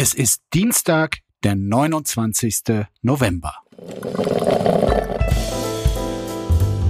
Es 0.00 0.14
ist 0.14 0.42
Dienstag, 0.54 1.16
der 1.42 1.56
29. 1.56 2.86
November. 3.02 3.52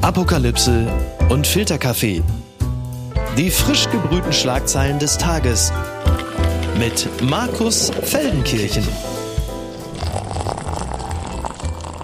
Apokalypse 0.03 0.86
und 1.31 1.47
Filterkaffee. 1.47 2.23
Die 3.39 3.50
frisch 3.50 3.89
gebrühten 3.89 4.34
Schlagzeilen 4.34 4.99
des 4.99 5.17
Tages 5.17 5.73
mit 6.79 7.08
Markus 7.23 7.89
Feldenkirchen. 7.89 8.86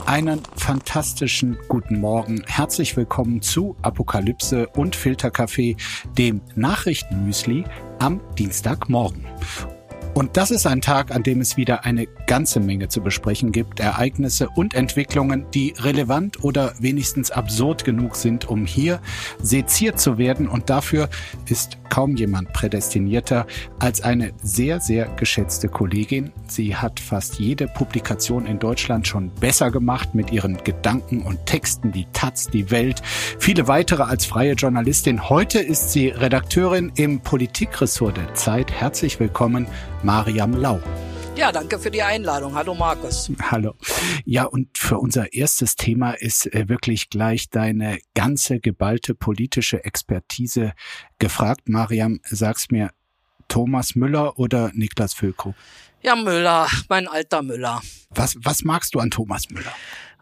Einen 0.06 0.40
fantastischen 0.56 1.58
guten 1.68 2.00
Morgen. 2.00 2.42
Herzlich 2.46 2.96
willkommen 2.96 3.42
zu 3.42 3.76
Apokalypse 3.82 4.68
und 4.68 4.96
Filterkaffee, 4.96 5.76
dem 6.16 6.40
Nachrichtenmüsli 6.54 7.64
am 7.98 8.22
Dienstagmorgen. 8.38 9.26
Und 10.14 10.36
das 10.36 10.52
ist 10.52 10.64
ein 10.64 10.80
Tag, 10.80 11.12
an 11.12 11.24
dem 11.24 11.40
es 11.40 11.56
wieder 11.56 11.84
eine 11.84 12.06
ganze 12.28 12.60
Menge 12.60 12.86
zu 12.86 13.00
besprechen 13.00 13.50
gibt. 13.50 13.80
Ereignisse 13.80 14.48
und 14.48 14.72
Entwicklungen, 14.74 15.46
die 15.52 15.74
relevant 15.76 16.44
oder 16.44 16.72
wenigstens 16.78 17.32
absurd 17.32 17.84
genug 17.84 18.14
sind, 18.14 18.48
um 18.48 18.64
hier 18.64 19.00
seziert 19.42 19.98
zu 19.98 20.16
werden. 20.16 20.46
Und 20.46 20.70
dafür 20.70 21.08
ist 21.46 21.78
kaum 21.88 22.14
jemand 22.14 22.52
prädestinierter 22.52 23.46
als 23.80 24.02
eine 24.02 24.32
sehr, 24.40 24.78
sehr 24.78 25.06
geschätzte 25.16 25.68
Kollegin. 25.68 26.32
Sie 26.46 26.76
hat 26.76 27.00
fast 27.00 27.40
jede 27.40 27.66
Publikation 27.66 28.46
in 28.46 28.60
Deutschland 28.60 29.08
schon 29.08 29.30
besser 29.40 29.72
gemacht 29.72 30.14
mit 30.14 30.30
ihren 30.30 30.58
Gedanken 30.62 31.22
und 31.22 31.44
Texten, 31.46 31.90
die 31.90 32.06
Taz, 32.12 32.48
die 32.48 32.70
Welt, 32.70 33.02
viele 33.40 33.66
weitere 33.66 34.04
als 34.04 34.24
freie 34.24 34.52
Journalistin. 34.52 35.28
Heute 35.28 35.58
ist 35.58 35.90
sie 35.90 36.08
Redakteurin 36.08 36.92
im 36.94 37.20
Politikressort 37.20 38.16
der 38.16 38.34
Zeit. 38.34 38.70
Herzlich 38.70 39.18
willkommen, 39.18 39.66
Mariam 40.04 40.52
Lau. 40.52 40.82
Ja, 41.34 41.50
danke 41.50 41.78
für 41.78 41.90
die 41.90 42.02
Einladung. 42.02 42.54
Hallo 42.54 42.74
Markus. 42.74 43.30
Hallo. 43.40 43.74
Ja, 44.26 44.44
und 44.44 44.76
für 44.76 44.98
unser 44.98 45.32
erstes 45.32 45.76
Thema 45.76 46.12
ist 46.12 46.52
äh, 46.52 46.68
wirklich 46.68 47.08
gleich 47.08 47.48
deine 47.48 47.98
ganze 48.14 48.60
geballte 48.60 49.14
politische 49.14 49.82
Expertise 49.82 50.74
gefragt. 51.18 51.70
Mariam, 51.70 52.20
sag's 52.24 52.70
mir, 52.70 52.90
Thomas 53.48 53.94
Müller 53.94 54.38
oder 54.38 54.70
Niklas 54.74 55.14
Füllkrug? 55.14 55.54
Ja, 56.02 56.16
Müller, 56.16 56.68
mein 56.90 57.08
alter 57.08 57.40
Müller. 57.40 57.80
Was, 58.10 58.36
was 58.40 58.62
magst 58.62 58.94
du 58.94 59.00
an 59.00 59.10
Thomas 59.10 59.48
Müller? 59.48 59.72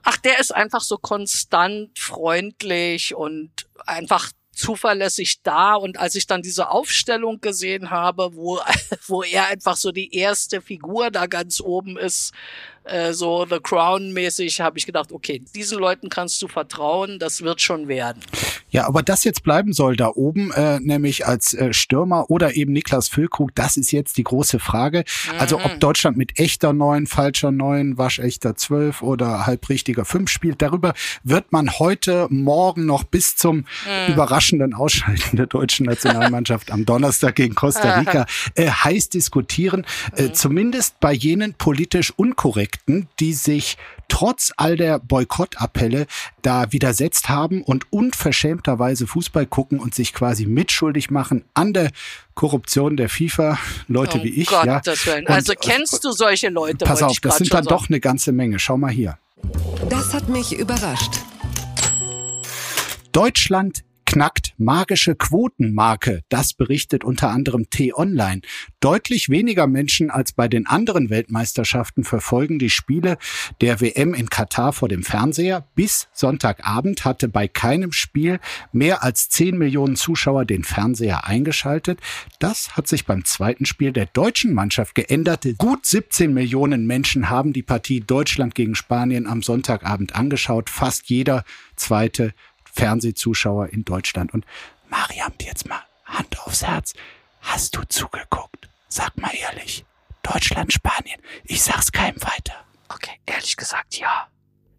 Ach, 0.04 0.16
der 0.16 0.38
ist 0.38 0.54
einfach 0.54 0.80
so 0.80 0.96
konstant 0.96 1.98
freundlich 1.98 3.16
und 3.16 3.50
einfach 3.84 4.30
zuverlässig 4.52 5.42
da. 5.42 5.74
Und 5.74 5.98
als 5.98 6.14
ich 6.14 6.26
dann 6.26 6.42
diese 6.42 6.70
Aufstellung 6.70 7.40
gesehen 7.40 7.90
habe, 7.90 8.34
wo, 8.34 8.60
wo 9.06 9.22
er 9.22 9.48
einfach 9.48 9.76
so 9.76 9.92
die 9.92 10.14
erste 10.14 10.60
Figur 10.60 11.10
da 11.10 11.26
ganz 11.26 11.60
oben 11.60 11.98
ist, 11.98 12.32
äh, 12.84 13.12
so 13.12 13.46
The 13.48 13.60
Crown-mäßig, 13.60 14.60
habe 14.60 14.78
ich 14.78 14.86
gedacht, 14.86 15.12
okay, 15.12 15.42
diesen 15.54 15.78
Leuten 15.78 16.08
kannst 16.08 16.40
du 16.42 16.48
vertrauen, 16.48 17.18
das 17.18 17.42
wird 17.42 17.60
schon 17.60 17.88
werden. 17.88 18.22
Ja, 18.72 18.88
aber 18.88 19.02
das 19.02 19.22
jetzt 19.22 19.42
bleiben 19.42 19.74
soll 19.74 19.96
da 19.96 20.08
oben, 20.08 20.50
äh, 20.52 20.80
nämlich 20.80 21.26
als 21.26 21.52
äh, 21.52 21.74
Stürmer 21.74 22.30
oder 22.30 22.56
eben 22.56 22.72
Niklas 22.72 23.08
Füllkrug, 23.08 23.54
das 23.54 23.76
ist 23.76 23.92
jetzt 23.92 24.16
die 24.16 24.24
große 24.24 24.58
Frage. 24.58 25.04
Mhm. 25.30 25.38
Also 25.38 25.58
ob 25.58 25.74
mhm. 25.74 25.78
Deutschland 25.78 26.16
mit 26.16 26.38
echter 26.38 26.72
Neun, 26.72 27.06
falscher 27.06 27.52
Neun, 27.52 27.98
waschechter 27.98 28.56
Zwölf 28.56 29.02
oder 29.02 29.44
halbrichtiger 29.46 30.06
Fünf 30.06 30.30
spielt, 30.30 30.62
darüber 30.62 30.94
wird 31.22 31.52
man 31.52 31.78
heute, 31.78 32.28
morgen 32.30 32.86
noch 32.86 33.04
bis 33.04 33.36
zum 33.36 33.56
mhm. 33.58 34.14
überraschenden 34.14 34.72
Ausscheiden 34.72 35.36
der 35.36 35.46
deutschen 35.46 35.84
Nationalmannschaft 35.84 36.70
am 36.72 36.86
Donnerstag 36.86 37.34
gegen 37.34 37.54
Costa 37.54 37.98
Rica 37.98 38.24
äh, 38.54 38.70
heiß 38.70 39.10
diskutieren. 39.10 39.84
Äh, 40.16 40.28
mhm. 40.28 40.34
Zumindest 40.34 40.98
bei 40.98 41.12
jenen 41.12 41.52
politisch 41.52 42.10
unkorrekten, 42.16 43.08
die 43.20 43.34
sich 43.34 43.76
trotz 44.12 44.52
all 44.58 44.76
der 44.76 44.98
Boykottappelle 44.98 46.06
da 46.42 46.70
widersetzt 46.70 47.30
haben 47.30 47.62
und 47.62 47.90
unverschämterweise 48.62 49.06
Fußball 49.06 49.46
gucken 49.46 49.80
und 49.80 49.94
sich 49.94 50.12
quasi 50.12 50.46
mitschuldig 50.46 51.10
machen 51.10 51.44
an 51.54 51.72
der 51.72 51.90
Korruption 52.34 52.96
der 52.96 53.08
FIFA, 53.08 53.58
Leute 53.88 54.18
oh 54.20 54.24
wie 54.24 54.28
ich. 54.28 54.48
Gott, 54.48 54.66
ja. 54.66 54.80
Und, 55.16 55.28
also 55.28 55.54
kennst 55.60 56.04
du 56.04 56.12
solche 56.12 56.48
Leute? 56.48 56.84
Pass 56.84 57.02
auf, 57.02 57.18
das 57.20 57.38
sind 57.38 57.52
dann 57.52 57.64
doch 57.64 57.88
eine 57.88 58.00
ganze 58.00 58.32
Menge. 58.32 58.58
Schau 58.58 58.76
mal 58.76 58.90
hier. 58.90 59.18
Das 59.88 60.14
hat 60.14 60.28
mich 60.28 60.56
überrascht. 60.56 61.12
Deutschland 63.12 63.84
knackt 64.12 64.52
magische 64.58 65.14
Quotenmarke. 65.14 66.20
Das 66.28 66.52
berichtet 66.52 67.02
unter 67.02 67.30
anderem 67.30 67.70
T-Online. 67.70 68.42
Deutlich 68.78 69.30
weniger 69.30 69.66
Menschen 69.66 70.10
als 70.10 70.32
bei 70.32 70.48
den 70.48 70.66
anderen 70.66 71.08
Weltmeisterschaften 71.08 72.04
verfolgen 72.04 72.58
die 72.58 72.68
Spiele 72.68 73.16
der 73.62 73.80
WM 73.80 74.12
in 74.12 74.28
Katar 74.28 74.74
vor 74.74 74.90
dem 74.90 75.02
Fernseher. 75.02 75.66
Bis 75.74 76.08
Sonntagabend 76.12 77.06
hatte 77.06 77.26
bei 77.26 77.48
keinem 77.48 77.92
Spiel 77.92 78.38
mehr 78.70 79.02
als 79.02 79.30
10 79.30 79.56
Millionen 79.56 79.96
Zuschauer 79.96 80.44
den 80.44 80.62
Fernseher 80.62 81.26
eingeschaltet. 81.26 81.98
Das 82.38 82.76
hat 82.76 82.88
sich 82.88 83.06
beim 83.06 83.24
zweiten 83.24 83.64
Spiel 83.64 83.92
der 83.92 84.04
deutschen 84.04 84.52
Mannschaft 84.52 84.94
geändert. 84.94 85.46
Gut 85.56 85.86
17 85.86 86.34
Millionen 86.34 86.86
Menschen 86.86 87.30
haben 87.30 87.54
die 87.54 87.62
Partie 87.62 88.00
Deutschland 88.00 88.54
gegen 88.54 88.74
Spanien 88.74 89.26
am 89.26 89.42
Sonntagabend 89.42 90.14
angeschaut. 90.14 90.68
Fast 90.68 91.08
jeder 91.08 91.44
zweite 91.76 92.34
Fernsehzuschauer 92.72 93.68
in 93.68 93.84
Deutschland. 93.84 94.34
Und 94.34 94.44
Mariam, 94.88 95.32
jetzt 95.40 95.68
mal 95.68 95.82
Hand 96.04 96.38
aufs 96.40 96.62
Herz. 96.62 96.94
Hast 97.40 97.76
du 97.76 97.82
zugeguckt? 97.88 98.68
Sag 98.88 99.16
mal 99.16 99.32
ehrlich. 99.34 99.84
Deutschland, 100.22 100.72
Spanien. 100.72 101.20
Ich 101.44 101.62
sag's 101.62 101.92
keinem 101.92 102.20
weiter. 102.22 102.54
Okay, 102.88 103.18
ehrlich 103.26 103.56
gesagt, 103.56 103.98
ja. 103.98 104.28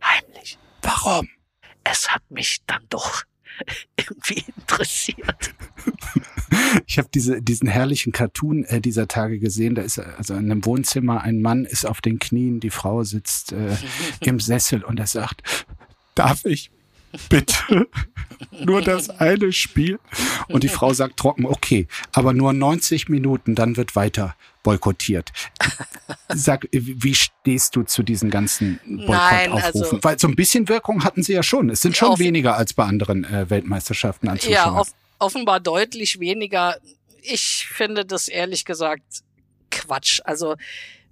Heimlich. 0.04 0.58
Warum? 0.82 1.30
Es 1.84 2.10
hat 2.12 2.22
mich 2.30 2.60
dann 2.68 2.86
doch 2.90 3.24
irgendwie 3.98 4.44
interessiert. 4.56 5.54
Ich 6.86 6.98
habe 6.98 7.10
diese, 7.14 7.42
diesen 7.42 7.68
herrlichen 7.68 8.12
Cartoon 8.12 8.64
äh, 8.66 8.80
dieser 8.80 9.08
Tage 9.08 9.40
gesehen. 9.40 9.76
Da 9.76 9.82
ist 9.82 10.00
also 10.00 10.34
in 10.36 10.52
einem 10.52 10.66
Wohnzimmer 10.66 11.22
ein 11.22 11.42
Mann 11.42 11.66
ist 11.66 11.86
auf 11.86 12.02
den 12.02 12.20
Knien, 12.20 12.60
die 12.60 12.70
Frau 12.70 13.04
sitzt 13.04 13.52
äh, 13.52 13.76
im 14.22 14.40
Sessel 14.40 14.84
und 14.84 15.00
er 15.00 15.08
sagt, 15.08 15.66
darf 16.16 16.46
ich 16.46 16.72
bitte. 17.30 17.88
nur 18.66 18.82
das 18.82 19.10
eine 19.10 19.52
Spiel. 19.52 20.00
Und 20.48 20.64
die 20.64 20.70
Frau 20.70 20.94
sagt 20.94 21.18
trocken, 21.18 21.46
okay, 21.46 21.88
aber 22.12 22.34
nur 22.34 22.54
90 22.54 23.10
Minuten, 23.10 23.56
dann 23.56 23.78
wird 23.78 23.96
weiter 23.96 24.36
boykottiert. 24.64 25.32
Sag, 26.34 26.68
wie 26.72 27.16
stehst 27.16 27.76
du 27.76 27.84
zu 27.84 28.02
diesen 28.04 28.30
ganzen 28.30 28.80
Boykottaufrufen? 28.86 29.62
Also, 29.62 30.00
Weil 30.04 30.20
so 30.20 30.28
ein 30.28 30.36
bisschen 30.36 30.70
Wirkung 30.70 31.04
hatten 31.04 31.22
sie 31.22 31.34
ja 31.34 31.44
schon. 31.44 31.70
Es 31.70 31.82
sind 31.82 31.98
schon 31.98 32.18
weniger 32.20 32.58
als 32.58 32.74
bei 32.74 32.86
anderen 32.86 33.26
äh, 33.26 33.50
Weltmeisterschaften 33.50 34.30
an 34.30 34.40
Zuschauern. 34.40 34.74
Ja, 34.76 34.80
off 34.80 34.94
offenbar 35.20 35.60
deutlich 35.62 36.20
weniger. 36.20 36.78
Ich 37.22 37.68
finde 37.68 38.06
das 38.06 38.28
ehrlich 38.28 38.66
gesagt 38.66 39.24
Quatsch. 39.72 40.20
Also 40.26 40.56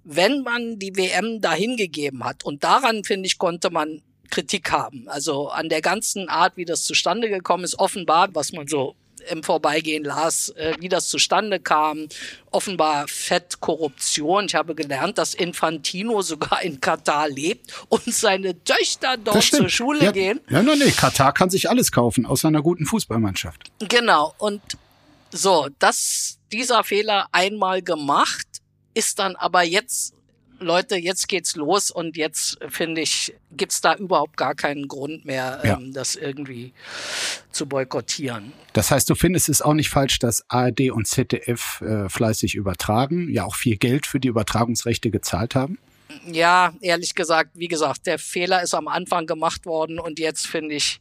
wenn 0.04 0.42
man 0.42 0.78
die 0.78 0.96
WM 0.96 1.40
dahin 1.40 1.76
gegeben 1.76 2.24
hat 2.24 2.44
und 2.44 2.62
daran 2.64 3.04
finde 3.04 3.26
ich 3.26 3.38
konnte 3.38 3.70
man 3.70 4.02
Kritik 4.32 4.72
haben. 4.72 5.08
Also 5.08 5.48
an 5.48 5.68
der 5.68 5.82
ganzen 5.82 6.28
Art, 6.28 6.56
wie 6.56 6.64
das 6.64 6.84
zustande 6.84 7.28
gekommen 7.28 7.64
ist, 7.64 7.78
offenbar, 7.78 8.34
was 8.34 8.52
man 8.52 8.66
so 8.66 8.96
im 9.30 9.42
Vorbeigehen 9.42 10.02
las, 10.02 10.48
äh, 10.50 10.74
wie 10.80 10.88
das 10.88 11.08
zustande 11.08 11.60
kam. 11.60 12.08
Offenbar 12.50 13.06
Fettkorruption. 13.06 14.46
Ich 14.46 14.54
habe 14.54 14.74
gelernt, 14.74 15.18
dass 15.18 15.34
Infantino 15.34 16.22
sogar 16.22 16.62
in 16.62 16.80
Katar 16.80 17.28
lebt 17.28 17.72
und 17.88 18.02
seine 18.12 18.64
Töchter 18.64 19.16
dort 19.16 19.44
zur 19.44 19.68
Schule 19.68 20.06
ja, 20.06 20.12
gehen. 20.12 20.40
Ja, 20.48 20.62
nein, 20.62 20.78
nee, 20.78 20.90
Katar 20.90 21.32
kann 21.32 21.50
sich 21.50 21.70
alles 21.70 21.92
kaufen, 21.92 22.26
außer 22.26 22.48
einer 22.48 22.62
guten 22.62 22.86
Fußballmannschaft. 22.86 23.70
Genau. 23.88 24.34
Und 24.38 24.62
so, 25.30 25.68
dass 25.78 26.38
dieser 26.50 26.82
Fehler 26.82 27.28
einmal 27.32 27.82
gemacht, 27.82 28.46
ist 28.94 29.18
dann 29.18 29.36
aber 29.36 29.62
jetzt 29.62 30.14
Leute, 30.62 30.96
jetzt 30.96 31.28
geht's 31.28 31.56
los 31.56 31.90
und 31.90 32.16
jetzt 32.16 32.58
finde 32.68 33.00
ich, 33.00 33.34
gibt's 33.52 33.80
da 33.80 33.94
überhaupt 33.94 34.36
gar 34.36 34.54
keinen 34.54 34.88
Grund 34.88 35.24
mehr, 35.24 35.60
ja. 35.64 35.76
ähm, 35.76 35.92
das 35.92 36.16
irgendwie 36.16 36.72
zu 37.50 37.66
boykottieren. 37.66 38.52
Das 38.72 38.90
heißt, 38.90 39.08
du 39.10 39.14
findest 39.14 39.48
es 39.48 39.62
auch 39.62 39.74
nicht 39.74 39.90
falsch, 39.90 40.18
dass 40.18 40.48
ARD 40.48 40.90
und 40.90 41.06
ZDF 41.06 41.80
äh, 41.82 42.08
fleißig 42.08 42.54
übertragen, 42.54 43.28
ja 43.32 43.44
auch 43.44 43.56
viel 43.56 43.76
Geld 43.76 44.06
für 44.06 44.20
die 44.20 44.28
Übertragungsrechte 44.28 45.10
gezahlt 45.10 45.54
haben? 45.54 45.78
Ja, 46.26 46.74
ehrlich 46.80 47.14
gesagt, 47.14 47.50
wie 47.54 47.68
gesagt, 47.68 48.06
der 48.06 48.18
Fehler 48.18 48.62
ist 48.62 48.74
am 48.74 48.88
Anfang 48.88 49.26
gemacht 49.26 49.66
worden 49.66 49.98
und 49.98 50.18
jetzt 50.18 50.46
finde 50.46 50.74
ich, 50.74 51.00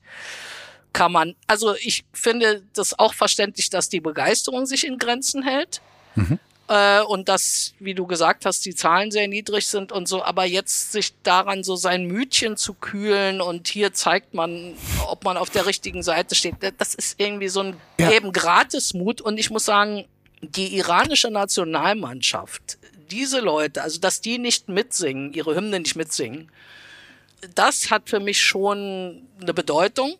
kann 0.94 1.12
man, 1.12 1.36
also 1.48 1.76
ich 1.76 2.04
finde 2.14 2.64
das 2.74 2.98
auch 2.98 3.14
verständlich, 3.14 3.70
dass 3.70 3.90
die 3.90 4.02
Begeisterung 4.02 4.66
sich 4.66 4.86
in 4.86 4.98
Grenzen 4.98 5.44
hält. 5.44 5.82
Mhm 6.16 6.40
äh, 6.68 7.02
und 7.02 7.30
dass, 7.30 7.74
wie 7.80 7.94
du 7.94 8.08
gesagt 8.08 8.46
hast, 8.46 8.66
die 8.66 8.76
Zahlen 8.76 9.12
sehr 9.12 9.28
niedrig 9.28 9.68
sind 9.68 9.92
und 9.92 10.08
so, 10.08 10.24
aber 10.24 10.46
jetzt 10.46 10.92
sich 10.92 11.14
daran 11.24 11.64
so 11.64 11.76
sein 11.76 12.06
Mütchen 12.06 12.58
zu 12.58 12.74
kühlen 12.74 13.42
und 13.42 13.68
hier 13.68 13.94
zeigt 13.94 14.34
man, 14.34 14.76
ob 15.08 15.24
man 15.24 15.38
auf 15.38 15.50
der 15.50 15.66
richtigen 15.66 16.04
Seite 16.04 16.36
steht, 16.36 16.56
das 16.78 16.96
ist 16.96 17.20
irgendwie 17.20 17.50
so 17.50 17.62
ein 17.62 17.78
ja. 18.00 18.12
eben 18.12 18.32
Gratismut 18.32 19.22
und 19.22 19.38
ich 19.38 19.50
muss 19.50 19.66
sagen, 19.66 20.06
die 20.42 20.78
iranische 20.78 21.30
Nationalmannschaft, 21.30 22.78
diese 23.12 23.42
Leute, 23.42 23.82
also 23.84 24.00
dass 24.00 24.22
die 24.22 24.38
nicht 24.38 24.70
mitsingen, 24.70 25.34
ihre 25.34 25.56
Hymne 25.56 25.80
nicht 25.80 25.96
mitsingen, 25.96 26.50
das 27.56 27.92
hat 27.92 28.10
für 28.10 28.20
mich 28.20 28.42
schon 28.42 29.28
eine 29.42 29.54
Bedeutung. 29.54 30.16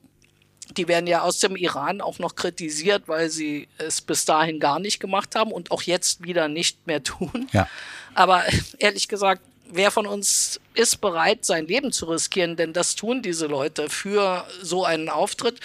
Die 0.78 0.88
werden 0.88 1.08
ja 1.08 1.22
aus 1.22 1.40
dem 1.40 1.56
Iran 1.56 2.02
auch 2.02 2.20
noch 2.20 2.36
kritisiert, 2.36 3.04
weil 3.08 3.30
sie 3.30 3.68
es 3.78 4.02
bis 4.02 4.26
dahin 4.26 4.60
gar 4.60 4.80
nicht 4.80 5.00
gemacht 5.00 5.36
haben 5.36 5.52
und 5.52 5.72
auch 5.72 5.82
jetzt 5.82 6.24
wieder 6.24 6.48
nicht 6.48 6.88
mehr 6.88 7.04
tun. 7.04 7.50
Ja. 7.52 7.68
Aber 8.14 8.44
ehrlich 8.78 9.08
gesagt, 9.08 9.42
wer 9.72 9.92
von 9.92 10.06
uns 10.06 10.60
ist 10.74 11.02
bereit, 11.02 11.46
sein 11.46 11.68
Leben 11.68 11.92
zu 11.92 12.06
riskieren? 12.06 12.56
Denn 12.56 12.74
das 12.74 12.96
tun 12.96 13.22
diese 13.22 13.48
Leute 13.48 13.90
für 13.90 14.46
so 14.62 14.86
einen 14.86 15.10
Auftritt. 15.10 15.60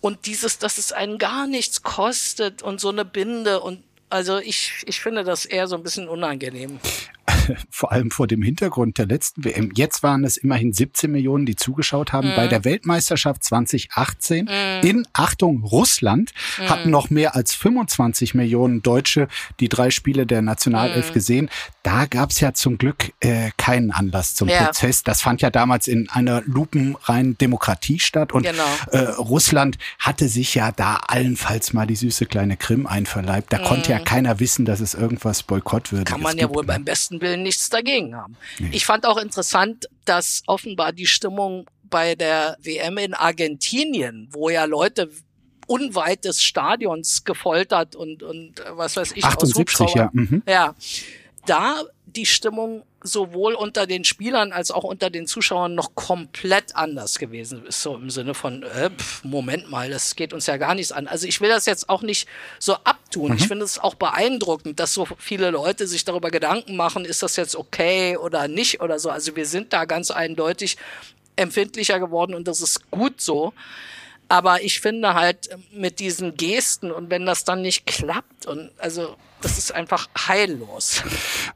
Und 0.00 0.26
dieses, 0.26 0.58
dass 0.58 0.78
es 0.78 0.92
einen 0.92 1.18
gar 1.18 1.46
nichts 1.46 1.82
kostet 1.82 2.62
und 2.62 2.80
so 2.80 2.90
eine 2.90 3.04
Binde 3.04 3.60
und 3.60 3.82
also 4.08 4.38
ich, 4.38 4.84
ich 4.86 5.00
finde 5.00 5.24
das 5.24 5.46
eher 5.46 5.66
so 5.66 5.74
ein 5.74 5.82
bisschen 5.82 6.08
unangenehm 6.08 6.78
vor 7.70 7.92
allem 7.92 8.10
vor 8.10 8.26
dem 8.26 8.42
Hintergrund 8.42 8.98
der 8.98 9.06
letzten 9.06 9.44
WM. 9.44 9.70
Jetzt 9.74 10.02
waren 10.02 10.24
es 10.24 10.36
immerhin 10.36 10.72
17 10.72 11.10
Millionen, 11.10 11.46
die 11.46 11.56
zugeschaut 11.56 12.12
haben. 12.12 12.30
Mhm. 12.30 12.36
Bei 12.36 12.46
der 12.46 12.64
Weltmeisterschaft 12.64 13.44
2018 13.44 14.44
mhm. 14.44 14.88
in, 14.88 15.08
Achtung, 15.12 15.62
Russland 15.64 16.32
mhm. 16.58 16.70
hatten 16.70 16.90
noch 16.90 17.10
mehr 17.10 17.34
als 17.34 17.54
25 17.54 18.34
Millionen 18.34 18.82
Deutsche 18.82 19.28
die 19.60 19.68
drei 19.68 19.90
Spiele 19.90 20.26
der 20.26 20.42
Nationalelf 20.42 21.10
mhm. 21.10 21.14
gesehen. 21.14 21.50
Da 21.86 22.06
gab 22.06 22.30
es 22.30 22.40
ja 22.40 22.52
zum 22.52 22.78
Glück 22.78 23.12
äh, 23.20 23.52
keinen 23.56 23.92
Anlass 23.92 24.34
zum 24.34 24.48
ja. 24.48 24.64
Prozess. 24.64 25.04
Das 25.04 25.22
fand 25.22 25.40
ja 25.40 25.50
damals 25.50 25.86
in 25.86 26.10
einer 26.10 26.42
lupenreinen 26.44 27.38
Demokratie 27.38 28.00
statt. 28.00 28.32
Und 28.32 28.42
genau. 28.42 28.64
äh, 28.90 28.98
Russland 29.10 29.78
hatte 30.00 30.26
sich 30.26 30.56
ja 30.56 30.72
da 30.72 30.96
allenfalls 31.06 31.74
mal 31.74 31.86
die 31.86 31.94
süße 31.94 32.26
kleine 32.26 32.56
Krim 32.56 32.88
einverleibt. 32.88 33.52
Da 33.52 33.58
konnte 33.58 33.92
ja 33.92 34.00
mhm. 34.00 34.04
keiner 34.04 34.40
wissen, 34.40 34.64
dass 34.64 34.80
es 34.80 34.94
irgendwas 34.94 35.44
Boykott 35.44 35.92
würde. 35.92 36.06
Kann 36.06 36.22
man 36.22 36.36
ja 36.38 36.52
wohl 36.52 36.64
beim 36.64 36.84
besten 36.84 37.20
Willen 37.20 37.44
nichts 37.44 37.68
dagegen 37.68 38.16
haben. 38.16 38.36
Nee. 38.58 38.70
Ich 38.72 38.84
fand 38.84 39.06
auch 39.06 39.18
interessant, 39.18 39.88
dass 40.04 40.42
offenbar 40.48 40.92
die 40.92 41.06
Stimmung 41.06 41.70
bei 41.84 42.16
der 42.16 42.56
WM 42.62 42.98
in 42.98 43.14
Argentinien, 43.14 44.28
wo 44.32 44.50
ja 44.50 44.64
Leute 44.64 45.08
unweit 45.68 46.24
des 46.24 46.42
Stadions 46.42 47.22
gefoltert 47.22 47.94
und, 47.94 48.24
und 48.24 48.58
äh, 48.58 48.64
was 48.72 48.96
weiß 48.96 49.12
ich, 49.14 49.24
78, 49.24 49.94
ja. 49.94 50.10
Mhm. 50.12 50.42
ja, 50.48 50.74
da 51.46 51.82
die 52.04 52.26
Stimmung 52.26 52.84
sowohl 53.02 53.54
unter 53.54 53.86
den 53.86 54.04
Spielern 54.04 54.52
als 54.52 54.70
auch 54.70 54.84
unter 54.84 55.10
den 55.10 55.26
Zuschauern 55.26 55.74
noch 55.74 55.94
komplett 55.94 56.74
anders 56.74 57.18
gewesen 57.18 57.64
ist. 57.66 57.82
So 57.82 57.94
im 57.94 58.10
Sinne 58.10 58.34
von, 58.34 58.62
äh, 58.62 58.90
pf, 58.90 59.24
Moment 59.24 59.70
mal, 59.70 59.90
das 59.90 60.16
geht 60.16 60.32
uns 60.32 60.46
ja 60.46 60.56
gar 60.56 60.74
nichts 60.74 60.92
an. 60.92 61.06
Also 61.06 61.26
ich 61.26 61.40
will 61.40 61.48
das 61.48 61.66
jetzt 61.66 61.88
auch 61.88 62.02
nicht 62.02 62.26
so 62.58 62.74
abtun. 62.84 63.32
Mhm. 63.32 63.36
Ich 63.36 63.46
finde 63.46 63.64
es 63.64 63.78
auch 63.78 63.94
beeindruckend, 63.94 64.80
dass 64.80 64.94
so 64.94 65.06
viele 65.18 65.50
Leute 65.50 65.86
sich 65.86 66.04
darüber 66.04 66.30
Gedanken 66.30 66.76
machen, 66.76 67.04
ist 67.04 67.22
das 67.22 67.36
jetzt 67.36 67.54
okay 67.54 68.16
oder 68.16 68.48
nicht 68.48 68.80
oder 68.80 68.98
so. 68.98 69.10
Also 69.10 69.36
wir 69.36 69.46
sind 69.46 69.72
da 69.72 69.84
ganz 69.84 70.10
eindeutig 70.10 70.76
empfindlicher 71.36 72.00
geworden 72.00 72.34
und 72.34 72.48
das 72.48 72.60
ist 72.60 72.90
gut 72.90 73.20
so. 73.20 73.52
Aber 74.28 74.62
ich 74.62 74.80
finde 74.80 75.14
halt 75.14 75.50
mit 75.70 76.00
diesen 76.00 76.36
Gesten 76.36 76.90
und 76.90 77.10
wenn 77.10 77.26
das 77.26 77.44
dann 77.44 77.62
nicht 77.62 77.86
klappt 77.86 78.46
und 78.46 78.70
also 78.78 79.16
das 79.46 79.58
ist 79.58 79.74
einfach 79.74 80.08
heillos. 80.18 81.04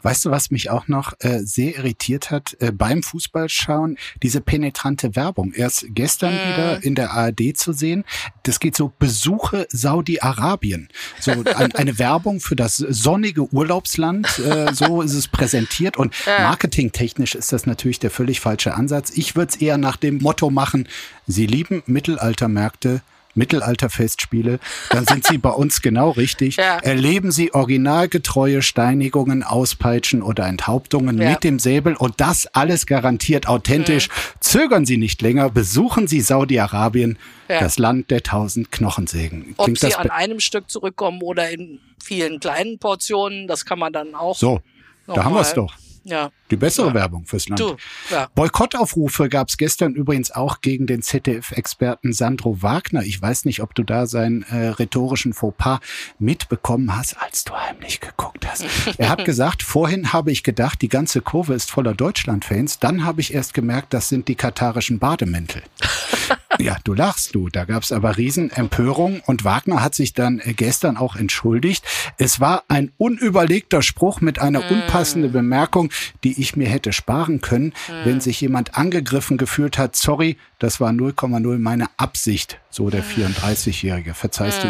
Weißt 0.03 0.25
du, 0.25 0.31
was 0.31 0.53
mich 0.53 0.71
auch 0.71 0.87
noch 0.87 1.15
äh, 1.19 1.41
sehr 1.41 1.77
irritiert 1.77 2.31
hat 2.31 2.57
äh, 2.61 2.71
beim 2.71 3.03
Fußballschauen? 3.03 3.99
Diese 4.23 4.41
penetrante 4.41 5.17
Werbung. 5.17 5.53
Erst 5.53 5.87
gestern 5.89 6.35
mm. 6.35 6.53
wieder 6.53 6.85
in 6.85 6.95
der 6.95 7.11
ARD 7.11 7.57
zu 7.57 7.73
sehen. 7.73 8.05
Das 8.45 8.61
geht 8.61 8.77
so 8.77 8.93
Besuche 8.97 9.67
Saudi-Arabien. 9.71 10.89
So 11.19 11.33
ein, 11.33 11.73
eine 11.75 11.99
Werbung 11.99 12.39
für 12.39 12.55
das 12.55 12.77
sonnige 12.77 13.53
Urlaubsland. 13.53 14.39
Äh, 14.39 14.73
so 14.73 15.03
ist 15.03 15.15
es 15.15 15.27
präsentiert. 15.27 15.97
Und 15.97 16.15
marketingtechnisch 16.27 17.35
ist 17.35 17.53
das 17.53 17.67
natürlich 17.67 17.99
der 17.99 18.13
völlig 18.13 18.39
falsche 18.39 18.75
Ansatz. 18.75 19.11
Ich 19.17 19.35
würde 19.35 19.51
es 19.51 19.57
eher 19.57 19.79
nach 19.79 19.97
dem 19.97 20.19
Motto 20.19 20.51
machen, 20.51 20.89
Sie 21.27 21.47
lieben 21.47 21.83
Mittelaltermärkte 21.87 23.03
Mittelalterfestspiele, 23.35 24.59
dann 24.91 25.07
sind 25.07 25.27
Sie 25.27 25.39
bei 25.39 25.51
uns 25.51 25.83
genau 25.83 26.11
richtig. 26.11 26.57
Ja. 26.61 26.77
Erleben 26.79 27.31
Sie 27.33 27.55
originalgetreue 27.55 28.61
Steinigungen, 28.61 29.43
Auspeitschen 29.43 30.21
oder 30.21 30.47
Enthauptungen 30.47 31.19
ja. 31.19 31.31
mit 31.31 31.45
dem 31.45 31.59
Säbel 31.59 31.97
und 31.97 32.21
das 32.21 32.47
alles 32.49 32.85
garantiert 32.85 33.49
authentisch. 33.49 34.09
Mhm. 34.09 34.13
Zögern 34.41 34.85
Sie 34.85 34.99
nicht 34.99 35.23
länger, 35.23 35.49
besuchen 35.49 36.07
Sie 36.07 36.21
Saudi-Arabien, 36.21 37.19
ja. 37.49 37.61
das 37.61 37.79
Land 37.79 38.11
der 38.11 38.23
tausend 38.23 38.71
Knochensägen. 38.73 39.55
Ob 39.57 39.79
Sie 39.79 39.95
an 39.95 40.11
einem 40.11 40.41
Stück 40.41 40.71
zurückkommen 40.71 41.23
oder 41.23 41.49
in 41.51 41.81
vielen 42.03 42.41
kleinen 42.41 42.79
Portionen, 42.79 43.47
das 43.47 43.65
kann 43.65 43.79
man 43.79 43.93
dann 43.93 44.15
auch. 44.15 44.37
So, 44.37 44.61
da 45.07 45.25
haben 45.25 45.35
wir 45.35 45.41
es 45.41 45.55
doch. 45.55 45.75
Ja. 46.05 46.31
Die 46.51 46.57
bessere 46.57 46.89
ja. 46.89 46.95
Werbung 46.95 47.27
fürs 47.27 47.49
Land. 47.49 47.61
Du, 47.61 47.77
ja. 48.11 48.29
Boykottaufrufe 48.35 49.29
gab 49.29 49.49
es 49.49 49.57
gestern 49.57 49.95
übrigens 49.95 50.31
auch 50.31 50.61
gegen 50.61 50.87
den 50.87 51.03
ZDF-Experten 51.03 52.13
Sandro 52.13 52.63
Wagner. 52.63 53.03
Ich 53.03 53.21
weiß 53.21 53.45
nicht, 53.45 53.63
ob 53.63 53.75
du 53.75 53.83
da 53.83 54.07
seinen 54.07 54.43
äh, 54.43 54.69
rhetorischen 54.69 55.33
Fauxpas 55.33 55.81
mitbekommen 56.19 56.97
hast, 56.97 57.17
als 57.21 57.45
du 57.45 57.55
heimlich 57.55 58.01
geguckt 58.01 58.47
hast. 58.47 58.65
er 58.99 59.09
hat 59.09 59.25
gesagt, 59.25 59.63
vorhin 59.63 60.13
habe 60.13 60.33
ich 60.33 60.43
gedacht, 60.43 60.83
die 60.83 60.89
ganze 60.89 61.21
Kurve 61.21 61.55
ist 61.55 61.71
voller 61.71 61.95
Deutschland-Fans. 61.95 62.79
Dann 62.79 63.05
habe 63.05 63.21
ich 63.21 63.35
erst 63.35 63.55
gemerkt, 63.55 63.93
das 63.95 64.09
sind 64.09 64.29
die 64.29 64.35
katarischen 64.35 64.99
Bademäntel. 64.99 65.63
ja, 66.61 66.77
du 66.85 66.95
lachst 66.95 67.35
du. 67.35 67.49
Da 67.49 67.65
gab 67.65 67.83
es 67.83 67.93
aber 67.93 68.17
Riesenempörung 68.17 69.21
und 69.27 69.45
Wagner 69.45 69.83
hat 69.83 69.95
sich 69.95 70.13
dann 70.13 70.41
äh, 70.41 70.53
gestern 70.53 70.97
auch 70.97 71.17
entschuldigt. 71.17 71.85
Es 72.19 72.41
war 72.41 72.65
ein 72.69 72.93
unüberlegter 72.99 73.83
Spruch 73.83 74.21
mit 74.21 74.39
einer 74.39 74.61
mm. 74.61 74.73
unpassenden 74.73 75.33
Bemerkung, 75.33 75.91
die 76.25 76.41
ich 76.41 76.57
mir 76.57 76.69
hätte 76.69 76.93
sparen 76.93 77.41
können, 77.41 77.73
mhm. 77.89 78.05
wenn 78.05 78.21
sich 78.21 78.41
jemand 78.41 78.77
angegriffen 78.77 79.39
gefühlt 79.39 79.79
hat. 79.79 79.97
Sorry, 79.97 80.37
das 80.59 80.81
war 80.81 80.91
0,0 80.91 81.59
meine 81.59 81.89
Absicht, 81.97 82.61
so 82.71 82.91
der 82.91 83.05
34-Jährige. 83.05 84.15
Verzeihst 84.15 84.65
mhm. 84.65 84.69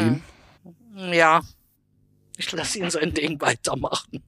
du 0.94 1.02
ihm? 1.02 1.12
Ja, 1.12 1.40
ich 2.36 2.50
lasse 2.52 2.78
ihn 2.78 2.90
sein 2.90 3.12
Ding 3.12 3.40
weitermachen. 3.40 4.22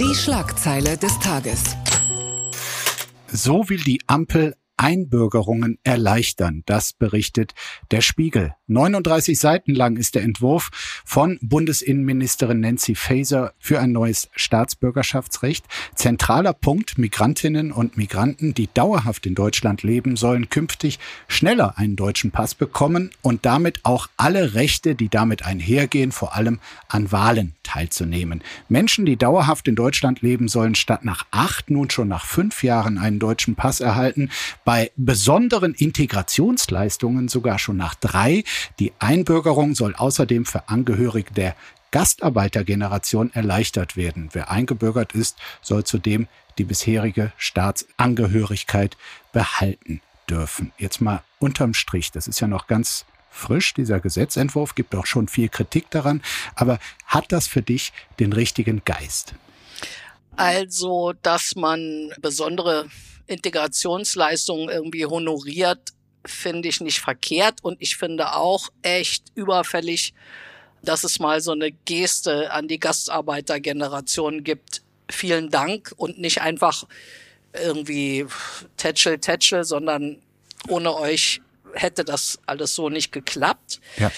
Die 0.00 0.14
Schlagzeile 0.14 0.96
des 0.96 1.18
Tages. 1.20 1.76
So 3.28 3.68
will 3.68 3.82
die 3.82 4.00
Ampel 4.06 4.56
Einbürgerungen 4.76 5.78
erleichtern. 5.84 6.62
Das 6.66 6.92
berichtet 6.92 7.54
der 7.90 8.00
Spiegel. 8.00 8.54
39 8.66 9.38
Seiten 9.38 9.74
lang 9.74 9.96
ist 9.96 10.14
der 10.14 10.22
Entwurf 10.22 10.70
von 11.04 11.38
Bundesinnenministerin 11.42 12.60
Nancy 12.60 12.94
Faeser 12.94 13.52
für 13.58 13.78
ein 13.80 13.92
neues 13.92 14.30
Staatsbürgerschaftsrecht. 14.34 15.66
Zentraler 15.94 16.54
Punkt, 16.54 16.96
Migrantinnen 16.98 17.72
und 17.72 17.96
Migranten, 17.96 18.54
die 18.54 18.68
dauerhaft 18.72 19.26
in 19.26 19.34
Deutschland 19.34 19.82
leben, 19.82 20.16
sollen 20.16 20.48
künftig 20.48 20.98
schneller 21.28 21.76
einen 21.76 21.96
deutschen 21.96 22.30
Pass 22.30 22.54
bekommen 22.54 23.10
und 23.22 23.44
damit 23.44 23.80
auch 23.84 24.08
alle 24.16 24.54
Rechte, 24.54 24.94
die 24.94 25.08
damit 25.08 25.44
einhergehen, 25.44 26.12
vor 26.12 26.34
allem 26.34 26.58
an 26.88 27.12
Wahlen 27.12 27.54
teilzunehmen. 27.62 28.42
Menschen, 28.68 29.04
die 29.04 29.16
dauerhaft 29.16 29.68
in 29.68 29.74
Deutschland 29.74 30.22
leben, 30.22 30.48
sollen 30.48 30.74
statt 30.74 31.04
nach 31.04 31.26
acht 31.30 31.70
nun 31.70 31.90
schon 31.90 32.08
nach 32.08 32.24
fünf 32.24 32.62
Jahren 32.62 32.98
einen 32.98 33.18
deutschen 33.18 33.56
Pass 33.56 33.80
erhalten. 33.80 34.30
Bei 34.64 34.90
besonderen 34.96 35.74
Integrationsleistungen 35.74 37.28
sogar 37.28 37.58
schon 37.58 37.76
nach 37.76 37.94
drei. 37.94 38.44
Die 38.78 38.92
Einbürgerung 38.98 39.74
soll 39.74 39.94
außerdem 39.94 40.46
für 40.46 40.68
Angehörige 40.68 41.32
der 41.32 41.54
Gastarbeitergeneration 41.90 43.32
erleichtert 43.34 43.96
werden. 43.96 44.30
Wer 44.32 44.50
eingebürgert 44.50 45.12
ist, 45.12 45.36
soll 45.62 45.84
zudem 45.84 46.26
die 46.58 46.64
bisherige 46.64 47.32
Staatsangehörigkeit 47.36 48.96
behalten 49.32 50.00
dürfen. 50.28 50.72
Jetzt 50.78 51.00
mal 51.00 51.22
unterm 51.38 51.74
Strich, 51.74 52.10
das 52.10 52.26
ist 52.26 52.40
ja 52.40 52.48
noch 52.48 52.66
ganz 52.66 53.04
frisch, 53.30 53.74
dieser 53.74 54.00
Gesetzentwurf, 54.00 54.74
gibt 54.74 54.94
auch 54.94 55.06
schon 55.06 55.28
viel 55.28 55.48
Kritik 55.48 55.90
daran, 55.90 56.22
aber 56.54 56.78
hat 57.06 57.32
das 57.32 57.46
für 57.46 57.62
dich 57.62 57.92
den 58.18 58.32
richtigen 58.32 58.82
Geist? 58.84 59.34
Also, 60.36 61.12
dass 61.22 61.54
man 61.54 62.12
besondere 62.20 62.86
Integrationsleistungen 63.26 64.68
irgendwie 64.68 65.06
honoriert, 65.06 65.92
finde 66.26 66.68
ich 66.68 66.80
nicht 66.80 67.00
verkehrt 67.00 67.62
und 67.62 67.76
ich 67.80 67.96
finde 67.96 68.34
auch 68.34 68.70
echt 68.82 69.24
überfällig, 69.34 70.14
dass 70.82 71.04
es 71.04 71.18
mal 71.18 71.40
so 71.40 71.52
eine 71.52 71.72
Geste 71.72 72.50
an 72.52 72.68
die 72.68 72.78
Gastarbeitergeneration 72.78 74.44
gibt. 74.44 74.82
Vielen 75.10 75.50
Dank 75.50 75.92
und 75.96 76.18
nicht 76.18 76.40
einfach 76.40 76.84
irgendwie 77.52 78.26
tätschel, 78.76 79.18
tätschel, 79.18 79.64
sondern 79.64 80.18
ohne 80.68 80.94
euch 80.94 81.40
hätte 81.74 82.04
das 82.04 82.38
alles 82.46 82.74
so 82.74 82.88
nicht 82.88 83.12
geklappt. 83.12 83.80
Ja. 83.96 84.10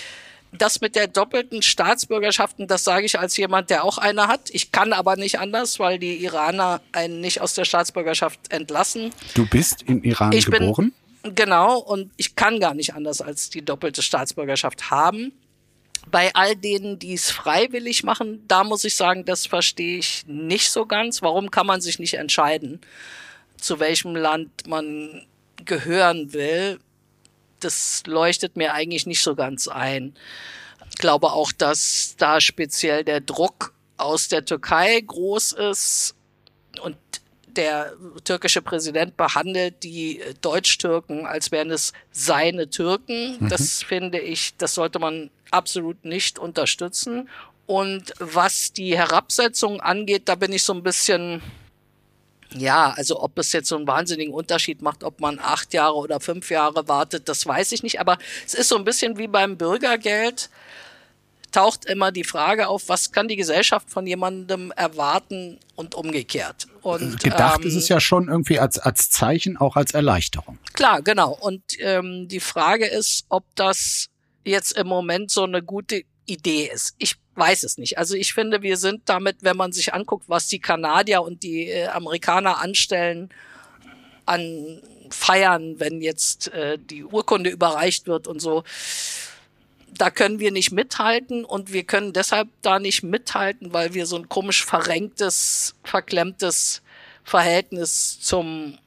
Das 0.58 0.80
mit 0.80 0.96
der 0.96 1.08
doppelten 1.08 1.62
Staatsbürgerschaften, 1.62 2.66
das 2.66 2.84
sage 2.84 3.06
ich 3.06 3.18
als 3.18 3.36
jemand, 3.36 3.70
der 3.70 3.84
auch 3.84 3.98
eine 3.98 4.28
hat. 4.28 4.50
Ich 4.50 4.72
kann 4.72 4.92
aber 4.92 5.16
nicht 5.16 5.38
anders, 5.38 5.78
weil 5.78 5.98
die 5.98 6.22
Iraner 6.24 6.80
einen 6.92 7.20
nicht 7.20 7.40
aus 7.40 7.54
der 7.54 7.64
Staatsbürgerschaft 7.64 8.40
entlassen. 8.50 9.10
Du 9.34 9.46
bist 9.46 9.82
im 9.82 10.02
Iran 10.02 10.32
ich 10.32 10.46
geboren? 10.46 10.92
Bin, 11.22 11.34
genau, 11.34 11.78
und 11.78 12.12
ich 12.16 12.36
kann 12.36 12.60
gar 12.60 12.74
nicht 12.74 12.94
anders 12.94 13.20
als 13.20 13.50
die 13.50 13.64
doppelte 13.64 14.02
Staatsbürgerschaft 14.02 14.90
haben. 14.90 15.32
Bei 16.08 16.32
all 16.34 16.54
denen, 16.54 16.98
die 17.00 17.14
es 17.14 17.30
freiwillig 17.30 18.04
machen, 18.04 18.44
da 18.46 18.62
muss 18.62 18.84
ich 18.84 18.94
sagen, 18.94 19.24
das 19.24 19.46
verstehe 19.46 19.98
ich 19.98 20.24
nicht 20.26 20.70
so 20.70 20.86
ganz. 20.86 21.20
Warum 21.20 21.50
kann 21.50 21.66
man 21.66 21.80
sich 21.80 21.98
nicht 21.98 22.14
entscheiden, 22.14 22.80
zu 23.60 23.80
welchem 23.80 24.14
Land 24.14 24.68
man 24.68 25.26
gehören 25.64 26.32
will? 26.32 26.78
Das 27.60 28.02
leuchtet 28.06 28.56
mir 28.56 28.74
eigentlich 28.74 29.06
nicht 29.06 29.22
so 29.22 29.34
ganz 29.34 29.68
ein. 29.68 30.14
Ich 30.90 30.98
glaube 30.98 31.32
auch, 31.32 31.52
dass 31.52 32.14
da 32.18 32.40
speziell 32.40 33.04
der 33.04 33.20
Druck 33.20 33.74
aus 33.96 34.28
der 34.28 34.44
Türkei 34.44 35.00
groß 35.00 35.52
ist 35.52 36.14
und 36.82 36.96
der 37.56 37.94
türkische 38.24 38.62
Präsident 38.62 39.16
behandelt 39.16 39.82
die 39.82 40.20
Deutsch-Türken, 40.42 41.26
als 41.26 41.50
wären 41.50 41.70
es 41.70 41.92
seine 42.12 42.68
Türken. 42.68 43.38
Mhm. 43.40 43.48
Das 43.48 43.82
finde 43.82 44.20
ich, 44.20 44.56
das 44.58 44.74
sollte 44.74 44.98
man 44.98 45.30
absolut 45.50 46.04
nicht 46.04 46.38
unterstützen. 46.38 47.28
Und 47.66 48.12
was 48.18 48.72
die 48.72 48.96
Herabsetzung 48.96 49.80
angeht, 49.80 50.28
da 50.28 50.34
bin 50.34 50.52
ich 50.52 50.62
so 50.62 50.72
ein 50.72 50.82
bisschen, 50.82 51.42
ja, 52.54 52.92
also 52.96 53.22
ob 53.22 53.38
es 53.38 53.52
jetzt 53.52 53.68
so 53.68 53.76
einen 53.76 53.86
wahnsinnigen 53.86 54.32
Unterschied 54.32 54.82
macht, 54.82 55.04
ob 55.04 55.20
man 55.20 55.38
acht 55.38 55.74
Jahre 55.74 55.96
oder 55.96 56.20
fünf 56.20 56.50
Jahre 56.50 56.88
wartet, 56.88 57.28
das 57.28 57.46
weiß 57.46 57.72
ich 57.72 57.82
nicht. 57.82 58.00
Aber 58.00 58.18
es 58.46 58.54
ist 58.54 58.68
so 58.68 58.76
ein 58.76 58.84
bisschen 58.84 59.18
wie 59.18 59.28
beim 59.28 59.56
Bürgergeld 59.56 60.50
taucht 61.52 61.86
immer 61.86 62.12
die 62.12 62.24
Frage 62.24 62.68
auf, 62.68 62.88
was 62.88 63.12
kann 63.12 63.28
die 63.28 63.36
Gesellschaft 63.36 63.90
von 63.90 64.06
jemandem 64.06 64.72
erwarten 64.76 65.58
und 65.74 65.94
umgekehrt. 65.94 66.66
Und, 66.82 67.22
Gedacht 67.22 67.60
ähm, 67.62 67.68
ist 67.68 67.74
es 67.74 67.88
ja 67.88 67.98
schon 67.98 68.28
irgendwie 68.28 68.58
als, 68.58 68.78
als 68.78 69.10
Zeichen, 69.10 69.56
auch 69.56 69.76
als 69.76 69.92
Erleichterung. 69.94 70.58
Klar, 70.74 71.00
genau. 71.00 71.32
Und 71.40 71.62
ähm, 71.80 72.28
die 72.28 72.40
Frage 72.40 72.86
ist, 72.86 73.24
ob 73.30 73.44
das 73.54 74.08
jetzt 74.44 74.72
im 74.72 74.86
Moment 74.86 75.30
so 75.30 75.44
eine 75.44 75.62
gute 75.62 76.02
Idee 76.26 76.70
ist. 76.72 76.94
Ich 76.98 77.16
weiß 77.36 77.62
es 77.62 77.78
nicht. 77.78 77.98
Also 77.98 78.14
ich 78.14 78.34
finde, 78.34 78.62
wir 78.62 78.76
sind 78.76 79.02
damit, 79.06 79.38
wenn 79.40 79.56
man 79.56 79.72
sich 79.72 79.94
anguckt, 79.94 80.28
was 80.28 80.48
die 80.48 80.58
Kanadier 80.58 81.22
und 81.22 81.42
die 81.42 81.68
äh, 81.68 81.86
Amerikaner 81.86 82.58
anstellen 82.58 83.30
an 84.24 84.82
Feiern, 85.10 85.78
wenn 85.78 86.02
jetzt 86.02 86.48
äh, 86.52 86.78
die 86.78 87.04
Urkunde 87.04 87.50
überreicht 87.50 88.06
wird 88.06 88.26
und 88.26 88.40
so, 88.40 88.64
da 89.96 90.10
können 90.10 90.40
wir 90.40 90.50
nicht 90.50 90.72
mithalten 90.72 91.44
und 91.44 91.72
wir 91.72 91.84
können 91.84 92.12
deshalb 92.12 92.48
da 92.62 92.78
nicht 92.78 93.02
mithalten, 93.02 93.72
weil 93.72 93.94
wir 93.94 94.06
so 94.06 94.16
ein 94.16 94.28
komisch 94.28 94.64
verrenktes, 94.64 95.74
verklemmtes 95.84 96.82
Verhältnis 97.24 98.20
zum 98.20 98.78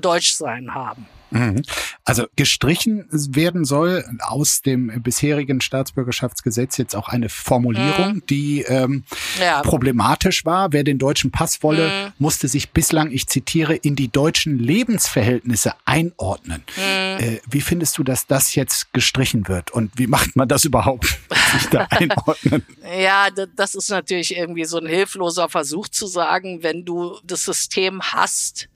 Deutschsein 0.00 0.74
haben. 0.74 1.08
Mhm. 1.30 1.62
Also 2.04 2.26
gestrichen 2.36 3.06
werden 3.10 3.64
soll 3.64 4.04
aus 4.20 4.62
dem 4.62 5.02
bisherigen 5.02 5.60
Staatsbürgerschaftsgesetz 5.60 6.76
jetzt 6.76 6.96
auch 6.96 7.08
eine 7.08 7.28
Formulierung, 7.28 8.14
mhm. 8.14 8.22
die 8.28 8.62
ähm, 8.62 9.04
ja. 9.40 9.62
problematisch 9.62 10.44
war. 10.44 10.72
Wer 10.72 10.84
den 10.84 10.98
deutschen 10.98 11.30
Pass 11.30 11.62
wolle, 11.62 11.88
mhm. 11.88 12.12
musste 12.18 12.48
sich 12.48 12.70
bislang, 12.70 13.10
ich 13.10 13.26
zitiere, 13.28 13.74
in 13.74 13.96
die 13.96 14.08
deutschen 14.08 14.58
Lebensverhältnisse 14.58 15.72
einordnen. 15.84 16.64
Mhm. 16.76 16.82
Äh, 17.24 17.40
wie 17.48 17.60
findest 17.60 17.98
du, 17.98 18.04
dass 18.04 18.26
das 18.26 18.54
jetzt 18.54 18.92
gestrichen 18.92 19.48
wird? 19.48 19.70
Und 19.70 19.92
wie 19.96 20.06
macht 20.06 20.36
man 20.36 20.48
das 20.48 20.64
überhaupt, 20.64 21.06
sich 21.52 21.66
da 21.70 21.86
einordnen? 21.90 22.64
Ja, 22.98 23.28
das 23.56 23.74
ist 23.74 23.90
natürlich 23.90 24.36
irgendwie 24.36 24.64
so 24.64 24.78
ein 24.78 24.86
hilfloser 24.86 25.48
Versuch 25.48 25.88
zu 25.88 26.06
sagen, 26.06 26.62
wenn 26.62 26.84
du 26.84 27.18
das 27.24 27.44
System 27.44 28.02
hast, 28.02 28.68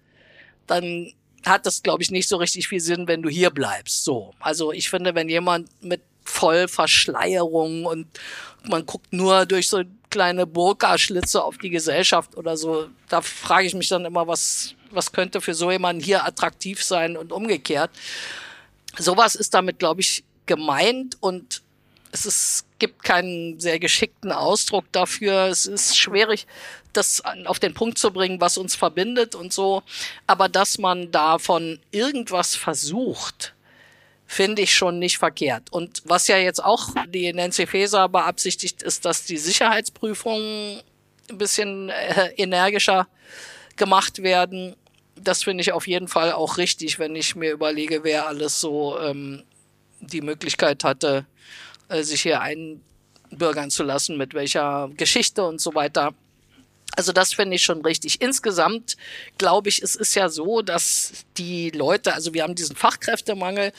dann 0.67 1.13
hat 1.47 1.67
das, 1.67 1.83
glaube 1.83 2.03
ich, 2.03 2.11
nicht 2.11 2.29
so 2.29 2.37
richtig 2.37 2.69
viel 2.69 2.81
Sinn, 2.81 3.07
wenn 3.07 3.23
du 3.23 3.29
hier 3.29 3.51
bleibst. 3.51 4.05
So. 4.05 4.35
Also 4.41 4.73
ich 4.73 4.91
finde, 4.91 5.15
wenn 5.15 5.29
jemand 5.29 5.69
mit 5.83 6.01
Vollverschleierung 6.25 7.85
und 7.85 8.07
man 8.67 8.87
guckt 8.87 9.13
nur 9.13 9.47
durch 9.47 9.69
so 9.69 9.83
kleine 10.11 10.47
Burka-Schlitze 10.47 11.43
auf 11.43 11.59
die 11.59 11.71
Gesellschaft 11.71 12.37
oder 12.37 12.57
so, 12.57 12.89
da 13.09 13.21
frage 13.21 13.67
ich 13.67 13.75
mich 13.75 13.89
dann 13.89 14.05
immer, 14.05 14.27
was, 14.27 14.75
was 14.91 15.13
könnte 15.13 15.41
für 15.41 15.55
so 15.55 15.71
jemanden 15.71 16.03
hier 16.03 16.25
attraktiv 16.25 16.83
sein 16.83 17.17
und 17.17 17.33
umgekehrt. 17.33 17.91
Sowas 18.97 19.35
ist 19.35 19.53
damit, 19.55 19.79
glaube 19.79 20.01
ich, 20.01 20.25
gemeint 20.47 21.17
und 21.21 21.63
es 22.13 22.27
ist, 22.27 22.67
gibt 22.85 23.03
keinen 23.03 23.59
sehr 23.59 23.79
geschickten 23.79 24.31
Ausdruck 24.31 24.85
dafür. 24.93 25.47
Es 25.47 25.65
ist 25.65 25.97
schwierig 25.97 26.47
das 26.93 27.23
auf 27.47 27.59
den 27.59 27.73
Punkt 27.73 27.99
zu 27.99 28.13
bringen, 28.13 28.43
was 28.43 28.59
uns 28.59 28.77
verbindet 28.77 29.35
und 29.35 29.55
so. 29.55 29.83
Aber 30.27 30.51
dass 30.51 30.77
man 30.77 31.11
davon 31.11 31.81
irgendwas 31.91 32.57
versucht, 32.57 33.55
finde 34.27 34.61
ich 34.61 34.75
schon 34.75 34.99
nicht 34.99 35.17
verkehrt. 35.17 35.73
Und 35.73 36.03
was 36.05 36.29
ja 36.29 36.37
jetzt 36.37 36.63
auch 36.63 36.91
die 37.09 37.33
Nancy 37.33 37.67
Faeser 37.67 38.09
beabsichtigt, 38.11 38.83
ist, 38.83 39.07
dass 39.07 39.25
die 39.25 39.39
Sicherheitsprüfungen 39.39 40.83
ein 41.31 41.39
bisschen 41.39 41.89
äh, 41.89 42.33
energischer 42.37 43.09
gemacht 43.77 44.23
werden. 44.23 44.77
Das 45.17 45.43
finde 45.43 45.63
ich 45.63 45.73
auf 45.73 45.87
jeden 45.87 46.09
Fall 46.09 46.33
auch 46.33 46.59
richtig, 46.59 46.99
wenn 46.99 47.17
ich 47.17 47.35
mir 47.35 47.51
überlege, 47.51 48.05
wer 48.05 48.29
alles 48.29 48.61
so 48.61 48.99
ähm, 49.01 49.43
die 50.01 50.21
Möglichkeit 50.21 50.85
hatte, 50.85 51.27
äh, 51.89 52.03
sich 52.03 52.23
hier 52.23 52.41
einbürgern 52.41 53.71
zu 53.71 53.83
lassen, 53.83 54.17
mit 54.17 54.35
welcher 54.35 54.91
Geschichte 54.97 55.45
und 55.45 55.61
so 55.61 55.75
weiter. 55.75 56.15
Also 56.97 57.13
das 57.13 57.35
finde 57.35 57.57
ich 57.57 57.65
schon 57.65 57.83
richtig. 57.83 58.21
Insgesamt 58.21 58.97
glaube 59.39 59.69
ich, 59.69 59.83
es 59.83 59.97
ist 59.97 60.15
ja 60.15 60.29
so, 60.29 60.63
dass 60.63 61.25
die 61.37 61.71
Leute, 61.71 62.15
also 62.15 62.35
wir 62.35 62.43
haben 62.43 62.55
diesen 62.55 62.77
Fachkräftemangel 62.77 63.73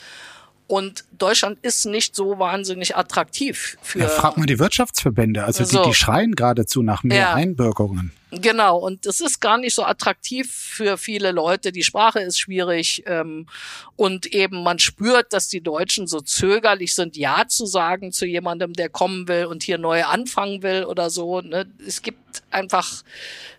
und 0.66 1.04
Deutschland 1.16 1.58
ist 1.62 1.86
nicht 1.86 2.16
so 2.16 2.38
wahnsinnig 2.38 2.96
attraktiv 2.96 3.76
für. 3.82 4.00
Ja, 4.00 4.08
frag 4.08 4.36
mal 4.36 4.46
die 4.46 4.58
Wirtschaftsverbände. 4.58 5.44
Also 5.44 5.64
so. 5.64 5.82
die, 5.82 5.90
die 5.90 5.94
schreien 5.94 6.34
geradezu 6.34 6.82
nach 6.82 7.02
mehr 7.02 7.18
ja. 7.18 7.34
Einbürgerungen. 7.34 8.12
Genau, 8.32 8.78
und 8.78 9.06
es 9.06 9.20
ist 9.20 9.40
gar 9.40 9.56
nicht 9.56 9.74
so 9.74 9.84
attraktiv 9.84 10.52
für 10.52 10.98
viele 10.98 11.30
Leute. 11.30 11.70
Die 11.70 11.84
Sprache 11.84 12.18
ist 12.18 12.40
schwierig 12.40 13.04
ähm, 13.06 13.46
und 13.94 14.26
eben 14.26 14.64
man 14.64 14.80
spürt, 14.80 15.32
dass 15.32 15.46
die 15.48 15.60
Deutschen 15.60 16.08
so 16.08 16.20
zögerlich 16.20 16.96
sind, 16.96 17.16
Ja 17.16 17.46
zu 17.46 17.66
sagen 17.66 18.10
zu 18.10 18.26
jemandem, 18.26 18.72
der 18.72 18.88
kommen 18.88 19.28
will 19.28 19.44
und 19.46 19.62
hier 19.62 19.78
neu 19.78 20.04
anfangen 20.04 20.64
will 20.64 20.84
oder 20.84 21.08
so. 21.08 21.40
Ne? 21.40 21.66
Es 21.86 22.02
gibt 22.02 22.42
einfach 22.50 23.04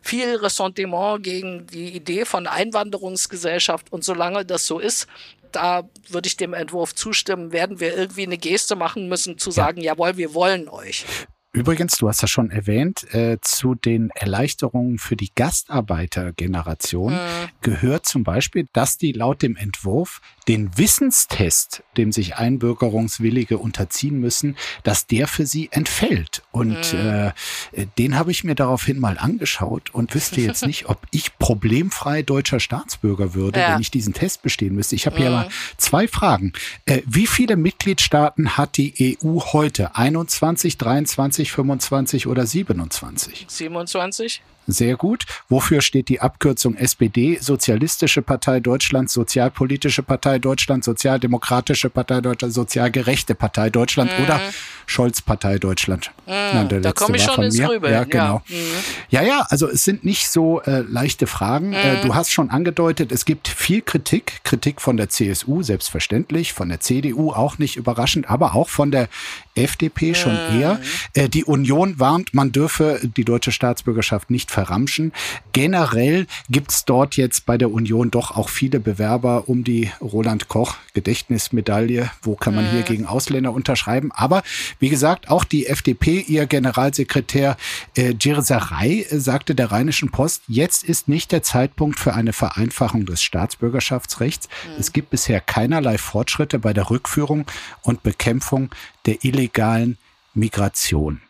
viel 0.01 0.35
Ressentiment 0.35 1.23
gegen 1.23 1.65
die 1.67 1.95
Idee 1.95 2.25
von 2.25 2.45
Einwanderungsgesellschaft 2.45 3.91
und 3.93 4.03
solange 4.03 4.43
das 4.43 4.67
so 4.67 4.79
ist, 4.79 5.07
da 5.51 5.89
würde 6.09 6.27
ich 6.27 6.37
dem 6.37 6.53
Entwurf 6.53 6.95
zustimmen, 6.95 7.51
werden 7.51 7.79
wir 7.79 7.95
irgendwie 7.95 8.23
eine 8.23 8.37
Geste 8.37 8.75
machen 8.75 9.07
müssen, 9.07 9.37
zu 9.37 9.51
sagen, 9.51 9.81
ja. 9.81 9.93
jawohl, 9.93 10.17
wir 10.17 10.33
wollen 10.33 10.69
euch. 10.69 11.05
Übrigens, 11.53 11.97
du 11.97 12.07
hast 12.07 12.21
das 12.21 12.29
schon 12.29 12.51
erwähnt, 12.51 13.11
äh, 13.15 13.37
zu 13.41 13.73
den 13.73 14.11
Erleichterungen 14.11 14.99
für 14.99 15.15
die 15.15 15.31
Gastarbeitergeneration 15.33 17.13
mhm. 17.13 17.49
gehört 17.61 18.05
zum 18.05 18.23
Beispiel, 18.23 18.67
dass 18.73 18.97
die 18.97 19.11
laut 19.11 19.41
dem 19.41 19.55
Entwurf 19.55 20.21
den 20.47 20.77
Wissenstest, 20.77 21.83
dem 21.97 22.11
sich 22.11 22.37
Einbürgerungswillige 22.37 23.57
unterziehen 23.57 24.19
müssen, 24.19 24.55
dass 24.83 25.07
der 25.07 25.27
für 25.27 25.45
sie 25.45 25.69
entfällt. 25.71 26.43
Und 26.51 26.93
mhm. 26.93 27.33
äh, 27.73 27.85
den 27.97 28.15
habe 28.15 28.31
ich 28.31 28.43
mir 28.43 28.55
daraufhin 28.55 28.99
mal 28.99 29.17
angeschaut 29.17 29.93
und 29.93 30.13
wüsste 30.15 30.41
jetzt 30.41 30.65
nicht, 30.67 30.87
ob 30.89 31.05
ich 31.11 31.37
problemfrei 31.37 32.21
deutscher 32.21 32.59
Staatsbürger 32.59 33.33
würde, 33.33 33.59
ja. 33.59 33.73
wenn 33.73 33.81
ich 33.81 33.91
diesen 33.91 34.13
Test 34.13 34.41
bestehen 34.41 34.75
müsste. 34.75 34.95
Ich 34.95 35.05
habe 35.05 35.17
mhm. 35.17 35.21
hier 35.21 35.31
mal 35.31 35.49
zwei 35.77 36.07
Fragen. 36.07 36.53
Äh, 36.85 37.01
wie 37.05 37.27
viele 37.27 37.55
Mitgliedstaaten 37.55 38.57
hat 38.57 38.77
die 38.77 39.17
EU 39.23 39.39
heute? 39.51 39.95
21, 39.95 40.77
23, 40.77 41.51
25 41.51 42.27
oder 42.27 42.45
27? 42.45 43.45
27. 43.47 44.41
Sehr 44.67 44.97
gut. 44.97 45.25
Wofür 45.47 45.81
steht 45.81 46.09
die 46.09 46.19
Abkürzung 46.19 46.75
SPD? 46.75 47.37
Sozialistische 47.39 48.21
Partei 48.21 48.59
Deutschland, 48.59 49.09
Sozialpolitische 49.09 50.03
Partei 50.03 50.36
Deutschland, 50.39 50.83
Sozialdemokratische 50.83 51.89
Partei 51.89 52.21
Deutschland, 52.21 52.53
Sozialgerechte 52.53 53.35
Partei 53.35 53.69
Deutschland 53.69 54.11
mm. 54.17 54.23
oder 54.23 54.41
Scholz 54.85 55.21
Partei 55.21 55.57
Deutschland? 55.57 56.11
Mm. 56.25 56.29
Nein, 56.29 56.69
der 56.69 56.81
da 56.81 56.91
komme 56.91 57.17
ich 57.17 57.23
schon 57.23 57.43
ins 57.43 57.57
mir. 57.57 57.67
Grübeln. 57.67 57.93
Ja, 57.93 58.03
genau. 58.03 58.41
Ja. 58.47 58.55
Mm. 58.55 58.61
ja, 59.09 59.21
ja, 59.23 59.47
also 59.49 59.69
es 59.69 59.83
sind 59.83 60.03
nicht 60.03 60.29
so 60.29 60.61
äh, 60.61 60.81
leichte 60.81 61.27
Fragen. 61.27 61.73
Äh, 61.73 62.01
du 62.01 62.15
hast 62.15 62.31
schon 62.31 62.49
angedeutet, 62.49 63.11
es 63.11 63.25
gibt 63.25 63.47
viel 63.47 63.81
Kritik. 63.81 64.41
Kritik 64.43 64.81
von 64.81 64.97
der 64.97 65.09
CSU, 65.09 65.63
selbstverständlich, 65.63 66.53
von 66.53 66.69
der 66.69 66.79
CDU 66.79 67.31
auch 67.31 67.57
nicht 67.57 67.75
überraschend, 67.75 68.29
aber 68.29 68.55
auch 68.55 68.69
von 68.69 68.91
der 68.91 69.09
FDP 69.55 70.13
schon 70.13 70.37
eher. 70.59 70.79
Äh, 71.13 71.29
die 71.29 71.43
Union 71.43 71.99
warnt, 71.99 72.33
man 72.33 72.51
dürfe 72.51 72.99
die 73.03 73.25
deutsche 73.25 73.51
Staatsbürgerschaft 73.51 74.29
nicht 74.29 74.51
verramschen. 74.51 75.11
Generell 75.51 76.27
gibt's 76.49 76.85
dort 76.85 77.17
jetzt 77.17 77.45
bei 77.45 77.57
der 77.57 77.71
Union 77.71 78.11
doch 78.11 78.35
auch 78.35 78.49
viele 78.49 78.79
Bewerber 78.79 79.49
um 79.49 79.63
die 79.63 79.91
Roland 80.27 80.49
Koch 80.49 80.75
Gedächtnismedaille. 80.93 82.11
Wo 82.21 82.35
kann 82.35 82.53
man 82.53 82.69
hier 82.69 82.81
mhm. 82.81 82.85
gegen 82.85 83.05
Ausländer 83.05 83.53
unterschreiben? 83.53 84.11
Aber 84.11 84.43
wie 84.77 84.89
gesagt, 84.89 85.29
auch 85.29 85.45
die 85.45 85.67
FDP, 85.67 86.19
ihr 86.19 86.47
Generalsekretär 86.47 87.55
äh, 87.95 88.13
Girzarei 88.13 89.05
äh, 89.09 89.19
sagte 89.19 89.55
der 89.55 89.71
Rheinischen 89.71 90.11
Post, 90.11 90.43
jetzt 90.49 90.83
ist 90.83 91.07
nicht 91.07 91.31
der 91.31 91.43
Zeitpunkt 91.43 91.97
für 91.97 92.13
eine 92.13 92.33
Vereinfachung 92.33 93.05
des 93.05 93.21
Staatsbürgerschaftsrechts. 93.21 94.49
Mhm. 94.49 94.79
Es 94.79 94.91
gibt 94.91 95.11
bisher 95.11 95.39
keinerlei 95.39 95.97
Fortschritte 95.97 96.59
bei 96.59 96.73
der 96.73 96.89
Rückführung 96.89 97.45
und 97.83 98.03
Bekämpfung 98.03 98.69
der 99.05 99.23
illegalen 99.23 99.97
Migration. 100.33 101.21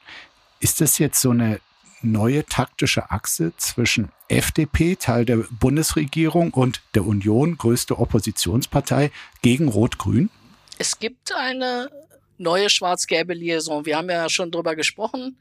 Ist 0.59 0.81
das 0.81 0.97
jetzt 0.97 1.21
so 1.21 1.29
eine 1.29 1.59
neue 2.01 2.45
taktische 2.45 3.11
Achse 3.11 3.53
zwischen 3.57 4.09
FDP, 4.27 4.95
Teil 4.95 5.25
der 5.25 5.37
Bundesregierung, 5.49 6.51
und 6.51 6.81
der 6.93 7.05
Union, 7.05 7.57
größte 7.57 7.97
Oppositionspartei, 7.97 9.11
gegen 9.41 9.67
Rot-Grün? 9.67 10.29
Es 10.77 10.99
gibt 10.99 11.33
eine 11.33 11.89
neue 12.37 12.69
schwarz-gelbe 12.69 13.33
Liaison. 13.33 13.85
Wir 13.85 13.97
haben 13.97 14.09
ja 14.09 14.29
schon 14.29 14.51
drüber 14.51 14.75
gesprochen, 14.75 15.37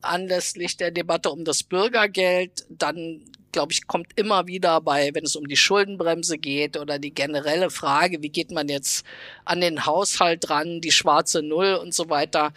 anlässlich 0.00 0.76
der 0.76 0.90
Debatte 0.90 1.30
um 1.30 1.44
das 1.44 1.62
Bürgergeld. 1.62 2.64
Dann, 2.68 3.20
glaube 3.52 3.72
ich, 3.72 3.86
kommt 3.86 4.08
immer 4.16 4.46
wieder 4.46 4.80
bei, 4.80 5.10
wenn 5.14 5.24
es 5.24 5.36
um 5.36 5.46
die 5.46 5.56
Schuldenbremse 5.56 6.38
geht 6.38 6.76
oder 6.76 6.98
die 6.98 7.14
generelle 7.14 7.70
Frage, 7.70 8.22
wie 8.22 8.30
geht 8.30 8.50
man 8.50 8.68
jetzt 8.68 9.04
an 9.44 9.60
den 9.60 9.86
Haushalt 9.86 10.50
ran, 10.50 10.80
die 10.80 10.92
schwarze 10.92 11.42
Null 11.42 11.74
und 11.74 11.94
so 11.94 12.08
weiter. 12.08 12.52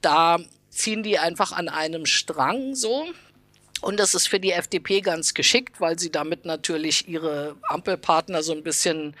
Da 0.00 0.38
ziehen 0.78 1.02
die 1.02 1.18
einfach 1.18 1.52
an 1.52 1.68
einem 1.68 2.06
Strang 2.06 2.74
so. 2.74 3.06
Und 3.80 4.00
das 4.00 4.14
ist 4.14 4.28
für 4.28 4.40
die 4.40 4.52
FDP 4.52 5.00
ganz 5.00 5.34
geschickt, 5.34 5.80
weil 5.80 5.98
sie 5.98 6.10
damit 6.10 6.44
natürlich 6.44 7.08
ihre 7.08 7.56
Ampelpartner 7.68 8.42
so 8.42 8.52
ein 8.52 8.62
bisschen 8.62 9.14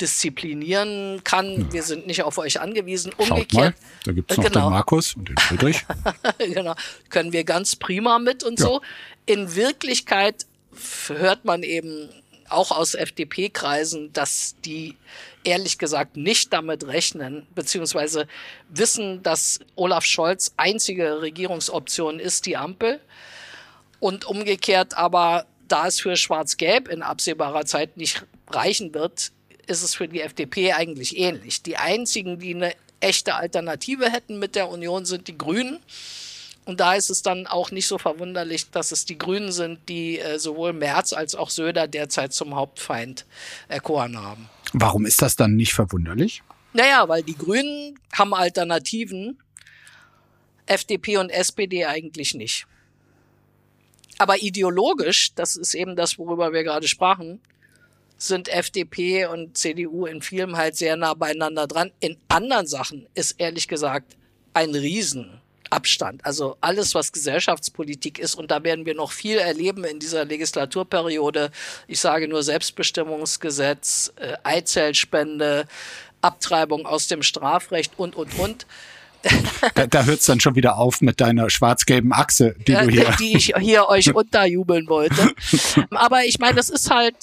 disziplinieren 0.00 1.22
kann. 1.24 1.62
Ja. 1.62 1.72
Wir 1.72 1.82
sind 1.82 2.06
nicht 2.06 2.22
auf 2.22 2.38
euch 2.38 2.60
angewiesen. 2.60 3.12
Umgekehrt. 3.16 3.50
Schaut 3.50 3.54
mal, 3.54 3.74
da 4.04 4.12
gibt's 4.12 4.36
noch 4.36 4.44
genau. 4.44 4.66
den 4.66 4.70
Markus 4.70 5.16
und 5.16 5.28
den 5.28 5.36
Friedrich. 5.38 5.86
genau. 6.38 6.74
Können 7.08 7.32
wir 7.32 7.44
ganz 7.44 7.76
prima 7.76 8.18
mit 8.18 8.44
und 8.44 8.60
ja. 8.60 8.66
so. 8.66 8.80
In 9.26 9.54
Wirklichkeit 9.54 10.46
hört 11.08 11.44
man 11.44 11.62
eben 11.62 12.10
auch 12.50 12.70
aus 12.70 12.94
FDP-Kreisen, 12.94 14.12
dass 14.12 14.56
die 14.64 14.96
ehrlich 15.44 15.78
gesagt 15.78 16.16
nicht 16.16 16.52
damit 16.52 16.86
rechnen, 16.86 17.46
beziehungsweise 17.54 18.26
wissen, 18.68 19.22
dass 19.22 19.60
Olaf 19.76 20.04
Scholz 20.04 20.52
einzige 20.56 21.22
Regierungsoption 21.22 22.20
ist, 22.20 22.46
die 22.46 22.56
Ampel. 22.56 23.00
Und 24.00 24.24
umgekehrt 24.24 24.94
aber, 24.96 25.46
da 25.66 25.86
es 25.86 26.00
für 26.00 26.16
Schwarz-Gelb 26.16 26.88
in 26.88 27.02
absehbarer 27.02 27.66
Zeit 27.66 27.96
nicht 27.96 28.24
reichen 28.48 28.94
wird, 28.94 29.32
ist 29.66 29.82
es 29.82 29.94
für 29.94 30.08
die 30.08 30.20
FDP 30.20 30.72
eigentlich 30.72 31.16
ähnlich. 31.18 31.62
Die 31.62 31.76
einzigen, 31.76 32.38
die 32.38 32.54
eine 32.54 32.72
echte 33.00 33.34
Alternative 33.34 34.10
hätten 34.10 34.38
mit 34.38 34.54
der 34.54 34.68
Union, 34.68 35.04
sind 35.04 35.28
die 35.28 35.36
Grünen. 35.36 35.80
Und 36.68 36.80
da 36.80 36.92
ist 36.92 37.08
es 37.08 37.22
dann 37.22 37.46
auch 37.46 37.70
nicht 37.70 37.86
so 37.86 37.96
verwunderlich, 37.96 38.70
dass 38.70 38.92
es 38.92 39.06
die 39.06 39.16
Grünen 39.16 39.52
sind, 39.52 39.88
die 39.88 40.18
äh, 40.18 40.38
sowohl 40.38 40.74
Merz 40.74 41.14
als 41.14 41.34
auch 41.34 41.48
Söder 41.48 41.88
derzeit 41.88 42.34
zum 42.34 42.54
Hauptfeind 42.54 43.24
erkoren 43.68 44.20
haben. 44.20 44.50
Warum 44.74 45.06
ist 45.06 45.22
das 45.22 45.34
dann 45.34 45.56
nicht 45.56 45.72
verwunderlich? 45.72 46.42
Naja, 46.74 47.08
weil 47.08 47.22
die 47.22 47.38
Grünen 47.38 47.98
haben 48.12 48.34
Alternativen, 48.34 49.38
FDP 50.66 51.16
und 51.16 51.30
SPD 51.30 51.86
eigentlich 51.86 52.34
nicht. 52.34 52.66
Aber 54.18 54.42
ideologisch, 54.42 55.32
das 55.34 55.56
ist 55.56 55.72
eben 55.72 55.96
das, 55.96 56.18
worüber 56.18 56.52
wir 56.52 56.64
gerade 56.64 56.86
sprachen, 56.86 57.40
sind 58.18 58.50
FDP 58.50 59.24
und 59.24 59.56
CDU 59.56 60.04
in 60.04 60.20
vielem 60.20 60.58
halt 60.58 60.76
sehr 60.76 60.98
nah 60.98 61.14
beieinander 61.14 61.66
dran. 61.66 61.92
In 62.00 62.18
anderen 62.28 62.66
Sachen 62.66 63.06
ist 63.14 63.40
ehrlich 63.40 63.68
gesagt 63.68 64.18
ein 64.52 64.74
Riesenabstand. 65.68 66.24
Also 66.24 66.56
alles, 66.60 66.94
was 66.94 67.12
Gesellschaftspolitik 67.12 68.18
ist, 68.18 68.34
und 68.34 68.50
da 68.50 68.62
werden 68.64 68.86
wir 68.86 68.94
noch 68.94 69.12
viel 69.12 69.38
erleben 69.38 69.84
in 69.84 69.98
dieser 69.98 70.24
Legislaturperiode. 70.24 71.50
Ich 71.86 72.00
sage 72.00 72.28
nur 72.28 72.42
Selbstbestimmungsgesetz, 72.42 74.12
äh, 74.16 74.34
Eizellspende, 74.42 75.66
Abtreibung 76.20 76.86
aus 76.86 77.06
dem 77.06 77.22
Strafrecht 77.22 77.92
und, 77.96 78.16
und, 78.16 78.38
und. 78.38 78.66
Da, 79.74 79.86
da 79.86 80.04
hört 80.04 80.20
es 80.20 80.26
dann 80.26 80.38
schon 80.38 80.54
wieder 80.54 80.78
auf 80.78 81.00
mit 81.00 81.20
deiner 81.20 81.50
schwarz-gelben 81.50 82.12
Achse, 82.12 82.54
die 82.66 82.72
ja, 82.72 82.84
du 82.84 82.90
hier. 82.90 83.16
Die 83.18 83.36
ich 83.36 83.52
hier 83.58 83.88
euch 83.88 84.14
unterjubeln 84.14 84.88
wollte. 84.88 85.32
Aber 85.90 86.24
ich 86.24 86.38
meine, 86.38 86.54
das 86.54 86.68
ist 86.68 86.90
halt, 86.90 87.16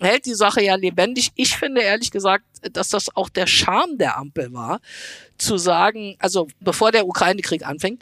hält 0.00 0.26
die 0.26 0.34
Sache 0.34 0.62
ja 0.62 0.74
lebendig. 0.74 1.30
Ich 1.34 1.56
finde 1.56 1.82
ehrlich 1.82 2.10
gesagt, 2.10 2.44
dass 2.72 2.88
das 2.88 3.14
auch 3.16 3.28
der 3.28 3.46
Charme 3.46 3.98
der 3.98 4.16
Ampel 4.16 4.52
war, 4.52 4.80
zu 5.36 5.58
sagen, 5.58 6.16
also 6.18 6.48
bevor 6.60 6.92
der 6.92 7.06
Ukraine-Krieg 7.06 7.66
anfing, 7.66 7.98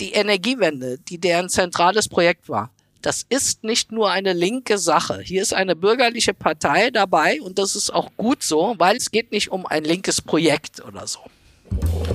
die 0.00 0.12
Energiewende, 0.12 0.98
die 0.98 1.18
deren 1.18 1.48
zentrales 1.48 2.08
Projekt 2.08 2.48
war, 2.48 2.70
das 3.02 3.24
ist 3.28 3.64
nicht 3.64 3.92
nur 3.92 4.10
eine 4.10 4.32
linke 4.32 4.78
Sache. 4.78 5.20
Hier 5.20 5.42
ist 5.42 5.54
eine 5.54 5.76
bürgerliche 5.76 6.34
Partei 6.34 6.90
dabei 6.90 7.40
und 7.40 7.58
das 7.58 7.76
ist 7.76 7.90
auch 7.90 8.10
gut 8.16 8.42
so, 8.42 8.74
weil 8.78 8.96
es 8.96 9.10
geht 9.10 9.30
nicht 9.30 9.50
um 9.50 9.66
ein 9.66 9.84
linkes 9.84 10.20
Projekt 10.20 10.84
oder 10.84 11.06
so. 11.06 11.20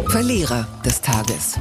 Verlierer 0.07 0.67
des 0.85 0.99
Tages. 1.01 1.57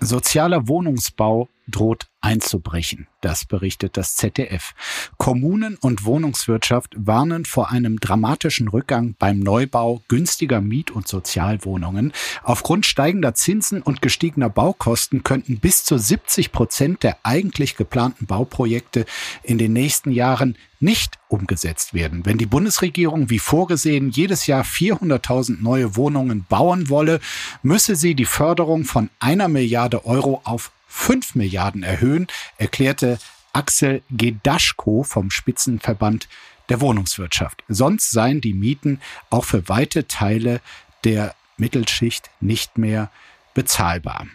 Sozialer 0.00 0.66
Wohnungsbau 0.66 1.48
droht 1.68 2.08
einzubrechen. 2.20 3.08
Das 3.20 3.44
berichtet 3.44 3.96
das 3.96 4.16
ZDF. 4.16 4.74
Kommunen 5.16 5.76
und 5.76 6.04
Wohnungswirtschaft 6.04 6.94
warnen 6.96 7.44
vor 7.44 7.70
einem 7.70 7.98
dramatischen 8.00 8.68
Rückgang 8.68 9.14
beim 9.18 9.40
Neubau 9.40 10.02
günstiger 10.08 10.60
Miet- 10.60 10.90
und 10.90 11.08
Sozialwohnungen. 11.08 12.12
Aufgrund 12.42 12.86
steigender 12.86 13.34
Zinsen 13.34 13.82
und 13.82 14.02
gestiegener 14.02 14.50
Baukosten 14.50 15.24
könnten 15.24 15.58
bis 15.58 15.84
zu 15.84 15.98
70 15.98 16.52
Prozent 16.52 17.02
der 17.02 17.18
eigentlich 17.24 17.76
geplanten 17.76 18.26
Bauprojekte 18.26 19.04
in 19.42 19.58
den 19.58 19.72
nächsten 19.72 20.12
Jahren 20.12 20.56
nicht 20.78 21.18
umgesetzt 21.28 21.94
werden. 21.94 22.26
Wenn 22.26 22.38
die 22.38 22.46
Bundesregierung 22.46 23.30
wie 23.30 23.38
vorgesehen 23.38 24.10
jedes 24.10 24.46
Jahr 24.46 24.64
400.000 24.64 25.62
neue 25.62 25.96
Wohnungen 25.96 26.44
bauen 26.48 26.88
wolle, 26.88 27.20
müsse 27.62 27.94
sie 27.94 28.14
die 28.14 28.24
Förderung 28.24 28.84
von 28.84 29.08
einer 29.20 29.48
Milliarde 29.48 30.04
Euro 30.06 30.40
auf 30.44 30.72
5 30.92 31.34
Milliarden 31.34 31.82
erhöhen, 31.82 32.26
erklärte 32.58 33.18
Axel 33.52 34.02
Gedaschko 34.10 35.02
vom 35.02 35.30
Spitzenverband 35.30 36.28
der 36.68 36.80
Wohnungswirtschaft. 36.80 37.64
Sonst 37.66 38.10
seien 38.10 38.40
die 38.40 38.52
Mieten 38.52 39.00
auch 39.30 39.44
für 39.44 39.68
weite 39.68 40.06
Teile 40.06 40.60
der 41.04 41.34
Mittelschicht 41.56 42.30
nicht 42.40 42.78
mehr 42.78 43.10
bezahlbar. 43.54 44.26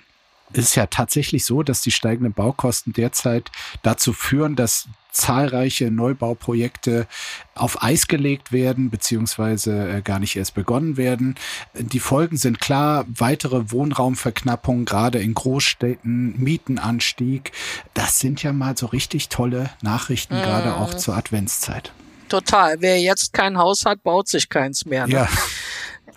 Es 0.53 0.65
ist 0.65 0.75
ja 0.75 0.86
tatsächlich 0.88 1.45
so, 1.45 1.63
dass 1.63 1.81
die 1.81 1.91
steigenden 1.91 2.33
Baukosten 2.33 2.93
derzeit 2.93 3.51
dazu 3.83 4.13
führen, 4.13 4.55
dass 4.55 4.88
zahlreiche 5.17 5.89
Neubauprojekte 5.89 7.07
auf 7.55 7.81
Eis 7.83 8.07
gelegt 8.07 8.51
werden, 8.51 8.89
beziehungsweise 8.89 9.89
äh, 9.89 10.01
gar 10.01 10.19
nicht 10.19 10.36
erst 10.36 10.53
begonnen 10.53 10.95
werden. 10.95 11.36
Die 11.73 11.99
Folgen 11.99 12.38
sind 12.38 12.60
klar, 12.60 13.05
weitere 13.07 13.71
Wohnraumverknappung, 13.71 14.86
gerade 14.86 15.19
in 15.19 15.33
Großstädten, 15.33 16.39
Mietenanstieg. 16.39 17.51
Das 17.93 18.19
sind 18.19 18.43
ja 18.43 18.53
mal 18.53 18.77
so 18.77 18.86
richtig 18.86 19.29
tolle 19.29 19.71
Nachrichten, 19.81 20.38
mhm. 20.38 20.41
gerade 20.43 20.75
auch 20.75 20.93
zur 20.93 21.17
Adventszeit. 21.17 21.91
Total. 22.29 22.75
Wer 22.79 22.99
jetzt 22.99 23.33
kein 23.33 23.57
Haus 23.57 23.86
hat, 23.86 24.03
baut 24.03 24.27
sich 24.27 24.49
keins 24.49 24.86
mehr. 24.86 25.07
Ne? 25.07 25.13
Ja. 25.13 25.29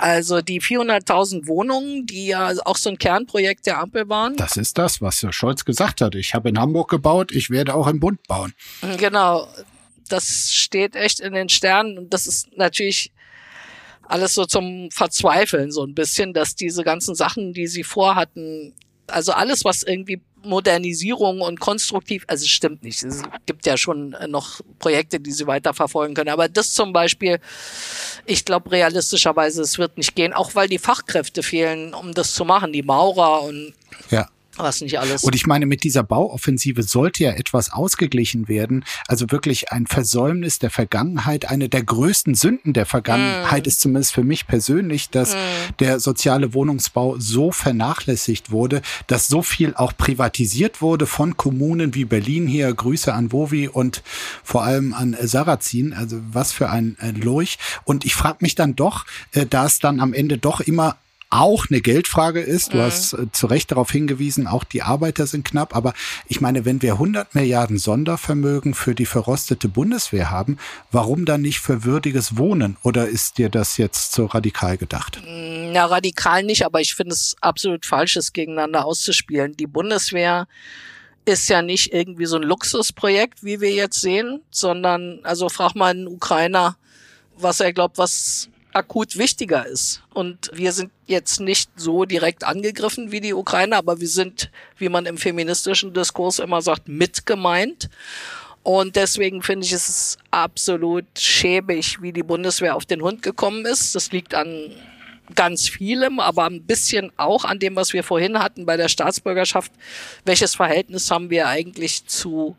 Also 0.01 0.41
die 0.41 0.63
400.000 0.63 1.47
Wohnungen, 1.47 2.07
die 2.07 2.29
ja 2.29 2.55
auch 2.65 2.79
so 2.79 2.89
ein 2.89 2.97
Kernprojekt 2.97 3.67
der 3.67 3.81
Ampel 3.81 4.09
waren. 4.09 4.35
Das 4.35 4.57
ist 4.57 4.79
das, 4.79 5.03
was 5.03 5.23
Herr 5.23 5.35
Scholz 5.35 5.67
gesagt 5.67 6.01
hat. 6.01 6.15
Ich 6.15 6.33
habe 6.33 6.49
in 6.49 6.59
Hamburg 6.59 6.89
gebaut, 6.89 7.33
ich 7.33 7.51
werde 7.51 7.75
auch 7.75 7.87
im 7.87 8.01
Bund 8.01 8.27
bauen. 8.27 8.55
Genau. 8.97 9.47
Das 10.09 10.55
steht 10.55 10.97
echt 10.97 11.21
in 11.21 11.35
den 11.35 11.51
Sternen 11.51 11.99
und 11.99 12.15
das 12.15 12.27
ist 12.27 12.49
natürlich 12.57 13.13
alles 14.03 14.33
so 14.33 14.47
zum 14.47 14.91
Verzweifeln 14.91 15.71
so 15.71 15.85
ein 15.85 15.95
bisschen, 15.95 16.33
dass 16.33 16.57
diese 16.57 16.83
ganzen 16.83 17.15
Sachen, 17.15 17.53
die 17.53 17.67
sie 17.67 17.85
vorhatten, 17.85 18.73
also 19.07 19.33
alles, 19.33 19.67
was 19.67 19.83
irgendwie 19.83 20.23
Modernisierung 20.45 21.41
und 21.41 21.61
konstruktiv, 21.61 22.25
also 22.27 22.45
es 22.45 22.51
stimmt 22.51 22.83
nicht. 22.83 23.03
Es 23.03 23.23
gibt 23.47 23.67
ja 23.67 23.77
schon 23.77 24.17
noch 24.29 24.61
Projekte, 24.79 25.21
die 25.21 25.33
sie 25.33 25.47
weiterverfolgen 25.47 26.15
können. 26.15 26.31
Aber 26.31 26.49
das 26.49 26.73
zum 26.73 26.93
Beispiel, 26.93 27.41
ich 28.27 28.45
glaube 28.45 28.71
realistischerweise, 28.71 29.63
es 29.63 29.79
wird 29.79 29.97
nicht 29.97 30.15
gehen, 30.15 30.33
auch 30.33 30.55
weil 30.55 30.69
die 30.69 30.79
Fachkräfte 30.79 31.43
fehlen, 31.43 31.95
um 31.95 32.15
das 32.15 32.35
zu 32.35 32.45
machen. 32.45 32.73
Die 32.73 32.83
Maurer 32.83 33.43
und 33.43 33.75
ja 34.11 34.29
was 34.63 34.81
nicht 34.81 34.99
alles. 34.99 35.25
Und 35.25 35.35
ich 35.35 35.47
meine, 35.47 35.67
mit 35.67 35.85
dieser 35.85 36.03
Bauoffensive 36.03 36.83
sollte 36.83 37.25
ja 37.25 37.33
etwas 37.33 37.73
ausgeglichen 37.73 38.49
werden. 38.49 38.85
Also 39.09 39.31
wirklich 39.31 39.73
ein 39.73 39.87
Versäumnis 39.87 40.59
der 40.59 40.71
Vergangenheit. 40.71 41.51
Eine 41.51 41.69
der 41.69 41.83
größten 41.83 42.35
Sünden 42.35 42.73
der 42.73 42.87
Vergangenheit 42.87 43.67
mm. 43.67 43.69
ist 43.69 43.81
zumindest 43.81 44.13
für 44.13 44.25
mich 44.25 44.47
persönlich, 44.47 45.11
dass 45.11 45.35
mm. 45.35 45.39
der 45.81 46.01
soziale 46.01 46.55
Wohnungsbau 46.55 47.17
so 47.19 47.53
vernachlässigt 47.53 48.51
wurde, 48.51 48.83
dass 49.07 49.29
so 49.29 49.43
viel 49.43 49.75
auch 49.75 49.97
privatisiert 49.97 50.83
wurde 50.83 51.07
von 51.07 51.37
Kommunen 51.37 51.95
wie 51.95 52.05
Berlin 52.05 52.47
hier. 52.47 52.73
Grüße 52.73 53.13
an 53.13 53.33
Wovi 53.33 53.69
und 53.69 54.03
vor 54.43 54.65
allem 54.65 54.95
an 54.95 55.17
Sarrazin. 55.21 55.93
Also 55.93 56.21
was 56.33 56.53
für 56.53 56.71
ein 56.71 56.97
Lurch. 57.21 57.59
Und 57.85 58.05
ich 58.05 58.15
frage 58.15 58.39
mich 58.41 58.55
dann 58.55 58.77
doch, 58.77 59.07
äh, 59.33 59.47
da 59.47 59.67
es 59.67 59.79
dann 59.79 60.01
am 60.01 60.13
Ende 60.13 60.39
doch 60.39 60.61
immer 60.61 60.97
auch 61.31 61.67
eine 61.71 61.81
Geldfrage 61.81 62.41
ist. 62.41 62.73
Du 62.73 62.79
mhm. 62.79 62.83
hast 62.83 63.13
äh, 63.13 63.31
zu 63.33 63.47
Recht 63.47 63.71
darauf 63.71 63.91
hingewiesen, 63.91 64.47
auch 64.47 64.65
die 64.65 64.83
Arbeiter 64.83 65.27
sind 65.27 65.45
knapp. 65.45 65.75
Aber 65.75 65.95
ich 66.27 66.41
meine, 66.41 66.65
wenn 66.65 66.83
wir 66.83 66.95
100 66.95 67.35
Milliarden 67.35 67.79
Sondervermögen 67.79 68.75
für 68.75 68.95
die 68.95 69.07
verrostete 69.07 69.69
Bundeswehr 69.69 70.31
haben, 70.31 70.59
warum 70.91 71.25
dann 71.25 71.43
nicht 71.43 71.61
für 71.61 71.85
würdiges 71.85 72.37
Wohnen? 72.37 72.77
Oder 72.83 73.09
ist 73.09 73.39
dir 73.39 73.49
das 73.49 73.77
jetzt 73.77 74.13
so 74.13 74.27
radikal 74.27 74.77
gedacht? 74.77 75.23
Na, 75.25 75.87
radikal 75.87 76.43
nicht, 76.43 76.67
aber 76.67 76.81
ich 76.81 76.95
finde 76.95 77.15
es 77.15 77.37
absolut 77.41 77.87
falsch, 77.87 78.17
es 78.17 78.33
gegeneinander 78.33 78.85
auszuspielen. 78.85 79.57
Die 79.57 79.69
Bundeswehr 79.69 80.49
ist 81.25 81.49
ja 81.49 81.63
nicht 81.63 81.93
irgendwie 81.93 82.27
so 82.27 82.37
ein 82.37 82.43
Luxusprojekt, 82.43 83.45
wie 83.45 83.61
wir 83.61 83.73
jetzt 83.73 84.01
sehen, 84.01 84.41
sondern, 84.51 85.21
also 85.23 85.49
frag 85.49 85.75
mal 85.75 85.91
einen 85.91 86.09
Ukrainer, 86.09 86.77
was 87.37 87.61
er 87.61 87.73
glaubt, 87.73 87.99
was 87.99 88.49
akut 88.73 89.17
wichtiger 89.17 89.67
ist. 89.67 90.03
Und 90.15 90.51
wir 90.53 90.73
sind 90.73 90.91
jetzt 91.07 91.41
nicht 91.41 91.71
so 91.77 92.05
direkt 92.05 92.45
angegriffen 92.45 93.11
wie 93.13 93.21
die 93.21 93.35
Ukrainer, 93.35 93.77
aber 93.77 94.01
wir 94.01 94.09
sind, 94.09 94.51
wie 94.79 94.89
man 94.89 95.07
im 95.07 95.19
feministischen 95.19 95.93
Diskurs 95.93 96.39
immer 96.39 96.63
sagt, 96.63 96.89
mitgemeint. 96.89 97.91
Und 98.63 98.97
deswegen 98.97 99.43
finde 99.43 99.67
ich 99.67 99.73
es 99.73 100.19
absolut 100.31 101.07
schäbig, 101.19 102.03
wie 102.03 102.13
die 102.13 102.23
Bundeswehr 102.23 102.77
auf 102.77 102.85
den 102.85 103.03
Hund 103.03 103.23
gekommen 103.23 103.65
ist. 103.65 103.95
Das 103.95 104.13
liegt 104.13 104.35
an 104.35 104.71
ganz 105.35 105.69
vielem, 105.69 106.21
aber 106.21 106.45
ein 106.45 106.63
bisschen 106.63 107.13
auch 107.17 107.45
an 107.45 107.59
dem, 107.59 107.77
was 107.77 107.93
wir 107.93 108.03
vorhin 108.03 108.39
hatten 108.39 108.67
bei 108.67 108.77
der 108.77 108.89
Staatsbürgerschaft. 108.89 109.73
Welches 110.25 110.55
Verhältnis 110.55 111.11
haben 111.11 111.31
wir 111.31 111.49
eigentlich 111.49 112.07
zu 112.07 112.57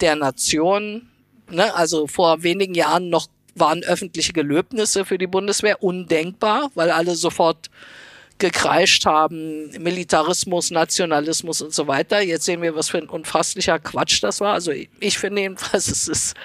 der 0.00 0.16
Nation? 0.16 1.08
Ne? 1.50 1.74
Also 1.74 2.06
vor 2.06 2.42
wenigen 2.42 2.74
Jahren 2.74 3.10
noch 3.10 3.26
waren 3.60 3.82
öffentliche 3.82 4.32
Gelöbnisse 4.32 5.04
für 5.04 5.18
die 5.18 5.26
Bundeswehr 5.26 5.82
undenkbar, 5.82 6.70
weil 6.74 6.90
alle 6.90 7.14
sofort 7.16 7.70
gekreischt 8.38 9.04
haben, 9.04 9.70
Militarismus, 9.80 10.70
Nationalismus 10.70 11.60
und 11.60 11.74
so 11.74 11.86
weiter. 11.86 12.20
Jetzt 12.20 12.44
sehen 12.44 12.62
wir, 12.62 12.74
was 12.74 12.88
für 12.88 12.98
ein 12.98 13.08
unfasslicher 13.08 13.78
Quatsch 13.78 14.22
das 14.22 14.40
war. 14.40 14.54
Also 14.54 14.72
ich 14.72 15.18
finde 15.18 15.42
jedenfalls, 15.42 15.88
es 15.88 16.08
ist 16.08 16.36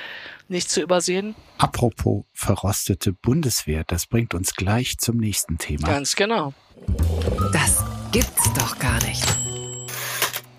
nicht 0.50 0.70
zu 0.70 0.82
übersehen. 0.82 1.36
Apropos 1.58 2.26
verrostete 2.34 3.14
Bundeswehr, 3.14 3.84
das 3.86 4.08
bringt 4.08 4.34
uns 4.34 4.56
gleich 4.56 4.98
zum 4.98 5.18
nächsten 5.18 5.58
Thema. 5.58 5.88
Ganz 5.88 6.16
genau. 6.16 6.54
Das 7.54 7.84
gibt's 8.12 8.52
doch 8.54 8.78
gar 8.80 9.02
nicht. 9.06 9.24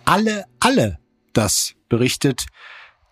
Alle, 0.05 0.45
alle, 0.61 0.99
das 1.33 1.75
berichtet 1.89 2.47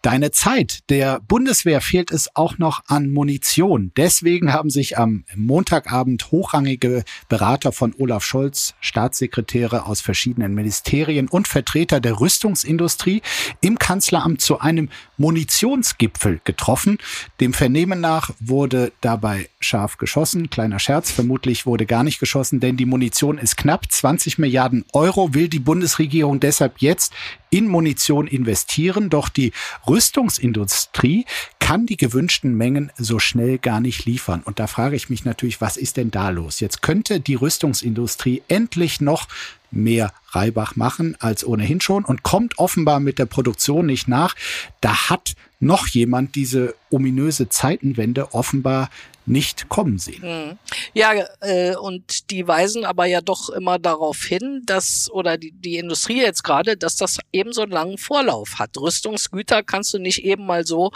Deine 0.03 0.33
Zeit. 0.33 0.81
Der 0.91 1.21
Bundeswehr 1.21 1.81
fehlt 1.81 2.11
es 2.11 2.35
auch 2.35 2.59
noch 2.59 2.83
an 2.89 3.13
Munition. 3.13 3.93
Deswegen 3.97 4.53
haben 4.53 4.69
sich 4.69 4.99
am 4.99 5.25
Montagabend 5.37 6.33
hochrangige 6.33 7.05
Berater 7.29 7.71
von 7.71 7.95
Olaf 7.97 8.25
Scholz, 8.25 8.75
Staatssekretäre 8.81 9.87
aus 9.87 10.01
verschiedenen 10.01 10.55
Ministerien 10.55 11.29
und 11.29 11.47
Vertreter 11.47 12.01
der 12.01 12.19
Rüstungsindustrie 12.19 13.23
im 13.61 13.79
Kanzleramt 13.79 14.41
zu 14.41 14.59
einem 14.59 14.89
Munitionsgipfel 15.23 16.41
getroffen. 16.43 16.99
Dem 17.41 17.55
Vernehmen 17.55 18.01
nach 18.01 18.31
wurde 18.41 18.93
dabei 19.01 19.49
scharf 19.61 19.97
geschossen. 19.97 20.51
Kleiner 20.51 20.81
Scherz, 20.81 21.13
vermutlich 21.13 21.65
wurde 21.65 21.87
gar 21.87 22.03
nicht 22.03 22.19
geschossen, 22.19 22.59
denn 22.59 22.77
die 22.77 22.87
Munition 22.87 23.39
ist 23.39 23.57
knapp. 23.57 23.91
20 23.91 24.39
Milliarden 24.39 24.85
Euro 24.93 25.33
will 25.33 25.49
die 25.49 25.61
Bundesregierung 25.61 26.41
deshalb 26.41 26.79
jetzt 26.79 27.13
in 27.51 27.69
Munition 27.69 28.27
investieren. 28.27 29.11
Doch 29.11 29.29
die 29.29 29.53
Rüstungsindustrie 29.87 31.25
kann 31.61 31.87
die 31.87 31.97
gewünschten 31.97 32.57
Mengen 32.57 32.91
so 32.97 33.21
schnell 33.21 33.59
gar 33.59 33.79
nicht 33.79 34.05
liefern. 34.05 34.43
Und 34.45 34.59
da 34.59 34.67
frage 34.67 34.97
ich 34.97 35.09
mich 35.09 35.25
natürlich, 35.25 35.61
was 35.61 35.77
ist 35.77 35.99
denn 35.99 36.11
da 36.11 36.31
los? 36.31 36.59
Jetzt 36.59 36.83
könnte 36.83 37.21
die 37.21 37.37
Rüstungsindustrie 37.37 38.43
endlich 38.49 39.01
noch 39.01 39.29
mehr 39.73 40.13
Reibach 40.29 40.77
machen 40.77 41.17
als 41.21 41.45
ohnehin 41.45 41.81
schon 41.81 42.05
und 42.05 42.23
kommt 42.23 42.59
offenbar 42.59 43.01
mit 43.01 43.19
der 43.19 43.27
Produktion 43.27 43.87
nicht 43.87 44.09
nach. 44.09 44.35
Da 44.81 45.11
hat 45.11 45.35
noch 45.61 45.87
jemand 45.87 46.35
diese 46.35 46.75
ominöse 46.91 47.49
Zeitenwende 47.49 48.35
offenbar 48.35 48.91
nicht 49.25 49.69
kommen 49.69 49.99
sehen. 49.99 50.23
Hm. 50.23 50.59
Ja, 50.95 51.13
äh, 51.41 51.77
und 51.77 52.31
die 52.31 52.47
weisen 52.49 52.85
aber 52.85 53.07
ja 53.07 53.21
doch 53.21 53.51
immer 53.51 53.79
darauf 53.79 54.23
hin, 54.25 54.63
dass, 54.67 55.11
oder 55.11 55.39
die, 55.39 55.53
die 55.53 55.77
Industrie 55.77 56.21
jetzt 56.21 56.43
gerade, 56.43 56.77
dass 56.77 56.97
das 56.97 57.19
eben 57.33 57.53
so 57.53 57.63
einen 57.63 57.73
langen 57.73 57.99
Vorlauf 57.99 58.59
hat. 58.59 58.77
Rüstungsgüter 58.77 59.63
kannst 59.63 59.95
du 59.95 59.99
nicht 59.99 60.25
eben 60.25 60.45
mal 60.45 60.67
so 60.67 60.91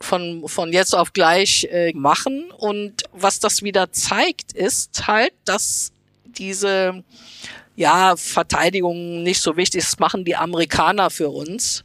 von, 0.00 0.46
von 0.46 0.72
jetzt 0.72 0.94
auf 0.94 1.12
gleich 1.12 1.66
äh, 1.70 1.92
machen. 1.94 2.50
Und 2.56 3.04
was 3.12 3.40
das 3.40 3.62
wieder 3.62 3.92
zeigt, 3.92 4.52
ist 4.52 5.06
halt, 5.06 5.32
dass 5.44 5.92
diese 6.38 7.04
ja, 7.76 8.16
Verteidigung 8.16 9.22
nicht 9.22 9.40
so 9.40 9.56
wichtig 9.56 9.84
das 9.84 9.98
machen 9.98 10.24
die 10.24 10.36
Amerikaner 10.36 11.10
für 11.10 11.28
uns 11.28 11.84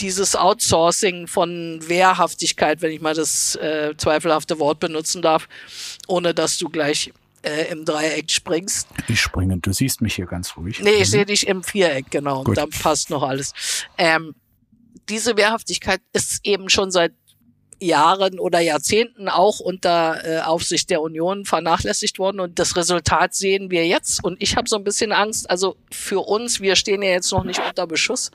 dieses 0.00 0.34
Outsourcing 0.34 1.26
von 1.26 1.78
Wehrhaftigkeit, 1.86 2.82
wenn 2.82 2.92
ich 2.92 3.00
mal 3.00 3.14
das 3.14 3.54
äh, 3.56 3.94
zweifelhafte 3.96 4.58
Wort 4.58 4.80
benutzen 4.80 5.22
darf, 5.22 5.46
ohne 6.06 6.34
dass 6.34 6.58
du 6.58 6.68
gleich 6.68 7.12
äh, 7.42 7.70
im 7.70 7.84
Dreieck 7.84 8.30
springst. 8.30 8.88
Ich 9.08 9.20
springe, 9.20 9.58
du 9.58 9.72
siehst 9.72 10.00
mich 10.00 10.14
hier 10.14 10.26
ganz 10.26 10.56
ruhig. 10.56 10.80
Nee, 10.80 10.90
ich 10.90 11.00
mhm. 11.00 11.04
sehe 11.04 11.26
dich 11.26 11.46
im 11.46 11.62
Viereck, 11.62 12.10
genau. 12.10 12.38
Gut. 12.38 12.48
Und 12.48 12.58
dann 12.58 12.70
passt 12.70 13.10
noch 13.10 13.22
alles. 13.22 13.52
Ähm, 13.98 14.34
diese 15.08 15.36
Wehrhaftigkeit 15.36 16.00
ist 16.12 16.44
eben 16.44 16.68
schon 16.68 16.90
seit 16.90 17.12
Jahren 17.80 18.38
oder 18.38 18.60
Jahrzehnten 18.60 19.28
auch 19.28 19.60
unter 19.60 20.24
äh, 20.24 20.40
Aufsicht 20.40 20.90
der 20.90 21.02
Union 21.02 21.44
vernachlässigt 21.44 22.18
worden. 22.18 22.40
Und 22.40 22.58
das 22.58 22.76
Resultat 22.76 23.34
sehen 23.34 23.70
wir 23.70 23.86
jetzt. 23.86 24.22
Und 24.22 24.40
ich 24.42 24.56
habe 24.56 24.68
so 24.68 24.76
ein 24.76 24.84
bisschen 24.84 25.12
Angst, 25.12 25.48
also 25.50 25.76
für 25.90 26.20
uns, 26.20 26.60
wir 26.60 26.76
stehen 26.76 27.02
ja 27.02 27.10
jetzt 27.10 27.32
noch 27.32 27.44
nicht 27.44 27.60
unter 27.66 27.86
Beschuss 27.86 28.30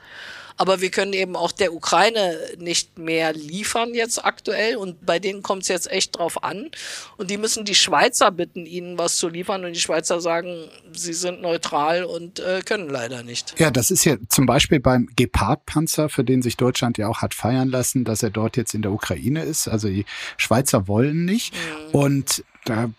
aber 0.56 0.80
wir 0.80 0.90
können 0.90 1.12
eben 1.12 1.36
auch 1.36 1.52
der 1.52 1.74
Ukraine 1.74 2.38
nicht 2.58 2.98
mehr 2.98 3.32
liefern 3.32 3.94
jetzt 3.94 4.24
aktuell. 4.24 4.76
Und 4.76 5.04
bei 5.04 5.18
denen 5.18 5.42
kommt 5.42 5.62
es 5.62 5.68
jetzt 5.68 5.90
echt 5.90 6.18
drauf 6.18 6.42
an. 6.42 6.70
Und 7.16 7.30
die 7.30 7.36
müssen 7.36 7.64
die 7.64 7.74
Schweizer 7.74 8.30
bitten, 8.30 8.66
ihnen 8.66 8.98
was 8.98 9.16
zu 9.16 9.28
liefern. 9.28 9.64
Und 9.64 9.74
die 9.74 9.80
Schweizer 9.80 10.20
sagen, 10.20 10.68
sie 10.92 11.12
sind 11.12 11.42
neutral 11.42 12.04
und 12.04 12.40
äh, 12.40 12.62
können 12.64 12.88
leider 12.88 13.22
nicht. 13.22 13.58
Ja, 13.58 13.70
das 13.70 13.90
ist 13.90 14.04
ja 14.04 14.16
zum 14.28 14.46
Beispiel 14.46 14.80
beim 14.80 15.08
Gepard-Panzer, 15.14 16.08
für 16.08 16.24
den 16.24 16.42
sich 16.42 16.56
Deutschland 16.56 16.98
ja 16.98 17.08
auch 17.08 17.22
hat 17.22 17.34
feiern 17.34 17.68
lassen, 17.68 18.04
dass 18.04 18.22
er 18.22 18.30
dort 18.30 18.56
jetzt 18.56 18.74
in 18.74 18.82
der 18.82 18.92
Ukraine 18.92 19.42
ist. 19.42 19.68
Also 19.68 19.88
die 19.88 20.06
Schweizer 20.36 20.88
wollen 20.88 21.24
nicht. 21.24 21.54
Mhm. 21.54 21.90
Und 21.92 22.44
da 22.64 22.90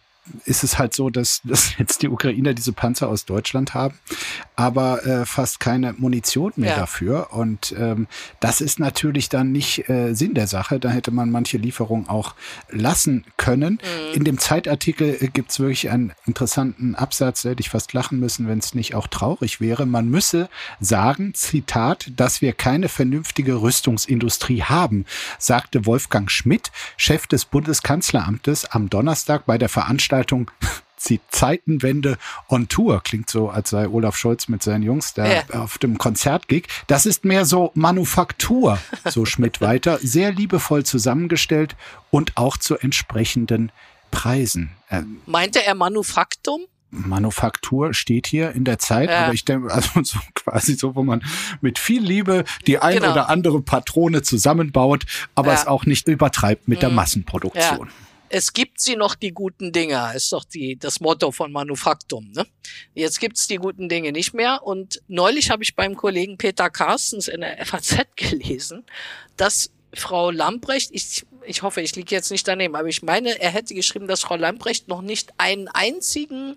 ist 0.45 0.63
es 0.63 0.77
halt 0.77 0.93
so, 0.93 1.09
dass, 1.09 1.41
dass 1.45 1.77
jetzt 1.77 2.01
die 2.01 2.09
Ukrainer 2.09 2.53
diese 2.53 2.73
Panzer 2.73 3.09
aus 3.09 3.25
Deutschland 3.25 3.73
haben, 3.73 3.95
aber 4.55 5.05
äh, 5.05 5.25
fast 5.25 5.59
keine 5.59 5.93
Munition 5.93 6.53
mehr 6.55 6.71
ja. 6.71 6.77
dafür. 6.77 7.29
Und 7.31 7.75
ähm, 7.77 8.07
das 8.39 8.61
ist 8.61 8.79
natürlich 8.79 9.29
dann 9.29 9.51
nicht 9.51 9.89
äh, 9.89 10.13
Sinn 10.13 10.33
der 10.33 10.47
Sache. 10.47 10.79
Da 10.79 10.89
hätte 10.89 11.11
man 11.11 11.29
manche 11.29 11.57
Lieferungen 11.57 12.07
auch 12.07 12.35
lassen 12.69 13.25
können. 13.37 13.73
Mhm. 13.73 13.96
In 14.13 14.23
dem 14.23 14.37
Zeitartikel 14.37 15.17
äh, 15.19 15.27
gibt 15.27 15.51
es 15.51 15.59
wirklich 15.59 15.89
einen 15.89 16.13
interessanten 16.25 16.95
Absatz, 16.95 17.41
da 17.41 17.49
hätte 17.49 17.61
ich 17.61 17.69
fast 17.69 17.93
lachen 17.93 18.19
müssen, 18.19 18.47
wenn 18.47 18.59
es 18.59 18.73
nicht 18.73 18.95
auch 18.95 19.07
traurig 19.07 19.61
wäre. 19.61 19.85
Man 19.85 20.09
müsse 20.09 20.49
sagen, 20.79 21.33
Zitat, 21.33 22.11
dass 22.15 22.41
wir 22.41 22.53
keine 22.53 22.89
vernünftige 22.89 23.61
Rüstungsindustrie 23.61 24.63
haben, 24.63 25.05
sagte 25.39 25.85
Wolfgang 25.85 26.31
Schmidt, 26.31 26.71
Chef 26.95 27.27
des 27.27 27.45
Bundeskanzleramtes, 27.45 28.65
am 28.65 28.89
Donnerstag 28.89 29.45
bei 29.45 29.57
der 29.57 29.69
Veranstaltung 29.69 30.51
die 31.09 31.19
Zeitenwende 31.29 32.17
on 32.49 32.67
Tour. 32.67 33.01
Klingt 33.03 33.29
so, 33.29 33.49
als 33.49 33.69
sei 33.69 33.87
Olaf 33.87 34.17
Scholz 34.17 34.47
mit 34.47 34.63
seinen 34.63 34.83
Jungs 34.83 35.13
da 35.13 35.27
ja. 35.27 35.43
auf 35.53 35.77
dem 35.77 35.97
Konzert 35.97 36.47
gig. 36.47 36.67
Das 36.87 37.05
ist 37.05 37.25
mehr 37.25 37.45
so 37.45 37.71
Manufaktur, 37.75 38.79
so 39.05 39.25
Schmidt 39.25 39.61
weiter. 39.61 39.99
Sehr 40.01 40.31
liebevoll 40.31 40.85
zusammengestellt 40.85 41.75
und 42.09 42.35
auch 42.35 42.57
zu 42.57 42.77
entsprechenden 42.77 43.71
Preisen. 44.11 44.71
Ähm, 44.89 45.21
Meinte 45.25 45.65
er 45.65 45.75
Manufaktum? 45.75 46.61
Manufaktur 46.89 47.93
steht 47.93 48.27
hier 48.27 48.51
in 48.51 48.63
der 48.63 48.79
Zeit, 48.79 49.09
ja. 49.09 49.25
aber 49.25 49.33
ich 49.33 49.43
denke, 49.43 49.73
also 49.73 49.89
so 50.03 50.19
quasi 50.33 50.75
so, 50.75 50.95
wo 50.95 51.03
man 51.03 51.23
mit 51.61 51.79
viel 51.79 52.01
Liebe 52.01 52.45
die 52.65 52.79
ein 52.79 52.97
genau. 52.97 53.11
oder 53.11 53.29
andere 53.29 53.61
Patrone 53.61 54.21
zusammenbaut, 54.21 55.05
aber 55.35 55.49
ja. 55.49 55.55
es 55.55 55.67
auch 55.67 55.85
nicht 55.85 56.07
übertreibt 56.07 56.67
mit 56.67 56.79
mhm. 56.79 56.81
der 56.81 56.89
Massenproduktion. 56.91 57.87
Ja 57.87 57.93
es 58.29 58.53
gibt 58.53 58.81
sie 58.81 58.95
noch 58.95 59.15
die 59.15 59.31
guten 59.31 59.71
Dinge, 59.71 60.11
ist 60.15 60.31
doch 60.31 60.43
die, 60.43 60.77
das 60.77 60.99
Motto 60.99 61.31
von 61.31 61.51
Manufaktum. 61.51 62.31
Ne? 62.31 62.45
Jetzt 62.93 63.19
gibt's 63.19 63.47
die 63.47 63.57
guten 63.57 63.89
Dinge 63.89 64.11
nicht 64.11 64.33
mehr. 64.33 64.63
Und 64.63 65.01
neulich 65.07 65.49
habe 65.49 65.63
ich 65.63 65.75
beim 65.75 65.95
Kollegen 65.95 66.37
Peter 66.37 66.69
Carstens 66.69 67.27
in 67.27 67.41
der 67.41 67.65
FAZ 67.65 68.05
gelesen, 68.15 68.83
dass 69.37 69.71
Frau 69.93 70.31
Lamprecht, 70.31 70.89
ich, 70.93 71.25
ich 71.47 71.61
hoffe, 71.61 71.81
ich 71.81 71.95
liege 71.95 72.13
jetzt 72.13 72.31
nicht 72.31 72.47
daneben, 72.47 72.75
aber 72.75 72.87
ich 72.87 73.01
meine, 73.03 73.39
er 73.41 73.49
hätte 73.49 73.73
geschrieben, 73.73 74.07
dass 74.07 74.21
Frau 74.21 74.35
Lamprecht 74.35 74.87
noch 74.87 75.01
nicht 75.01 75.31
einen 75.37 75.67
einzigen 75.69 76.55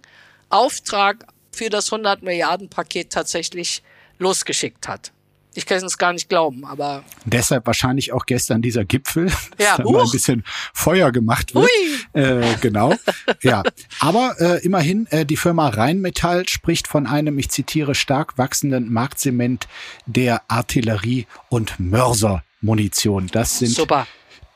Auftrag 0.49 1.27
für 1.53 1.71
das 1.71 1.93
100 1.93 2.23
Milliarden 2.23 2.69
Paket 2.69 3.11
tatsächlich 3.11 3.83
losgeschickt 4.19 4.89
hat. 4.89 5.13
Ich 5.55 5.67
kann 5.67 5.85
es 5.85 5.99
gar 5.99 6.13
nicht 6.13 6.29
glauben, 6.29 6.65
aber. 6.65 7.03
Deshalb 7.25 7.67
wahrscheinlich 7.67 8.13
auch 8.13 8.25
gestern 8.25 8.63
dieser 8.63 8.85
Gipfel, 8.85 9.27
dass 9.57 9.67
Ja, 9.67 9.77
da 9.79 9.83
mal 9.83 10.05
ein 10.05 10.11
bisschen 10.11 10.45
Feuer 10.73 11.11
gemacht 11.11 11.55
wird. 11.55 11.69
Hui. 12.15 12.21
Äh, 12.21 12.57
genau. 12.61 12.95
Ja. 13.43 13.63
Aber 14.01 14.37
äh, 14.39 14.63
immerhin, 14.65 15.07
äh, 15.11 15.25
die 15.25 15.37
Firma 15.37 15.69
Rheinmetall 15.69 16.49
spricht 16.49 16.87
von 16.89 17.07
einem, 17.07 17.39
ich 17.39 17.49
zitiere, 17.49 17.95
stark 17.95 18.37
wachsenden 18.39 18.93
Marktsegment 18.93 19.67
der 20.07 20.43
Artillerie- 20.49 21.27
und 21.49 21.81
Mörsermunition. 21.81 23.29
Das 23.29 23.59
sind 23.59 23.71
Super. 23.71 24.07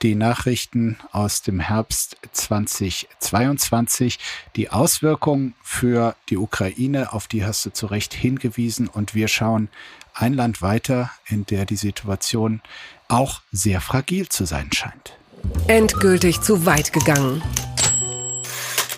Die 0.04 0.14
Nachrichten 0.14 0.98
aus 1.12 1.40
dem 1.40 1.60
Herbst 1.60 2.18
2022. 2.30 4.18
Die 4.54 4.68
Auswirkungen 4.68 5.54
für 5.62 6.14
die 6.28 6.36
Ukraine, 6.36 7.14
auf 7.14 7.26
die 7.26 7.42
hast 7.42 7.64
du 7.64 7.72
zu 7.72 7.86
Recht 7.86 8.12
hingewiesen. 8.12 8.86
Und 8.86 9.14
wir 9.14 9.28
schauen 9.28 9.70
ein 10.12 10.34
Land 10.34 10.60
weiter, 10.60 11.10
in 11.26 11.46
der 11.46 11.64
die 11.64 11.76
Situation 11.76 12.60
auch 13.08 13.40
sehr 13.50 13.80
fragil 13.80 14.28
zu 14.28 14.44
sein 14.44 14.70
scheint. 14.72 15.16
Endgültig 15.68 16.42
zu 16.42 16.66
weit 16.66 16.92
gegangen. 16.92 17.42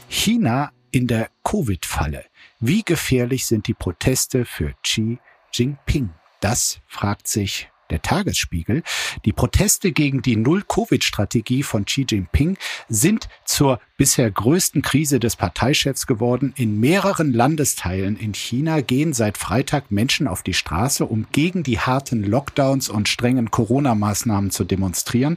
China 0.09 0.73
in 0.91 1.07
der 1.07 1.31
Covid-Falle. 1.45 2.25
Wie 2.59 2.83
gefährlich 2.83 3.47
sind 3.47 3.69
die 3.69 3.75
Proteste 3.75 4.45
für 4.45 4.75
Xi 4.83 5.21
Jinping? 5.53 6.11
Das 6.41 6.81
fragt 6.89 7.29
sich 7.29 7.71
der 7.91 8.03
Tagesspiegel. 8.03 8.83
Die 9.25 9.33
Proteste 9.33 9.93
gegen 9.93 10.23
die 10.23 10.37
Null-Covid-Strategie 10.37 11.63
von 11.63 11.85
Xi 11.85 12.07
Jinping 12.09 12.57
sind 12.89 13.29
zur 13.45 13.81
bisher 13.97 14.31
größten 14.31 14.83
Krise 14.83 15.19
des 15.19 15.37
Parteichefs 15.37 16.07
geworden. 16.07 16.53
In 16.57 16.79
mehreren 16.81 17.33
Landesteilen 17.33 18.17
in 18.17 18.35
China 18.35 18.83
gehen 18.83 19.15
seit 19.15 19.39
Freitag 19.39 19.91
Menschen 19.91 20.29
auf 20.29 20.43
die 20.43 20.53
Straße, 20.53 21.07
um 21.07 21.27
gegen 21.33 21.63
die 21.63 21.79
harten 21.79 22.23
Lockdowns 22.23 22.91
und 22.91 23.09
strengen 23.09 23.51
Corona-Maßnahmen 23.51 24.51
zu 24.51 24.65
demonstrieren. 24.65 25.37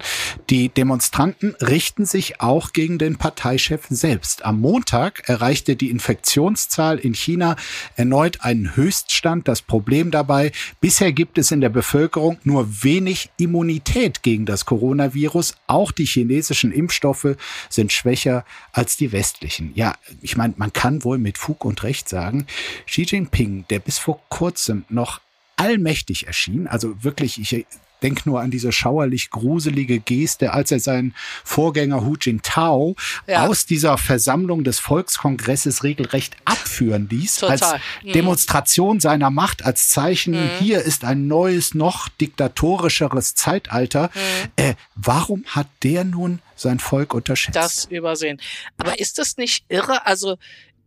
Die 0.50 0.67
Demonstranten 0.67 1.56
richten 1.62 2.06
sich 2.06 2.41
auch 2.41 2.74
gegen 2.74 2.98
den 2.98 3.15
Parteichef 3.15 3.88
selbst. 3.89 4.43
Am 4.43 4.60
Montag 4.60 5.30
erreichte 5.30 5.78
die 5.78 5.89
Infektionszahl 5.89 7.00
in 7.00 7.13
China 7.13 7.56
erneut 7.95 8.41
einen 8.41 8.76
Höchststand. 8.76 9.48
Das 9.48 9.62
Problem 9.62 10.12
dabei, 10.12 10.52
bisher 10.82 11.13
gibt 11.13 11.38
es 11.38 11.52
in 11.52 11.62
der 11.62 11.69
Bevölkerung 11.69 12.38
nur 12.43 12.84
wenig 12.84 13.30
Immunität 13.38 14.22
gegen 14.22 14.45
das 14.45 14.65
Coronavirus. 14.65 15.56
Auch 15.67 15.93
die 15.93 16.06
chinesischen 16.06 16.74
Impfstoffe 16.74 17.38
sind 17.69 17.93
schwächer 17.93 18.43
als 18.71 18.97
die 18.97 19.12
westlichen. 19.12 19.71
Ja, 19.75 19.95
ich 20.21 20.38
meine, 20.38 20.53
man 20.57 20.73
kann 20.73 21.03
wohl 21.03 21.17
mit 21.17 21.38
Fug 21.38 21.65
und 21.65 21.83
Recht 21.83 22.09
sagen, 22.09 22.47
Xi 22.85 23.03
Jinping, 23.03 23.65
der 23.69 23.79
bis 23.79 23.97
vor 23.97 24.21
kurzem 24.29 24.85
noch 24.89 25.21
allmächtig 25.55 26.27
erschien, 26.27 26.67
also 26.67 27.03
wirklich, 27.03 27.39
ich 27.39 27.65
denk 28.01 28.25
nur 28.25 28.39
an 28.39 28.49
diese 28.49 28.71
schauerlich 28.71 29.29
gruselige 29.29 29.99
Geste, 29.99 30.53
als 30.53 30.71
er 30.71 30.79
seinen 30.79 31.13
Vorgänger 31.43 32.05
Hu 32.05 32.15
Jintao 32.19 32.95
Ja. 33.27 33.45
aus 33.47 33.65
dieser 33.65 33.97
Versammlung 33.97 34.63
des 34.63 34.79
Volkskongresses 34.79 35.83
regelrecht 35.83 36.38
abführen 36.45 37.07
ließ, 37.09 37.35
Total. 37.35 37.51
als 37.51 37.81
Mhm. 38.03 38.13
Demonstration 38.13 38.99
seiner 39.01 39.29
Macht, 39.31 39.65
als 39.65 39.89
Zeichen, 39.89 40.33
hier 40.59 40.81
ist 40.81 41.03
ein 41.03 41.27
neues, 41.27 41.73
noch 41.73 42.07
diktatorischeres 42.53 43.35
Zeitalter. 43.35 44.09
Mhm. 44.13 44.51
Äh, 44.55 44.73
warum 44.95 45.43
hat 45.47 45.67
der 45.83 46.05
nun 46.05 46.39
sein 46.60 46.80
Volk 46.80 47.13
unterschätzt? 47.13 47.56
das 47.56 47.86
übersehen. 47.86 48.39
Aber 48.78 49.00
ist 49.00 49.17
das 49.17 49.38
nicht 49.38 49.65
irre? 49.69 50.06
Also 50.06 50.38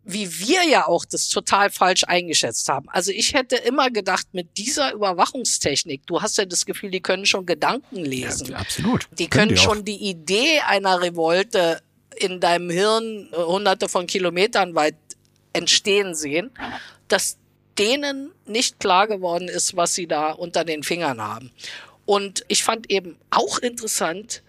wie 0.05 0.41
wir 0.41 0.65
ja 0.65 0.89
auch 0.89 1.05
das 1.05 1.29
total 1.29 1.71
falsch 1.71 2.05
eingeschätzt 2.05 2.69
haben. 2.69 2.89
Also 2.89 3.13
ich 3.13 3.35
hätte 3.35 3.57
immer 3.57 3.91
gedacht, 3.91 4.27
mit 4.33 4.57
dieser 4.57 4.93
Überwachungstechnik, 4.93 6.07
du 6.07 6.21
hast 6.21 6.39
ja 6.39 6.45
das 6.45 6.67
Gefühl, 6.67 6.91
die 6.91 7.01
können 7.01 7.25
schon 7.25 7.47
Gedanken 7.47 8.05
lesen. 8.05 8.49
ja, 8.49 8.57
absolut. 8.57 9.09
Die 9.19 9.29
können 9.29 9.51
die 9.51 9.59
auch. 9.59 9.63
schon 9.63 9.85
die 9.85 10.09
Idee 10.09 10.61
einer 10.67 11.01
Revolte 11.01 11.81
in 12.17 12.41
deinem 12.41 12.71
Hirn 12.71 13.29
äh, 13.33 13.37
hunderte 13.37 13.89
von 13.89 14.07
Kilometern 14.07 14.75
weit 14.75 14.97
entstehen 15.53 16.15
sehen, 16.15 16.51
dass 17.09 17.39
denen 17.79 18.33
nicht 18.47 18.81
klar 18.81 19.07
geworden 19.07 19.49
ist, 19.49 19.77
was 19.77 19.95
sie 19.95 20.07
da 20.07 20.33
unter 20.33 20.65
den 20.65 20.83
Fingern 20.83 21.21
haben. 21.21 21.53
Und 22.05 22.45
ich 22.49 22.65
fand 22.65 22.91
eben 22.91 23.17
auch 23.31 23.59
interessant, 23.59 24.43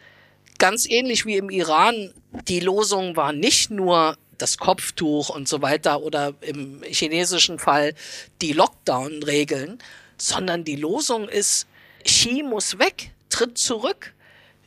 ganz 0.63 0.85
ähnlich 0.89 1.25
wie 1.25 1.35
im 1.35 1.49
Iran, 1.49 2.13
die 2.47 2.61
Losung 2.61 3.17
war 3.17 3.33
nicht 3.33 3.69
nur 3.69 4.15
das 4.37 4.57
Kopftuch 4.57 5.27
und 5.27 5.45
so 5.45 5.61
weiter 5.61 6.01
oder 6.03 6.35
im 6.39 6.81
chinesischen 6.83 7.59
Fall 7.59 7.93
die 8.41 8.53
Lockdown-Regeln, 8.53 9.79
sondern 10.17 10.63
die 10.63 10.77
Losung 10.77 11.27
ist, 11.27 11.67
Xi 12.05 12.43
muss 12.43 12.79
weg, 12.79 13.11
tritt 13.29 13.57
zurück, 13.57 14.13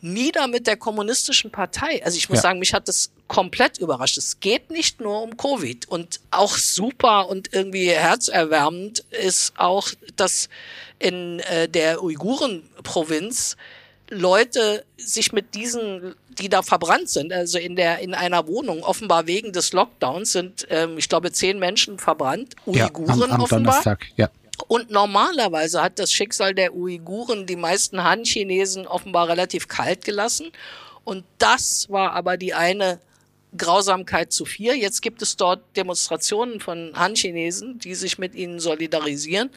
nieder 0.02 0.48
mit 0.48 0.66
der 0.66 0.76
kommunistischen 0.76 1.50
Partei. 1.50 2.04
Also 2.04 2.18
ich 2.18 2.28
muss 2.28 2.40
Ja. 2.40 2.42
sagen, 2.42 2.58
mich 2.58 2.74
hat 2.74 2.88
das 2.88 3.10
komplett 3.26 3.78
überrascht. 3.78 4.18
Es 4.18 4.38
geht 4.40 4.70
nicht 4.70 5.00
nur 5.00 5.22
um 5.22 5.38
Covid 5.38 5.88
und 5.88 6.20
auch 6.30 6.58
super 6.58 7.26
und 7.30 7.54
irgendwie 7.54 7.88
herzerwärmend 7.88 8.98
ist 9.12 9.54
auch, 9.56 9.88
dass 10.16 10.50
in 10.98 11.40
äh, 11.40 11.70
der 11.70 12.02
Uiguren-Provinz 12.02 13.56
Leute 14.10 14.84
sich 14.96 15.32
mit 15.32 15.54
diesen, 15.54 16.14
die 16.38 16.48
da 16.48 16.62
verbrannt 16.62 17.08
sind, 17.08 17.32
also 17.32 17.58
in 17.58 17.76
der 17.76 17.98
in 17.98 18.14
einer 18.14 18.46
Wohnung, 18.46 18.82
offenbar 18.82 19.26
wegen 19.26 19.52
des 19.52 19.72
Lockdowns 19.72 20.32
sind, 20.32 20.66
ähm, 20.70 20.98
ich 20.98 21.08
glaube, 21.08 21.32
zehn 21.32 21.58
Menschen 21.58 21.98
verbrannt, 21.98 22.54
ja, 22.66 22.86
Uiguren 22.86 23.24
am, 23.24 23.32
am 23.32 23.40
offenbar. 23.42 23.82
Donnerstag. 23.82 24.06
Ja. 24.16 24.30
Und 24.68 24.90
normalerweise 24.90 25.82
hat 25.82 25.98
das 25.98 26.12
Schicksal 26.12 26.54
der 26.54 26.74
Uiguren 26.74 27.46
die 27.46 27.56
meisten 27.56 28.02
Han-Chinesen 28.02 28.86
offenbar 28.86 29.28
relativ 29.28 29.68
kalt 29.68 30.04
gelassen. 30.04 30.50
Und 31.04 31.24
das 31.38 31.90
war 31.90 32.12
aber 32.12 32.36
die 32.36 32.54
eine 32.54 33.00
Grausamkeit 33.56 34.32
zu 34.32 34.44
viel. 34.44 34.74
Jetzt 34.74 35.02
gibt 35.02 35.22
es 35.22 35.36
dort 35.36 35.60
Demonstrationen 35.76 36.60
von 36.60 36.92
Han-Chinesen, 36.96 37.78
die 37.78 37.94
sich 37.94 38.18
mit 38.18 38.34
ihnen 38.34 38.60
solidarisieren. 38.60 39.50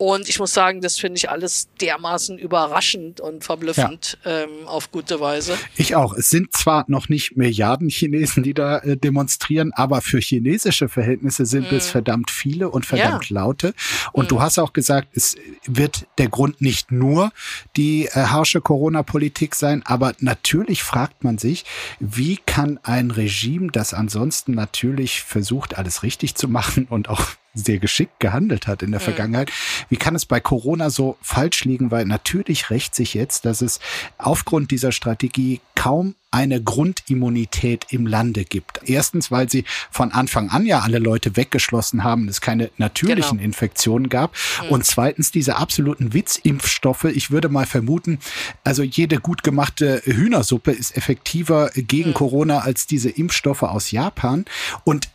Und 0.00 0.30
ich 0.30 0.38
muss 0.38 0.54
sagen, 0.54 0.80
das 0.80 0.98
finde 0.98 1.18
ich 1.18 1.28
alles 1.28 1.68
dermaßen 1.78 2.38
überraschend 2.38 3.20
und 3.20 3.44
verblüffend 3.44 4.16
ähm, 4.24 4.48
auf 4.64 4.90
gute 4.90 5.20
Weise. 5.20 5.58
Ich 5.76 5.94
auch. 5.94 6.14
Es 6.14 6.30
sind 6.30 6.54
zwar 6.54 6.86
noch 6.88 7.10
nicht 7.10 7.36
Milliarden 7.36 7.90
Chinesen, 7.90 8.42
die 8.42 8.54
da 8.54 8.78
äh, 8.78 8.96
demonstrieren, 8.96 9.72
aber 9.74 10.00
für 10.00 10.18
chinesische 10.18 10.88
Verhältnisse 10.88 11.44
sind 11.44 11.70
es 11.70 11.90
verdammt 11.90 12.30
viele 12.30 12.70
und 12.70 12.86
verdammt 12.86 13.28
laute. 13.28 13.74
Und 14.12 14.30
du 14.30 14.40
hast 14.40 14.58
auch 14.58 14.72
gesagt, 14.72 15.08
es 15.12 15.36
wird 15.66 16.06
der 16.16 16.30
Grund 16.30 16.62
nicht 16.62 16.90
nur 16.90 17.30
die 17.76 18.06
äh, 18.06 18.12
harsche 18.12 18.62
Corona-Politik 18.62 19.54
sein, 19.54 19.82
aber 19.84 20.14
natürlich 20.20 20.82
fragt 20.82 21.24
man 21.24 21.36
sich, 21.36 21.66
wie 21.98 22.38
kann 22.38 22.80
ein 22.84 23.10
Regime, 23.10 23.70
das 23.70 23.92
ansonsten 23.92 24.52
natürlich 24.52 25.20
versucht, 25.20 25.76
alles 25.76 26.02
richtig 26.02 26.36
zu 26.36 26.48
machen 26.48 26.86
und 26.88 27.10
auch 27.10 27.26
sehr 27.54 27.78
geschickt 27.78 28.20
gehandelt 28.20 28.66
hat 28.66 28.82
in 28.82 28.92
der 28.92 29.00
Vergangenheit. 29.00 29.50
Wie 29.88 29.96
kann 29.96 30.14
es 30.14 30.24
bei 30.24 30.40
Corona 30.40 30.90
so 30.90 31.16
falsch 31.20 31.64
liegen? 31.64 31.90
Weil 31.90 32.04
natürlich 32.04 32.70
rächt 32.70 32.94
sich 32.94 33.14
jetzt, 33.14 33.44
dass 33.44 33.60
es 33.60 33.80
aufgrund 34.18 34.70
dieser 34.70 34.92
Strategie 34.92 35.60
kaum 35.74 36.14
eine 36.30 36.62
Grundimmunität 36.62 37.86
im 37.90 38.06
Lande 38.06 38.44
gibt. 38.44 38.80
Erstens, 38.84 39.30
weil 39.32 39.50
sie 39.50 39.64
von 39.90 40.12
Anfang 40.12 40.48
an 40.50 40.64
ja 40.64 40.80
alle 40.80 40.98
Leute 40.98 41.36
weggeschlossen 41.36 42.04
haben, 42.04 42.28
es 42.28 42.40
keine 42.40 42.70
natürlichen 42.76 43.38
Genau. 43.38 43.42
Infektionen 43.44 44.08
gab. 44.08 44.36
Und 44.68 44.84
zweitens 44.84 45.32
diese 45.32 45.56
absoluten 45.56 46.12
Witzimpfstoffe. 46.14 47.04
Ich 47.04 47.30
würde 47.30 47.48
mal 47.48 47.66
vermuten, 47.66 48.20
also 48.62 48.82
jede 48.82 49.18
gut 49.18 49.42
gemachte 49.42 50.02
Hühnersuppe 50.04 50.70
ist 50.70 50.96
effektiver 50.96 51.70
gegen 51.74 52.14
Corona 52.14 52.60
als 52.60 52.86
diese 52.86 53.10
Impfstoffe 53.10 53.64
aus 53.64 53.90
Japan. 53.90 54.44
Und 54.84 55.08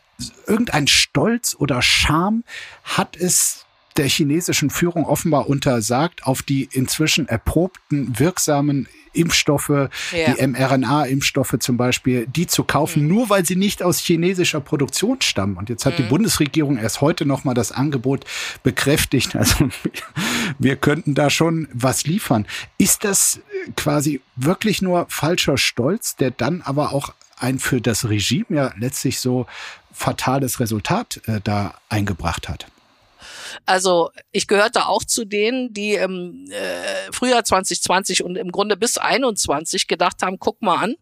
irgendein 0.47 0.88
Stolz 0.88 1.56
oder 1.58 1.82
Scham 1.82 2.43
hat 2.84 3.15
es 3.17 3.65
der 3.97 4.08
chinesischen 4.10 4.69
Führung 4.69 5.06
offenbar 5.06 5.47
untersagt, 5.47 6.25
auf 6.25 6.43
die 6.43 6.67
inzwischen 6.71 7.28
erprobten, 7.30 8.19
wirksamen 8.19 8.88
Impfstoffe, 9.13 9.69
Ja. 9.69 9.89
die 10.12 10.45
mRNA-Impfstoffe 10.45 11.56
zum 11.60 11.78
Beispiel, 11.78 12.28
die 12.28 12.47
zu 12.47 12.65
kaufen, 12.65 13.08
nur 13.08 13.30
weil 13.30 13.45
sie 13.45 13.56
nicht 13.56 13.82
aus 13.82 13.99
chinesischer 13.99 14.60
Produktion 14.60 15.21
stammen. 15.21 15.56
Und 15.56 15.69
jetzt 15.69 15.86
hat 15.86 15.97
die 15.97 16.04
Bundesregierung 16.04 16.78
erst 16.78 16.99
heute 16.99 17.25
nochmal 17.25 17.54
das 17.54 17.71
Angebot 17.71 18.25
bekräftigt. 18.63 19.36
Also 19.38 19.69
wir 20.60 20.75
könnten 20.75 21.15
da 21.15 21.30
schon 21.30 21.69
was 21.71 22.06
liefern. 22.06 22.45
Ist 22.78 23.06
das 23.06 23.39
quasi 23.78 24.19
wirklich 24.36 24.82
nur 24.82 25.06
falscher 25.08 25.58
Stolz, 25.58 26.17
der 26.17 26.32
dann 26.32 26.62
aber 26.62 26.91
auch 26.91 27.13
ein 27.38 27.60
für 27.60 27.82
das 27.82 28.08
Regime 28.08 28.45
ja 28.50 28.74
letztlich 28.78 29.19
so 29.19 29.45
fatales 29.91 30.60
Resultat 30.60 31.21
äh, 31.28 31.39
da 31.43 31.76
eingebracht 31.89 32.50
hat? 32.50 32.67
Also 33.65 34.12
ich 34.32 34.48
gehörte 34.48 34.88
auch 34.88 35.04
zu 35.04 35.26
denen, 35.26 35.74
die 35.74 35.93
im 35.93 36.45
äh, 36.52 37.12
Frühjahr 37.12 37.43
2020 37.43 38.24
und 38.24 38.36
im 38.36 38.52
Grunde 38.52 38.78
bis 38.78 38.98
21 38.98 39.88
gedacht 39.88 40.21
haben, 40.21 40.39
guck 40.39 40.62
mal 40.62 40.78
an, 40.78 40.95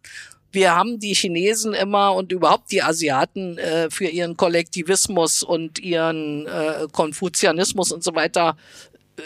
wir 0.52 0.74
haben 0.74 1.00
die 1.00 1.14
Chinesen 1.14 1.74
immer 1.74 2.14
und 2.14 2.30
überhaupt 2.30 2.70
die 2.70 2.82
Asiaten 2.82 3.58
äh, 3.58 3.90
für 3.90 4.06
ihren 4.06 4.36
Kollektivismus 4.36 5.42
und 5.42 5.80
ihren 5.80 6.46
äh, 6.46 6.86
Konfuzianismus 6.92 7.90
und 7.90 8.04
so 8.04 8.14
weiter 8.14 8.56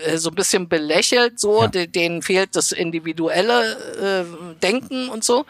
äh, 0.06 0.16
so 0.16 0.30
ein 0.30 0.34
bisschen 0.34 0.68
belächelt, 0.68 1.38
so, 1.38 1.62
ja. 1.62 1.68
denen 1.68 2.22
fehlt 2.22 2.56
das 2.56 2.72
individuelle 2.72 4.24
äh, 4.24 4.54
Denken 4.62 5.10
und 5.10 5.22
so. 5.22 5.44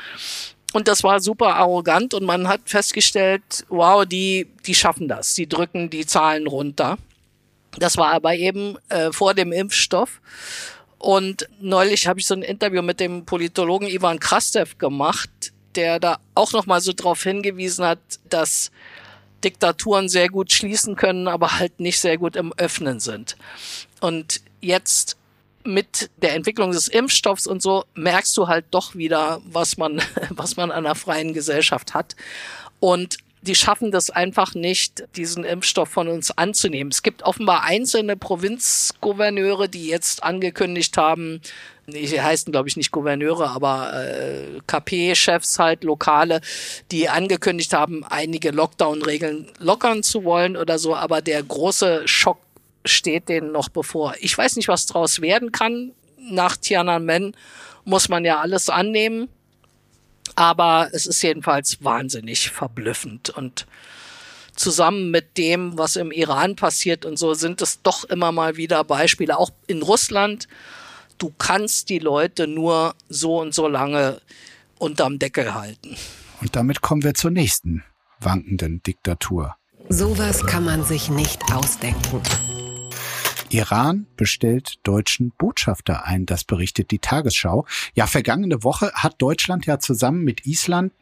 Und 0.72 0.86
das 0.86 1.02
war 1.02 1.20
super 1.20 1.56
arrogant 1.56 2.12
und 2.12 2.24
man 2.24 2.46
hat 2.46 2.60
festgestellt, 2.66 3.64
wow, 3.68 4.04
die, 4.04 4.48
die 4.66 4.74
schaffen 4.74 5.08
das, 5.08 5.34
die 5.34 5.48
drücken 5.48 5.88
die 5.88 6.04
Zahlen 6.04 6.46
runter. 6.46 6.98
Das 7.78 7.96
war 7.96 8.12
aber 8.12 8.34
eben 8.34 8.76
äh, 8.88 9.12
vor 9.12 9.34
dem 9.34 9.52
Impfstoff. 9.52 10.20
Und 10.98 11.48
neulich 11.60 12.06
habe 12.06 12.20
ich 12.20 12.26
so 12.26 12.34
ein 12.34 12.42
Interview 12.42 12.82
mit 12.82 13.00
dem 13.00 13.24
Politologen 13.24 13.88
Ivan 13.88 14.18
Krastev 14.18 14.78
gemacht, 14.78 15.52
der 15.74 16.00
da 16.00 16.18
auch 16.34 16.52
nochmal 16.52 16.80
so 16.80 16.92
drauf 16.92 17.22
hingewiesen 17.22 17.84
hat, 17.84 18.00
dass 18.28 18.70
Diktaturen 19.44 20.08
sehr 20.08 20.28
gut 20.28 20.52
schließen 20.52 20.96
können, 20.96 21.28
aber 21.28 21.58
halt 21.58 21.78
nicht 21.78 22.00
sehr 22.00 22.18
gut 22.18 22.34
im 22.34 22.52
Öffnen 22.54 22.98
sind. 22.98 23.36
Und 24.00 24.40
jetzt 24.60 25.16
mit 25.64 26.10
der 26.22 26.34
Entwicklung 26.34 26.72
des 26.72 26.88
Impfstoffs 26.88 27.46
und 27.46 27.62
so 27.62 27.84
merkst 27.94 28.36
du 28.36 28.48
halt 28.48 28.66
doch 28.70 28.94
wieder, 28.94 29.40
was 29.44 29.76
man, 29.76 30.00
was 30.30 30.56
man 30.56 30.70
an 30.70 30.86
einer 30.86 30.94
freien 30.94 31.34
Gesellschaft 31.34 31.94
hat. 31.94 32.16
Und 32.80 33.18
die 33.42 33.54
schaffen 33.54 33.92
das 33.92 34.10
einfach 34.10 34.54
nicht, 34.54 35.04
diesen 35.16 35.44
Impfstoff 35.44 35.88
von 35.88 36.08
uns 36.08 36.36
anzunehmen. 36.36 36.90
Es 36.90 37.02
gibt 37.02 37.22
offenbar 37.22 37.64
einzelne 37.64 38.16
Provinzgouverneure, 38.16 39.68
die 39.68 39.86
jetzt 39.86 40.22
angekündigt 40.22 40.96
haben, 40.96 41.40
die 41.86 42.20
heißen 42.20 42.52
glaube 42.52 42.68
ich 42.68 42.76
nicht 42.76 42.90
Gouverneure, 42.90 43.50
aber 43.50 43.92
äh, 43.94 44.60
KP-Chefs 44.66 45.58
halt, 45.58 45.84
lokale, 45.84 46.40
die 46.90 47.08
angekündigt 47.08 47.72
haben, 47.72 48.04
einige 48.04 48.50
Lockdown-Regeln 48.50 49.46
lockern 49.58 50.02
zu 50.02 50.24
wollen 50.24 50.56
oder 50.56 50.78
so, 50.78 50.94
aber 50.94 51.22
der 51.22 51.42
große 51.42 52.06
Schock 52.06 52.38
steht 52.84 53.28
denen 53.28 53.52
noch 53.52 53.68
bevor. 53.68 54.14
Ich 54.20 54.36
weiß 54.36 54.56
nicht, 54.56 54.68
was 54.68 54.86
draus 54.86 55.20
werden 55.20 55.52
kann. 55.52 55.92
Nach 56.18 56.56
Tiananmen 56.56 57.36
muss 57.84 58.08
man 58.08 58.24
ja 58.24 58.40
alles 58.40 58.68
annehmen. 58.68 59.28
Aber 60.36 60.88
es 60.92 61.06
ist 61.06 61.22
jedenfalls 61.22 61.82
wahnsinnig 61.82 62.50
verblüffend 62.50 63.30
und 63.30 63.66
zusammen 64.54 65.10
mit 65.10 65.38
dem, 65.38 65.78
was 65.78 65.96
im 65.96 66.10
Iran 66.10 66.56
passiert 66.56 67.04
und 67.04 67.18
so, 67.18 67.34
sind 67.34 67.62
es 67.62 67.82
doch 67.82 68.04
immer 68.04 68.32
mal 68.32 68.56
wieder 68.56 68.84
Beispiele. 68.84 69.38
Auch 69.38 69.50
in 69.66 69.82
Russland, 69.82 70.48
du 71.18 71.32
kannst 71.38 71.88
die 71.88 71.98
Leute 71.98 72.46
nur 72.46 72.94
so 73.08 73.40
und 73.40 73.54
so 73.54 73.68
lange 73.68 74.20
unterm 74.78 75.18
Deckel 75.18 75.54
halten. 75.54 75.96
Und 76.40 76.54
damit 76.54 76.80
kommen 76.80 77.02
wir 77.02 77.14
zur 77.14 77.30
nächsten 77.30 77.84
wankenden 78.20 78.82
Diktatur. 78.82 79.56
Sowas 79.88 80.44
kann 80.44 80.64
man 80.64 80.84
sich 80.84 81.08
nicht 81.08 81.42
ausdenken. 81.52 82.20
Iran 83.50 84.06
bestellt 84.16 84.78
deutschen 84.82 85.32
Botschafter 85.38 86.04
ein, 86.04 86.26
das 86.26 86.44
berichtet 86.44 86.90
die 86.90 86.98
Tagesschau. 86.98 87.66
Ja, 87.94 88.06
vergangene 88.06 88.62
Woche 88.62 88.92
hat 88.94 89.20
Deutschland 89.20 89.66
ja 89.66 89.78
zusammen 89.78 90.24
mit 90.24 90.46
Island 90.46 90.92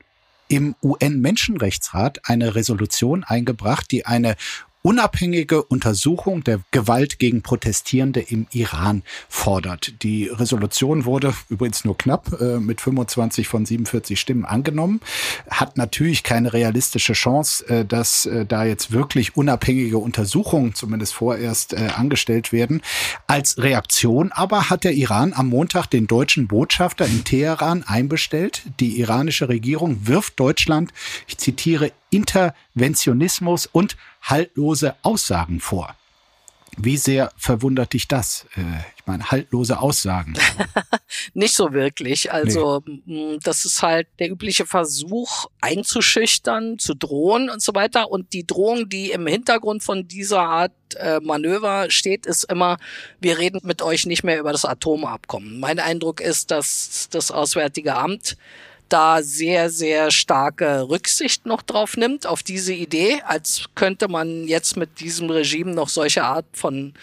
im 0.49 0.77
UN-Menschenrechtsrat 0.83 2.29
eine 2.29 2.55
Resolution 2.55 3.25
eingebracht, 3.25 3.91
die 3.91 4.07
eine 4.07 4.37
unabhängige 4.87 5.65
Untersuchung 5.65 6.45
der 6.45 6.61
Gewalt 6.71 7.19
gegen 7.19 7.43
Protestierende 7.43 8.21
im 8.21 8.47
Iran 8.53 9.03
fordert. 9.29 10.01
Die 10.05 10.29
Resolution 10.29 11.05
wurde 11.05 11.35
übrigens 11.49 11.85
nur 11.85 11.99
knapp 11.99 12.41
äh, 12.41 12.61
mit 12.61 12.81
25 12.81 13.49
von 13.49 13.67
47 13.67 14.21
Stimmen 14.21 14.45
angenommen, 14.45 15.01
hat 15.51 15.77
natürlich 15.77 16.23
keine 16.23 16.53
realistische 16.53 17.15
Chance, 17.15 17.69
äh, 17.69 17.85
dass 17.85 18.27
äh, 18.27 18.47
da 18.47 18.65
jetzt 18.65 18.93
wirklich 18.93 19.37
unabhängige 19.37 19.99
Untersuchungen 19.99 20.77
zumindest 20.77 21.15
vorerst 21.15 21.73
äh, 21.73 21.89
angestellt 21.97 22.53
werden. 22.53 22.81
Als 23.27 23.59
Reaktion 23.59 24.31
aber 24.31 24.71
hat 24.71 24.85
der 24.85 24.93
Iran 24.93 25.33
am 25.33 25.49
Montag 25.49 25.87
den 25.87 26.07
deutschen 26.07 26.47
Botschafter 26.47 27.07
in 27.07 27.25
Teheran 27.25 27.83
einbestellt. 27.83 28.63
Die 28.79 29.01
iranische 29.01 29.49
Regierung 29.49 30.07
wirft 30.07 30.39
Deutschland, 30.39 30.93
ich 31.27 31.39
zitiere, 31.39 31.91
Interventionismus 32.11 33.67
und 33.67 33.97
haltlose 34.23 34.95
Aussagen 35.03 35.61
vor. 35.61 35.97
Wie 36.79 36.99
sehr 36.99 37.33
verwundert 37.39 37.95
dich 37.95 38.07
das? 38.07 38.47
Äh, 38.55 38.61
ich 38.97 39.07
meine, 39.07 39.31
haltlose 39.31 39.79
Aussagen. 39.79 40.35
Nicht 41.35 41.55
so 41.55 41.73
wirklich. 41.73 42.33
Also 42.33 42.83
nee. 43.07 43.39
das 43.43 43.65
ist 43.65 43.83
halt 43.83 44.09
der 44.19 44.31
übliche 44.31 44.67
Versuch, 44.67 45.47
einzuschüchtern, 45.63 46.79
zu 46.79 46.95
drohen 46.95 47.49
und 47.49 47.63
so 47.63 47.75
weiter. 47.75 48.11
Und 48.11 48.35
die 48.35 48.47
Drohung, 48.47 48.91
die 48.91 49.11
im 49.11 49.27
Hintergrund 49.27 49.85
von 49.85 50.07
dieser 50.07 50.43
Art 50.43 50.73
äh, 50.97 51.21
Manöver 51.21 51.91
steht, 51.91 52.27
ist 52.27 52.45
immer, 52.45 52.77
wir 53.21 53.39
reden 53.39 53.61
mit 53.63 53.81
euch 53.81 54.05
nicht 54.05 54.23
mehr 54.23 54.39
über 54.39 54.53
das 54.53 54.67
Atomabkommen. 54.67 55.59
Mein 55.59 55.79
Eindruck 55.79 56.21
ist, 56.21 56.51
dass 56.51 57.09
das 57.11 57.31
Auswärtige 57.31 57.95
Amt 57.95 58.37
da 58.89 59.23
sehr, 59.23 59.71
sehr 59.71 60.11
starke 60.11 60.89
Rücksicht 60.89 61.47
noch 61.47 61.63
drauf 61.63 61.97
nimmt 61.97 62.27
auf 62.27 62.43
diese 62.43 62.73
Idee, 62.73 63.23
als 63.27 63.65
könnte 63.75 64.09
man 64.09 64.47
jetzt 64.47 64.77
mit 64.77 65.01
diesem 65.01 65.31
Regime 65.31 65.73
noch 65.73 65.89
solche 65.89 66.25
Art 66.25 66.47
von 66.53 66.95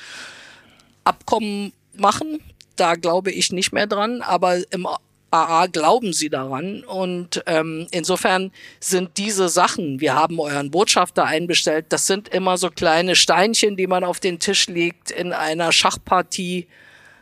Abkommen 1.04 1.74
machen. 1.96 2.40
Da 2.76 2.96
glaube 2.96 3.32
ich 3.32 3.52
nicht 3.52 3.74
mehr 3.74 3.88
dran, 3.88 4.22
aber 4.22 4.62
im 4.72 4.88
AA 5.34 5.66
glauben 5.68 6.14
sie 6.14 6.30
daran. 6.30 6.84
Und 6.84 7.44
ähm, 7.48 7.88
insofern 7.92 8.52
sind 8.80 9.18
diese 9.18 9.50
Sachen, 9.50 10.00
wir 10.00 10.14
haben 10.14 10.40
euren 10.40 10.72
Botschafter 10.72 11.26
einbestellt, 11.26 11.88
das 11.90 12.08
sind 12.08 12.30
immer 12.30 12.58
so 12.58 12.70
kleine 12.70 13.16
Steinchen, 13.16 13.76
die 13.76 13.88
man 13.88 14.04
auf 14.04 14.20
den 14.20 14.40
Tisch 14.40 14.68
legt 14.68 15.12
in 15.12 15.34
einer 15.34 15.72
Schachpartie, 15.72 16.68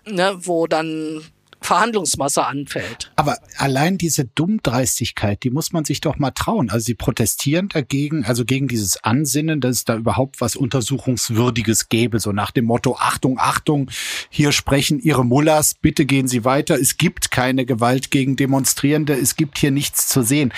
ne, 0.06 0.36
wo 0.40 0.68
dann 0.68 1.24
Verhandlungsmasse 1.72 2.46
anfällt. 2.46 3.14
Aber 3.16 3.38
allein 3.56 3.98
diese 3.98 4.26
Dummdreistigkeit, 4.26 5.42
die 5.42 5.52
muss 5.52 5.72
man 5.72 5.86
sich 5.86 6.02
doch 6.02 6.20
mal 6.20 6.32
trauen. 6.32 6.70
Also 6.70 6.84
sie 6.84 6.96
protestieren 6.96 7.70
dagegen, 7.70 8.26
also 8.26 8.44
gegen 8.44 8.68
dieses 8.68 9.02
Ansinnen, 9.06 9.62
dass 9.62 9.78
es 9.78 9.86
da 9.86 9.96
überhaupt 9.96 10.42
was 10.42 10.58
Untersuchungswürdiges 10.58 11.88
gäbe, 11.88 12.20
so 12.20 12.34
nach 12.34 12.52
dem 12.52 12.66
Motto, 12.66 12.98
Achtung, 13.00 13.40
Achtung, 13.40 13.90
hier 14.30 14.52
sprechen 14.52 15.00
Ihre 15.00 15.24
Mullers, 15.24 15.76
bitte 15.76 16.06
gehen 16.06 16.28
Sie 16.28 16.44
weiter, 16.44 16.78
es 16.78 16.98
gibt 16.98 17.32
keine 17.32 17.66
Gewalt 17.66 18.12
gegen 18.12 18.36
Demonstrierende, 18.36 19.14
es 19.14 19.38
gibt 19.38 19.58
hier 19.58 19.72
nichts 19.72 20.10
zu 20.10 20.24
sehen. 20.24 20.52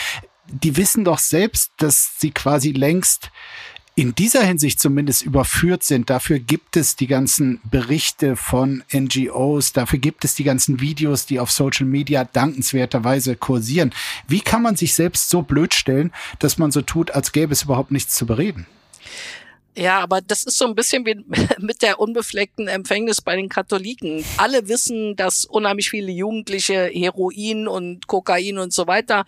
Die 0.47 0.78
wissen 0.78 1.06
doch 1.06 1.19
selbst, 1.19 1.73
dass 1.78 2.15
sie 2.17 2.32
quasi 2.32 2.71
längst 2.71 3.30
in 3.95 4.15
dieser 4.15 4.43
Hinsicht 4.43 4.79
zumindest 4.79 5.21
überführt 5.21 5.84
sind. 5.84 6.10
Dafür 6.10 6.39
gibt 6.39 6.77
es 6.77 6.95
die 6.95 7.08
ganzen 7.08 7.62
Berichte 7.63 8.36
von 8.36 8.84
NGOs, 8.91 9.73
dafür 9.73 9.99
gibt 9.99 10.25
es 10.25 10.34
die 10.36 10.43
ganzen 10.43 10.79
Videos, 10.79 11.25
die 11.25 11.39
auf 11.39 11.51
Social 11.51 11.86
Media 11.86 12.23
dankenswerterweise 12.23 13.36
kursieren. 13.36 13.93
Wie 14.27 14.41
kann 14.41 14.63
man 14.63 14.75
sich 14.75 14.95
selbst 14.95 15.29
so 15.29 15.43
blöd 15.43 15.73
stellen, 15.73 16.12
dass 16.39 16.58
man 16.58 16.71
so 16.71 16.82
tut, 16.82 17.12
als 17.12 17.32
gäbe 17.32 17.53
es 17.53 17.63
überhaupt 17.63 17.91
nichts 17.91 18.15
zu 18.15 18.25
bereden? 18.25 18.65
Ja, 19.75 19.99
aber 20.01 20.21
das 20.21 20.43
ist 20.43 20.58
so 20.58 20.65
ein 20.65 20.75
bisschen 20.75 21.06
wie 21.06 21.23
mit 21.60 21.82
der 21.82 21.99
unbefleckten 21.99 22.67
Empfängnis 22.67 23.21
bei 23.21 23.36
den 23.36 23.49
Katholiken. 23.49 24.23
Alle 24.38 24.67
wissen, 24.67 25.15
dass 25.15 25.45
unheimlich 25.45 25.89
viele 25.89 26.12
Jugendliche 26.12 26.89
Heroin 26.93 27.67
und 27.67 28.08
Kokain 28.08 28.58
und 28.58 28.73
so 28.73 28.88
weiter 28.88 29.25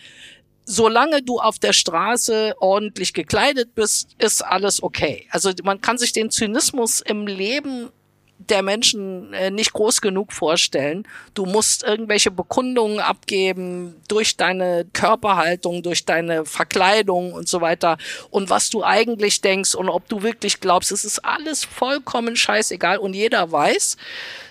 solange 0.65 1.21
du 1.21 1.39
auf 1.39 1.59
der 1.59 1.73
Straße 1.73 2.55
ordentlich 2.59 3.13
gekleidet 3.13 3.75
bist, 3.75 4.09
ist 4.17 4.43
alles 4.43 4.81
okay. 4.81 5.27
Also 5.29 5.51
man 5.63 5.81
kann 5.81 5.97
sich 5.97 6.11
den 6.11 6.31
Zynismus 6.31 7.01
im 7.01 7.27
Leben 7.27 7.89
der 8.37 8.61
Menschen 8.61 9.33
äh, 9.33 9.49
nicht 9.49 9.73
groß 9.73 10.01
genug 10.01 10.33
vorstellen. 10.33 11.07
Du 11.33 11.45
musst 11.45 11.83
irgendwelche 11.83 12.31
Bekundungen 12.31 12.99
abgeben 12.99 13.95
durch 14.07 14.35
deine 14.35 14.85
Körperhaltung, 14.91 15.83
durch 15.83 16.05
deine 16.05 16.45
Verkleidung 16.45 17.33
und 17.33 17.47
so 17.47 17.61
weiter. 17.61 17.97
Und 18.31 18.49
was 18.49 18.69
du 18.69 18.83
eigentlich 18.83 19.41
denkst 19.41 19.73
und 19.73 19.89
ob 19.89 20.09
du 20.09 20.21
wirklich 20.21 20.59
glaubst, 20.59 20.91
es 20.91 21.05
ist 21.05 21.23
alles 21.23 21.63
vollkommen 21.63 22.35
scheißegal. 22.35 22.97
Und 22.97 23.13
jeder 23.13 23.51
weiß, 23.51 23.95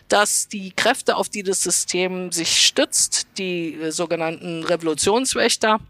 dass 0.09 0.48
die 0.48 0.72
Kräfte, 0.72 1.16
auf 1.16 1.29
die 1.29 1.42
das 1.42 1.62
System 1.62 2.33
sich 2.33 2.62
stützt, 2.62 3.27
die 3.37 3.74
äh, 3.74 3.90
sogenannten 3.90 4.64
Revolutionswächter, 4.64 5.81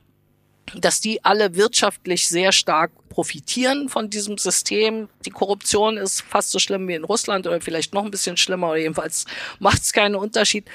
dass 0.76 1.00
die 1.00 1.24
alle 1.24 1.54
wirtschaftlich 1.54 2.28
sehr 2.28 2.52
stark 2.52 2.90
profitieren 3.08 3.88
von 3.88 4.10
diesem 4.10 4.38
System. 4.38 5.08
Die 5.24 5.30
Korruption 5.30 5.96
ist 5.96 6.22
fast 6.22 6.50
so 6.50 6.58
schlimm 6.58 6.88
wie 6.88 6.94
in 6.94 7.04
Russland 7.04 7.46
oder 7.46 7.60
vielleicht 7.60 7.94
noch 7.94 8.04
ein 8.04 8.10
bisschen 8.10 8.36
schlimmer 8.36 8.70
oder 8.70 8.78
jedenfalls 8.78 9.24
macht 9.60 9.82
es 9.82 9.92
keinen 9.92 10.16
Unterschied. 10.16 10.68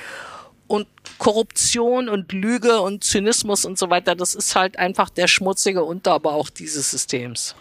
Und 0.68 0.88
Korruption 1.18 2.08
und 2.08 2.32
Lüge 2.32 2.82
und 2.82 3.04
Zynismus 3.04 3.66
und 3.66 3.80
so 3.80 3.90
weiter, 3.90 4.16
das 4.16 4.36
ist 4.36 4.56
halt 4.56 4.78
einfach 4.78 5.10
der 5.10 5.28
schmutzige 5.28 5.84
Unterbauch 5.84 6.52
dieses 6.52 6.92
Systems. 6.92 7.56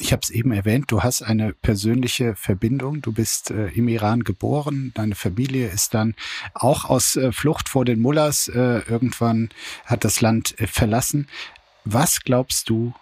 Ich 0.00 0.12
habe 0.12 0.20
es 0.22 0.30
eben 0.30 0.52
erwähnt, 0.52 0.86
du 0.88 1.02
hast 1.02 1.22
eine 1.22 1.54
persönliche 1.54 2.36
Verbindung. 2.36 3.02
Du 3.02 3.12
bist 3.12 3.50
äh, 3.50 3.68
im 3.68 3.88
Iran 3.88 4.22
geboren. 4.22 4.92
Deine 4.94 5.16
Familie 5.16 5.68
ist 5.68 5.94
dann 5.94 6.14
auch 6.54 6.84
aus 6.84 7.16
äh, 7.16 7.32
Flucht 7.32 7.68
vor 7.68 7.84
den 7.84 8.00
Mullahs 8.00 8.48
äh, 8.48 8.82
irgendwann 8.88 9.50
hat 9.84 10.04
das 10.04 10.20
Land 10.20 10.58
äh, 10.60 10.66
verlassen. 10.68 11.28
Was 11.84 12.20
glaubst 12.20 12.68
du, 12.68 12.92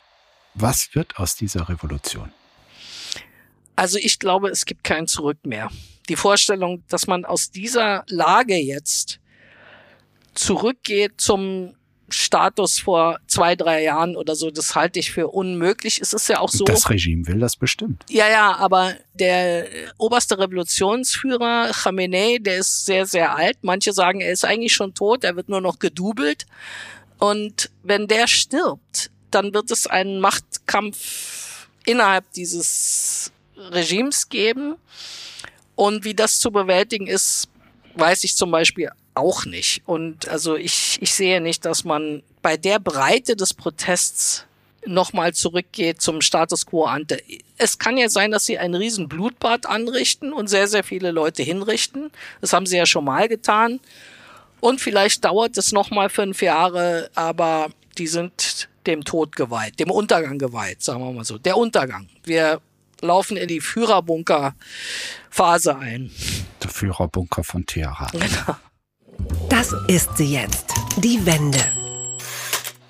was 0.55 0.95
wird 0.95 1.19
aus 1.19 1.37
dieser 1.37 1.69
Revolution? 1.69 2.33
Also 3.75 3.99
ich 3.99 4.19
glaube, 4.19 4.49
es 4.49 4.65
gibt 4.65 4.85
kein 4.85 5.07
Zurück 5.07 5.39
mehr. 5.45 5.71
Die 6.09 6.17
Vorstellung, 6.17 6.83
dass 6.89 7.07
man 7.07 7.25
aus 7.25 7.51
dieser 7.51 8.05
Lage 8.09 8.57
jetzt 8.57 9.21
zurückgeht 10.35 11.21
zum 11.21 11.75
Status 12.09 12.79
vor 12.79 13.19
zwei, 13.27 13.57
drei 13.57 13.83
Jahren 13.83 14.17
oder 14.17 14.37
so, 14.37 14.51
das 14.51 14.75
halte 14.77 15.01
ich 15.01 15.11
für 15.11 15.29
unmöglich. 15.29 16.01
Es 16.01 16.13
ist 16.13 16.29
ja 16.29 16.39
auch 16.39 16.51
so. 16.51 16.65
Das 16.65 16.89
Regime 16.89 17.27
will 17.27 17.41
das 17.41 17.57
bestimmt. 17.57 18.05
Ja, 18.09 18.29
ja, 18.29 18.55
aber 18.57 18.95
der 19.15 19.67
oberste 19.99 20.39
Revolutionsführer 20.39 21.71
Khamenei, 21.73 22.39
der 22.41 22.59
ist 22.59 22.87
sehr, 22.87 23.07
sehr 23.07 23.35
alt. 23.35 23.59
Manche 23.63 23.93
sagen, 23.93 24.21
er 24.21 24.31
ist 24.31 24.45
eigentlich 24.45 24.73
schon 24.73 24.95
tot, 24.95 25.25
er 25.25 25.35
wird 25.35 25.49
nur 25.49 25.61
noch 25.61 25.81
gedubelt. 25.81 26.47
Und 27.19 27.71
wenn 27.83 28.09
der 28.09 28.27
stirbt, 28.27 29.11
dann 29.31 29.55
wird 29.55 29.71
es 29.71 29.87
einen 29.87 30.21
Machtkampf 30.21 31.69
innerhalb 31.85 32.31
dieses 32.33 33.33
Regimes 33.57 34.29
geben. 34.29 34.77
Und 35.75 36.05
wie 36.05 36.15
das 36.15 36.39
zu 36.39 36.51
bewältigen 36.51 37.07
ist, 37.07 37.49
weiß 37.95 38.25
ich 38.25 38.37
zum 38.37 38.51
Beispiel 38.51 38.91
auch 39.15 39.45
nicht. 39.45 39.83
Und 39.87 40.29
also 40.29 40.57
ich, 40.57 40.99
ich 41.01 41.13
sehe 41.15 41.41
nicht, 41.41 41.65
dass 41.65 41.85
man 41.85 42.23
bei 42.43 42.57
der 42.57 42.79
Breite 42.79 43.37
des 43.37 43.55
Protests 43.55 44.45
nochmal 44.87 45.35
zurückgeht 45.35 46.01
zum 46.01 46.21
Status 46.21 46.67
quo 46.67 46.85
ante. 46.85 47.21
Es 47.59 47.79
kann 47.79 47.97
ja 47.97 48.09
sein, 48.09 48.31
dass 48.31 48.47
sie 48.47 48.59
einen 48.59 48.75
riesen 48.75 49.09
Blutbad 49.09 49.67
anrichten 49.67 50.33
und 50.33 50.49
sehr, 50.49 50.69
sehr 50.69 50.85
viele 50.85 51.11
Leute 51.11 51.43
hinrichten. 51.43 52.11
Das 52.41 52.53
haben 52.53 52.67
sie 52.67 52.77
ja 52.77 52.87
schon 52.87 53.05
mal 53.05 53.29
getan. 53.29 53.81
Und 54.67 54.81
vielleicht 54.81 55.25
dauert 55.25 55.57
es 55.59 55.71
nochmal 55.71 56.09
fünf 56.09 56.43
Jahre, 56.43 57.09
aber 57.15 57.69
die 57.99 58.09
sind 58.09 58.69
dem 58.89 59.05
Tod 59.05 59.37
geweiht, 59.37 59.79
dem 59.79 59.93
Untergang 59.93 60.39
geweiht, 60.39 60.83
sagen 60.83 61.05
wir 61.05 61.13
mal 61.13 61.25
so. 61.25 61.39
Der 61.39 61.57
Untergang. 61.57 62.09
Wir 62.25 62.61
laufen 63.01 63.37
in 63.37 63.47
die 63.47 63.61
Führerbunker-Phase 63.61 65.79
ein. 65.79 66.11
Der 66.65 66.71
Führerbunker 66.71 67.45
von 67.45 67.65
Teheran. 67.65 68.11
Genau. 68.11 68.57
Das 69.49 69.73
ist 69.87 70.17
sie 70.17 70.35
jetzt. 70.35 70.75
Die 70.97 71.25
Wende. 71.25 71.65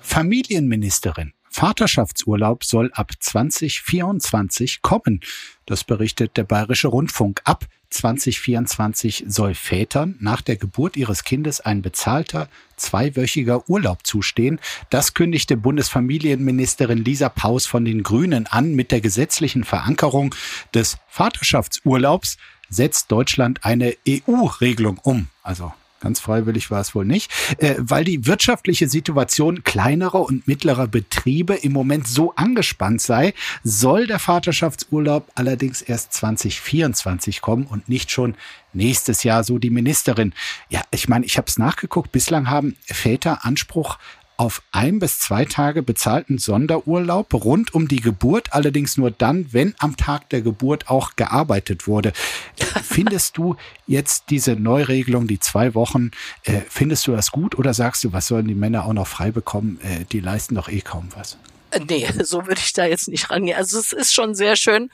Familienministerin. 0.01 1.33
Vaterschaftsurlaub 1.57 2.63
soll 2.63 2.91
ab 2.93 3.13
2024 3.19 4.83
kommen. 4.83 5.21
Das 5.65 5.83
berichtet 5.83 6.37
der 6.37 6.43
Bayerische 6.43 6.87
Rundfunk. 6.87 7.41
Ab 7.45 7.65
2024 7.89 9.25
soll 9.27 9.55
Vätern 9.55 10.17
nach 10.19 10.41
der 10.41 10.57
Geburt 10.57 10.95
ihres 10.97 11.23
Kindes 11.23 11.59
ein 11.59 11.81
bezahlter 11.81 12.47
zweiwöchiger 12.75 13.67
Urlaub 13.67 14.05
zustehen. 14.05 14.59
Das 14.91 15.15
kündigte 15.15 15.57
Bundesfamilienministerin 15.57 17.03
Lisa 17.03 17.29
Paus 17.29 17.65
von 17.65 17.85
den 17.85 18.03
Grünen 18.03 18.45
an. 18.45 18.75
Mit 18.75 18.91
der 18.91 19.01
gesetzlichen 19.01 19.63
Verankerung 19.63 20.35
des 20.75 20.99
Vaterschaftsurlaubs 21.07 22.37
setzt 22.69 23.11
Deutschland 23.11 23.63
eine 23.63 23.95
EU-Regelung 24.07 24.99
um. 24.99 25.27
Also 25.41 25.73
Ganz 25.99 26.19
freiwillig 26.19 26.69
war 26.69 26.81
es 26.81 26.93
wohl 26.93 27.05
nicht, 27.05 27.31
äh, 27.57 27.75
weil 27.79 28.03
die 28.03 28.25
wirtschaftliche 28.27 28.87
Situation 28.87 29.63
kleinerer 29.63 30.21
und 30.21 30.47
mittlerer 30.47 30.87
Betriebe 30.87 31.55
im 31.55 31.71
Moment 31.71 32.07
so 32.07 32.33
angespannt 32.35 33.01
sei, 33.01 33.33
soll 33.63 34.05
der 34.05 34.19
Vaterschaftsurlaub 34.19 35.31
allerdings 35.35 35.81
erst 35.81 36.13
2024 36.13 37.41
kommen 37.41 37.65
und 37.65 37.89
nicht 37.89 38.11
schon 38.11 38.35
nächstes 38.73 39.23
Jahr, 39.23 39.43
so 39.43 39.57
die 39.57 39.71
Ministerin. 39.71 40.33
Ja, 40.69 40.81
ich 40.91 41.09
meine, 41.09 41.25
ich 41.25 41.37
habe 41.37 41.47
es 41.47 41.57
nachgeguckt, 41.57 42.11
bislang 42.11 42.49
haben 42.49 42.75
Väter 42.85 43.43
Anspruch 43.43 43.97
auf 44.37 44.61
ein 44.71 44.99
bis 44.99 45.19
zwei 45.19 45.45
Tage 45.45 45.81
bezahlten 45.81 46.37
Sonderurlaub 46.37 47.33
rund 47.33 47.73
um 47.73 47.87
die 47.87 48.01
Geburt, 48.01 48.53
allerdings 48.53 48.95
nur 48.97 49.11
dann, 49.11 49.51
wenn 49.51 49.73
am 49.79 49.97
Tag 49.97 50.29
der 50.29 50.41
Geburt 50.41 50.89
auch 50.89 51.15
gearbeitet 51.15 51.87
wurde. 51.87 52.13
Findest 52.83 53.37
du 53.37 53.55
jetzt 53.87 54.25
diese 54.29 54.55
Neuregelung, 54.55 55.27
die 55.27 55.39
zwei 55.39 55.73
Wochen, 55.73 56.11
äh, 56.43 56.61
findest 56.69 57.07
du 57.07 57.11
das 57.11 57.31
gut 57.31 57.57
oder 57.57 57.73
sagst 57.73 58.03
du, 58.03 58.13
was 58.13 58.27
sollen 58.27 58.47
die 58.47 58.55
Männer 58.55 58.85
auch 58.85 58.93
noch 58.93 59.07
frei 59.07 59.31
bekommen? 59.31 59.79
Äh, 59.81 60.05
die 60.11 60.19
leisten 60.19 60.55
doch 60.55 60.69
eh 60.69 60.81
kaum 60.81 61.09
was. 61.15 61.37
Äh, 61.71 61.79
nee, 61.87 62.07
so 62.23 62.45
würde 62.45 62.61
ich 62.63 62.73
da 62.73 62.85
jetzt 62.85 63.07
nicht 63.07 63.29
rangehen. 63.29 63.57
Also 63.57 63.79
es 63.79 63.91
ist 63.91 64.13
schon 64.13 64.35
sehr 64.35 64.55
schön, 64.55 64.89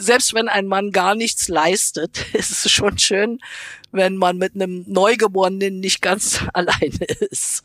selbst 0.00 0.34
wenn 0.34 0.48
ein 0.48 0.66
Mann 0.66 0.90
gar 0.90 1.14
nichts 1.14 1.48
leistet, 1.48 2.26
ist 2.32 2.64
es 2.64 2.72
schon 2.72 2.98
schön, 2.98 3.38
wenn 3.92 4.16
man 4.16 4.38
mit 4.38 4.54
einem 4.54 4.84
Neugeborenen 4.86 5.80
nicht 5.80 6.00
ganz 6.00 6.40
alleine 6.52 7.04
ist. 7.30 7.62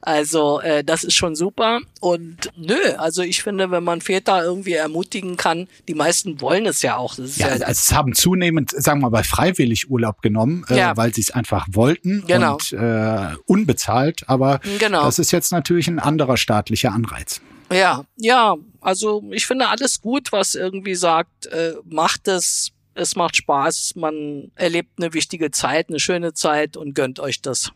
Also 0.00 0.60
äh, 0.60 0.84
das 0.84 1.04
ist 1.04 1.14
schon 1.14 1.34
super. 1.34 1.80
Und 2.00 2.50
nö, 2.56 2.78
also 2.98 3.22
ich 3.22 3.42
finde, 3.42 3.70
wenn 3.70 3.84
man 3.84 4.00
Väter 4.00 4.44
irgendwie 4.44 4.74
ermutigen 4.74 5.36
kann, 5.36 5.68
die 5.88 5.94
meisten 5.94 6.40
wollen 6.40 6.66
es 6.66 6.82
ja 6.82 6.96
auch. 6.96 7.16
ja, 7.18 7.56
ja, 7.56 7.68
es 7.68 7.92
haben 7.92 8.14
zunehmend, 8.14 8.70
sagen 8.70 9.00
wir 9.00 9.10
mal, 9.10 9.24
freiwillig 9.24 9.90
Urlaub 9.90 10.22
genommen, 10.22 10.64
äh, 10.68 10.78
ja. 10.78 10.96
weil 10.96 11.14
sie 11.14 11.22
es 11.22 11.30
einfach 11.30 11.66
wollten 11.70 12.24
genau. 12.26 12.54
und 12.54 12.72
äh, 12.72 13.34
unbezahlt. 13.46 14.28
Aber 14.28 14.60
genau. 14.78 15.04
das 15.04 15.18
ist 15.18 15.32
jetzt 15.32 15.52
natürlich 15.52 15.88
ein 15.88 15.98
anderer 15.98 16.36
staatlicher 16.36 16.92
Anreiz. 16.92 17.40
Ja, 17.72 18.04
ja, 18.16 18.56
also 18.82 19.22
ich 19.30 19.46
finde 19.46 19.68
alles 19.68 20.00
gut, 20.00 20.32
was 20.32 20.54
irgendwie 20.54 20.94
sagt, 20.94 21.46
äh, 21.46 21.74
macht 21.84 22.28
es, 22.28 22.72
es 22.94 23.16
macht 23.16 23.36
Spaß, 23.36 23.94
man 23.96 24.50
erlebt 24.56 24.90
eine 24.98 25.14
wichtige 25.14 25.50
Zeit, 25.50 25.88
eine 25.88 26.00
schöne 26.00 26.34
Zeit 26.34 26.76
und 26.76 26.94
gönnt 26.94 27.20
euch 27.20 27.40
das. 27.40 27.70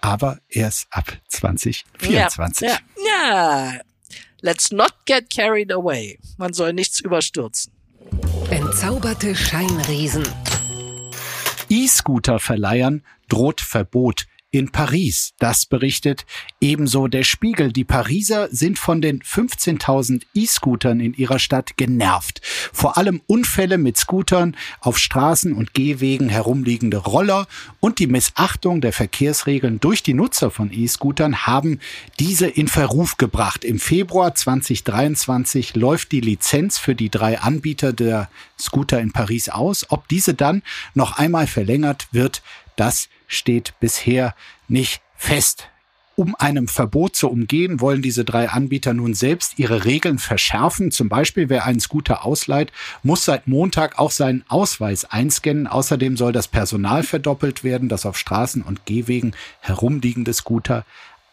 Aber 0.00 0.38
erst 0.48 0.86
ab 0.90 1.12
2024. 1.28 2.68
Ja, 2.68 2.78
ja, 2.96 3.72
ja. 3.74 3.80
Let's 4.40 4.70
not 4.70 4.92
get 5.06 5.30
carried 5.30 5.72
away. 5.72 6.18
Man 6.36 6.52
soll 6.52 6.72
nichts 6.72 7.00
überstürzen. 7.00 7.72
Entzauberte 8.50 9.34
Scheinriesen. 9.34 10.26
E-Scooter-Verleihern 11.68 13.02
droht 13.28 13.60
Verbot 13.60 14.26
in 14.50 14.70
Paris. 14.70 15.32
Das 15.38 15.66
berichtet 15.66 16.24
ebenso 16.60 17.08
der 17.08 17.24
Spiegel. 17.24 17.72
Die 17.72 17.84
Pariser 17.84 18.48
sind 18.50 18.78
von 18.78 19.02
den 19.02 19.20
15.000 19.20 20.22
E-Scootern 20.34 21.00
in 21.00 21.14
ihrer 21.14 21.38
Stadt 21.38 21.76
genervt. 21.76 22.40
Vor 22.72 22.96
allem 22.96 23.20
Unfälle 23.26 23.76
mit 23.76 23.96
Scootern 23.96 24.56
auf 24.80 24.98
Straßen 24.98 25.52
und 25.52 25.74
Gehwegen 25.74 26.28
herumliegende 26.28 26.98
Roller 26.98 27.46
und 27.80 27.98
die 27.98 28.06
Missachtung 28.06 28.80
der 28.80 28.92
Verkehrsregeln 28.92 29.80
durch 29.80 30.02
die 30.02 30.14
Nutzer 30.14 30.50
von 30.50 30.72
E-Scootern 30.72 31.46
haben 31.46 31.80
diese 32.18 32.46
in 32.46 32.68
Verruf 32.68 33.16
gebracht. 33.16 33.64
Im 33.64 33.78
Februar 33.78 34.34
2023 34.34 35.74
läuft 35.74 36.12
die 36.12 36.20
Lizenz 36.20 36.78
für 36.78 36.94
die 36.94 37.10
drei 37.10 37.40
Anbieter 37.40 37.92
der 37.92 38.30
Scooter 38.58 39.00
in 39.00 39.12
Paris 39.12 39.48
aus. 39.48 39.86
Ob 39.90 40.08
diese 40.08 40.34
dann 40.34 40.62
noch 40.94 41.18
einmal 41.18 41.46
verlängert 41.46 42.08
wird, 42.12 42.42
das 42.76 43.08
steht 43.26 43.74
bisher 43.80 44.34
nicht 44.68 45.00
fest. 45.16 45.68
Um 46.18 46.34
einem 46.34 46.66
Verbot 46.66 47.14
zu 47.14 47.28
umgehen, 47.28 47.78
wollen 47.82 48.00
diese 48.00 48.24
drei 48.24 48.48
Anbieter 48.48 48.94
nun 48.94 49.12
selbst 49.12 49.58
ihre 49.58 49.84
Regeln 49.84 50.18
verschärfen. 50.18 50.90
Zum 50.90 51.10
Beispiel, 51.10 51.50
wer 51.50 51.66
einen 51.66 51.78
Scooter 51.78 52.24
ausleiht, 52.24 52.72
muss 53.02 53.26
seit 53.26 53.46
Montag 53.46 53.98
auch 53.98 54.10
seinen 54.10 54.42
Ausweis 54.48 55.04
einscannen. 55.04 55.66
Außerdem 55.66 56.16
soll 56.16 56.32
das 56.32 56.48
Personal 56.48 57.02
verdoppelt 57.02 57.64
werden, 57.64 57.90
das 57.90 58.06
auf 58.06 58.16
Straßen 58.16 58.62
und 58.62 58.86
Gehwegen 58.86 59.34
herumliegende 59.60 60.32
Scooter 60.32 60.86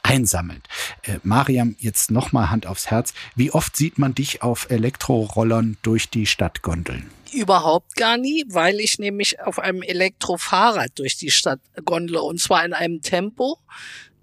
einsammelt. 0.04 0.68
Äh, 1.04 1.18
Mariam, 1.24 1.76
jetzt 1.80 2.12
nochmal 2.12 2.50
Hand 2.50 2.68
aufs 2.68 2.92
Herz. 2.92 3.14
Wie 3.36 3.52
oft 3.52 3.76
sieht 3.76 3.98
man 3.98 4.14
dich 4.14 4.44
auf 4.44 4.70
Elektrorollern 4.70 5.78
durch 5.82 6.10
die 6.10 6.26
Stadtgondeln? 6.26 7.10
Überhaupt 7.32 7.96
gar 7.96 8.18
nie, 8.18 8.46
weil 8.50 8.80
ich 8.80 9.00
nämlich 9.00 9.40
auf 9.40 9.58
einem 9.58 9.82
Elektrofahrrad 9.82 10.92
durch 10.96 11.18
die 11.18 11.32
Stadt 11.32 11.62
gondle 11.84 12.22
und 12.22 12.40
zwar 12.40 12.64
in 12.64 12.74
einem 12.74 13.02
Tempo, 13.02 13.58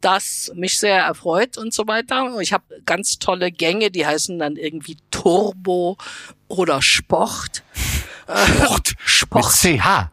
das 0.00 0.52
mich 0.54 0.78
sehr 0.78 0.98
erfreut 0.98 1.58
und 1.58 1.74
so 1.74 1.88
weiter. 1.88 2.38
Ich 2.40 2.52
habe 2.52 2.64
ganz 2.86 3.18
tolle 3.18 3.50
Gänge, 3.50 3.90
die 3.90 4.06
heißen 4.06 4.38
dann 4.38 4.56
irgendwie 4.56 4.96
Turbo 5.10 5.98
oder 6.46 6.82
Sport. 6.82 7.64
Sport. 8.28 8.94
Sport. 9.04 9.64
Mit 9.64 9.80
CH. 9.80 10.10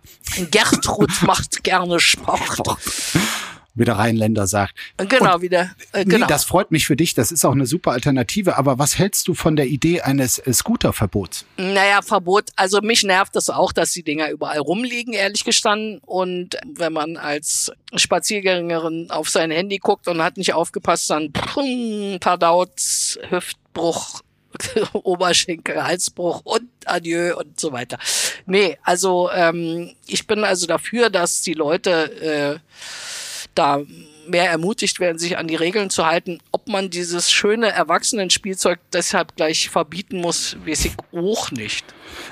Gertrud 0.51 1.22
macht 1.22 1.63
gerne 1.63 1.99
Sport 1.99 2.80
wie 3.78 3.86
der 3.86 3.98
Rheinländer 3.98 4.48
sagt. 4.48 4.76
Genau, 4.98 5.36
Und, 5.36 5.42
wieder. 5.42 5.72
Äh, 5.92 6.06
genau. 6.06 6.20
Nee, 6.20 6.26
das 6.28 6.44
freut 6.44 6.72
mich 6.72 6.86
für 6.86 6.96
dich. 6.96 7.14
Das 7.14 7.32
ist 7.32 7.46
auch 7.46 7.54
eine 7.54 7.66
super 7.66 7.92
Alternative. 7.92 8.58
Aber 8.58 8.80
was 8.80 8.98
hältst 8.98 9.28
du 9.28 9.34
von 9.34 9.56
der 9.56 9.68
Idee 9.68 10.02
eines 10.02 10.40
äh, 10.40 10.54
Scooterverbots? 10.54 11.46
Naja, 11.58 12.02
Verbot. 12.02 12.50
Also 12.56 12.82
mich 12.82 13.04
nervt 13.04 13.36
es 13.36 13.46
das 13.46 13.56
auch, 13.56 13.72
dass 13.72 13.92
die 13.92 14.04
Dinger 14.04 14.30
überall 14.30 14.60
rumliegen, 14.60 15.14
ehrlich 15.14 15.44
gestanden. 15.44 16.00
Und 16.06 16.58
wenn 16.76 16.94
man 16.94 17.18
als 17.18 17.72
Spaziergängerin 17.96 19.10
auf 19.10 19.30
sein 19.30 19.52
Handy 19.52 19.78
guckt 19.78 20.08
und 20.08 20.22
hat 20.22 20.38
nicht 20.38 20.54
aufgepasst, 20.54 21.10
dann 21.10 21.32
pff, 21.32 21.58
Tadaut, 22.20 23.20
Hüftbruch, 23.30 24.22
Oberschenkel, 24.94 25.84
Halsbruch 25.84 26.42
und 26.44 26.70
Adieu 26.86 27.36
und 27.38 27.60
so 27.60 27.72
weiter. 27.72 27.98
Nee, 28.46 28.78
also 28.84 29.30
ähm, 29.32 29.94
ich 30.08 30.26
bin 30.28 30.44
also 30.44 30.68
dafür, 30.68 31.10
dass 31.10 31.42
die 31.42 31.54
Leute 31.54 31.92
äh, 32.22 32.60
da 33.58 33.82
mehr 34.28 34.49
ermutigt 34.49 34.99
werden, 34.99 35.18
sich 35.18 35.38
an 35.38 35.47
die 35.47 35.55
Regeln 35.55 35.89
zu 35.89 36.05
halten. 36.05 36.39
Ob 36.51 36.68
man 36.68 36.89
dieses 36.89 37.32
schöne 37.32 37.70
Erwachsenenspielzeug 37.70 38.80
deshalb 38.91 39.36
gleich 39.36 39.70
verbieten 39.70 40.20
muss, 40.20 40.58
weiß 40.66 40.86
ich 40.86 40.93
auch 41.14 41.51
nicht. 41.51 41.86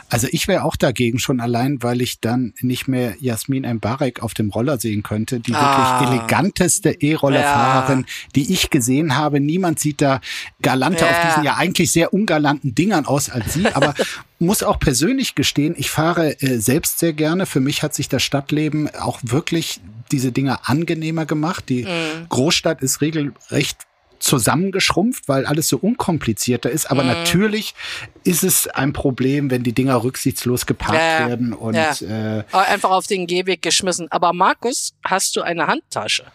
Also 0.09 0.27
ich 0.31 0.47
wäre 0.47 0.63
auch 0.63 0.75
dagegen 0.75 1.19
schon 1.19 1.39
allein, 1.39 1.81
weil 1.81 2.01
ich 2.01 2.19
dann 2.19 2.53
nicht 2.61 2.87
mehr 2.87 3.15
Jasmin 3.19 3.65
Mbarek 3.75 4.21
auf 4.21 4.33
dem 4.33 4.49
Roller 4.49 4.79
sehen 4.79 5.03
könnte, 5.03 5.39
die 5.39 5.53
ah. 5.53 5.99
wirklich 5.99 6.13
eleganteste 6.13 6.91
E-Rollerfahrerin, 6.91 7.99
ja. 7.99 8.05
die 8.35 8.53
ich 8.53 8.69
gesehen 8.69 9.15
habe. 9.15 9.39
Niemand 9.39 9.79
sieht 9.79 10.01
da 10.01 10.21
galanter 10.61 11.05
ja. 11.05 11.11
auf 11.11 11.25
diesen 11.27 11.43
ja 11.43 11.55
eigentlich 11.55 11.91
sehr 11.91 12.13
ungalanten 12.13 12.75
Dingern 12.75 13.05
aus 13.05 13.29
als 13.29 13.53
sie, 13.53 13.67
aber 13.67 13.93
muss 14.39 14.63
auch 14.63 14.79
persönlich 14.79 15.35
gestehen, 15.35 15.75
ich 15.77 15.89
fahre 15.89 16.39
äh, 16.41 16.59
selbst 16.59 16.99
sehr 16.99 17.13
gerne. 17.13 17.45
Für 17.45 17.59
mich 17.59 17.83
hat 17.83 17.93
sich 17.93 18.09
das 18.09 18.23
Stadtleben 18.23 18.93
auch 18.95 19.19
wirklich 19.23 19.79
diese 20.11 20.31
Dinge 20.31 20.67
angenehmer 20.67 21.25
gemacht. 21.25 21.69
Die 21.69 21.83
mhm. 21.83 22.29
Großstadt 22.29 22.81
ist 22.81 23.01
regelrecht 23.01 23.77
zusammengeschrumpft, 24.25 25.27
weil 25.27 25.45
alles 25.45 25.67
so 25.67 25.77
unkomplizierter 25.77 26.69
ist. 26.71 26.89
Aber 26.89 27.03
mhm. 27.03 27.09
natürlich 27.09 27.75
ist 28.23 28.43
es 28.43 28.67
ein 28.67 28.91
Problem, 28.91 29.51
wenn 29.51 29.63
die 29.63 29.73
Dinger 29.73 30.03
rücksichtslos 30.03 30.65
geparkt 30.65 30.99
ja, 30.99 31.27
werden 31.27 31.53
und 31.53 31.75
ja. 31.75 32.39
äh, 32.39 32.43
einfach 32.51 32.89
auf 32.89 33.05
den 33.05 33.27
Gehweg 33.27 33.61
geschmissen. 33.61 34.11
Aber 34.11 34.33
Markus, 34.33 34.93
hast 35.03 35.35
du 35.35 35.41
eine 35.41 35.67
Handtasche? 35.67 36.25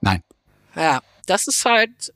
Nein. 0.00 0.22
Ja, 0.76 1.00
das 1.26 1.48
ist 1.48 1.64
halt 1.64 2.12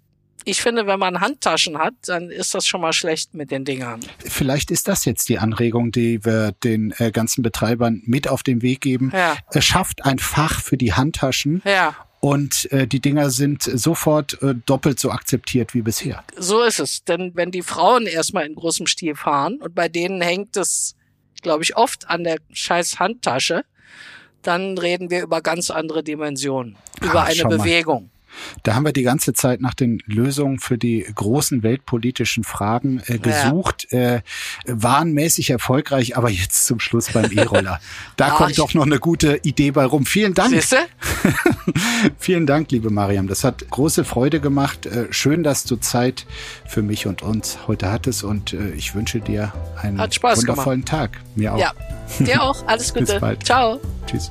ich 0.48 0.62
finde, 0.62 0.86
wenn 0.86 1.00
man 1.00 1.20
Handtaschen 1.20 1.76
hat, 1.76 1.94
dann 2.06 2.30
ist 2.30 2.54
das 2.54 2.68
schon 2.68 2.80
mal 2.80 2.92
schlecht 2.92 3.34
mit 3.34 3.50
den 3.50 3.64
Dingern. 3.64 3.98
Vielleicht 4.20 4.70
ist 4.70 4.86
das 4.86 5.04
jetzt 5.04 5.28
die 5.28 5.40
Anregung, 5.40 5.90
die 5.90 6.24
wir 6.24 6.52
den 6.62 6.94
äh, 6.98 7.10
ganzen 7.10 7.42
Betreibern 7.42 8.00
mit 8.06 8.28
auf 8.28 8.44
den 8.44 8.62
Weg 8.62 8.80
geben. 8.80 9.10
Ja. 9.12 9.36
Es 9.50 9.64
schafft 9.64 10.04
ein 10.04 10.20
Fach 10.20 10.60
für 10.60 10.76
die 10.76 10.92
Handtaschen. 10.92 11.62
Ja. 11.64 11.96
Und 12.20 12.70
äh, 12.72 12.86
die 12.86 13.00
Dinger 13.00 13.30
sind 13.30 13.62
sofort 13.62 14.42
äh, 14.42 14.54
doppelt 14.66 14.98
so 14.98 15.10
akzeptiert 15.10 15.74
wie 15.74 15.82
bisher. 15.82 16.24
So 16.36 16.62
ist 16.62 16.80
es. 16.80 17.04
Denn 17.04 17.32
wenn 17.34 17.50
die 17.50 17.62
Frauen 17.62 18.06
erstmal 18.06 18.46
in 18.46 18.54
großem 18.54 18.86
Stil 18.86 19.14
fahren 19.14 19.60
und 19.60 19.74
bei 19.74 19.88
denen 19.88 20.20
hängt 20.20 20.56
es, 20.56 20.96
glaube 21.42 21.62
ich, 21.62 21.76
oft 21.76 22.08
an 22.08 22.24
der 22.24 22.38
scheiß 22.52 22.98
Handtasche, 22.98 23.64
dann 24.42 24.78
reden 24.78 25.10
wir 25.10 25.22
über 25.22 25.40
ganz 25.40 25.70
andere 25.70 26.02
Dimensionen, 26.02 26.76
über 27.00 27.22
Ach, 27.22 27.28
eine 27.28 27.44
Bewegung. 27.44 28.10
Da 28.62 28.74
haben 28.74 28.84
wir 28.84 28.92
die 28.92 29.02
ganze 29.02 29.32
Zeit 29.32 29.60
nach 29.60 29.74
den 29.74 30.02
Lösungen 30.06 30.58
für 30.58 30.78
die 30.78 31.06
großen 31.14 31.62
weltpolitischen 31.62 32.44
Fragen 32.44 33.02
äh, 33.06 33.18
gesucht, 33.18 33.88
ja. 33.90 34.16
äh, 34.16 34.22
waren 34.66 35.12
mäßig 35.12 35.50
erfolgreich, 35.50 36.16
aber 36.16 36.30
jetzt 36.30 36.66
zum 36.66 36.80
Schluss 36.80 37.10
beim 37.12 37.30
E-Roller. 37.30 37.80
Da 38.16 38.28
Ach, 38.32 38.36
kommt 38.36 38.58
doch 38.58 38.72
noch 38.74 38.86
eine 38.86 38.98
gute 38.98 39.40
Idee 39.42 39.70
bei 39.70 39.84
rum. 39.84 40.06
Vielen 40.06 40.34
Dank. 40.34 40.54
Vielen 42.18 42.46
Dank, 42.46 42.70
liebe 42.70 42.90
Mariam. 42.90 43.26
Das 43.26 43.44
hat 43.44 43.68
große 43.68 44.04
Freude 44.04 44.40
gemacht. 44.40 44.86
Äh, 44.86 45.12
schön, 45.12 45.42
dass 45.42 45.64
du 45.64 45.76
Zeit 45.76 46.26
für 46.66 46.82
mich 46.82 47.06
und 47.06 47.22
uns 47.22 47.58
heute 47.66 47.90
hattest 47.90 48.24
und 48.24 48.52
äh, 48.52 48.70
ich 48.70 48.94
wünsche 48.94 49.20
dir 49.20 49.52
einen 49.80 49.98
wundervollen 49.98 50.84
gemacht. 50.84 50.88
Tag. 50.88 51.10
Mir 51.34 51.54
auch. 51.54 51.58
Ja, 51.58 51.72
dir 52.18 52.42
auch. 52.42 52.66
Alles 52.66 52.92
Gute. 52.94 53.06
Bis 53.06 53.20
bald. 53.20 53.44
Ciao. 53.44 53.80
Tschüss. 54.06 54.30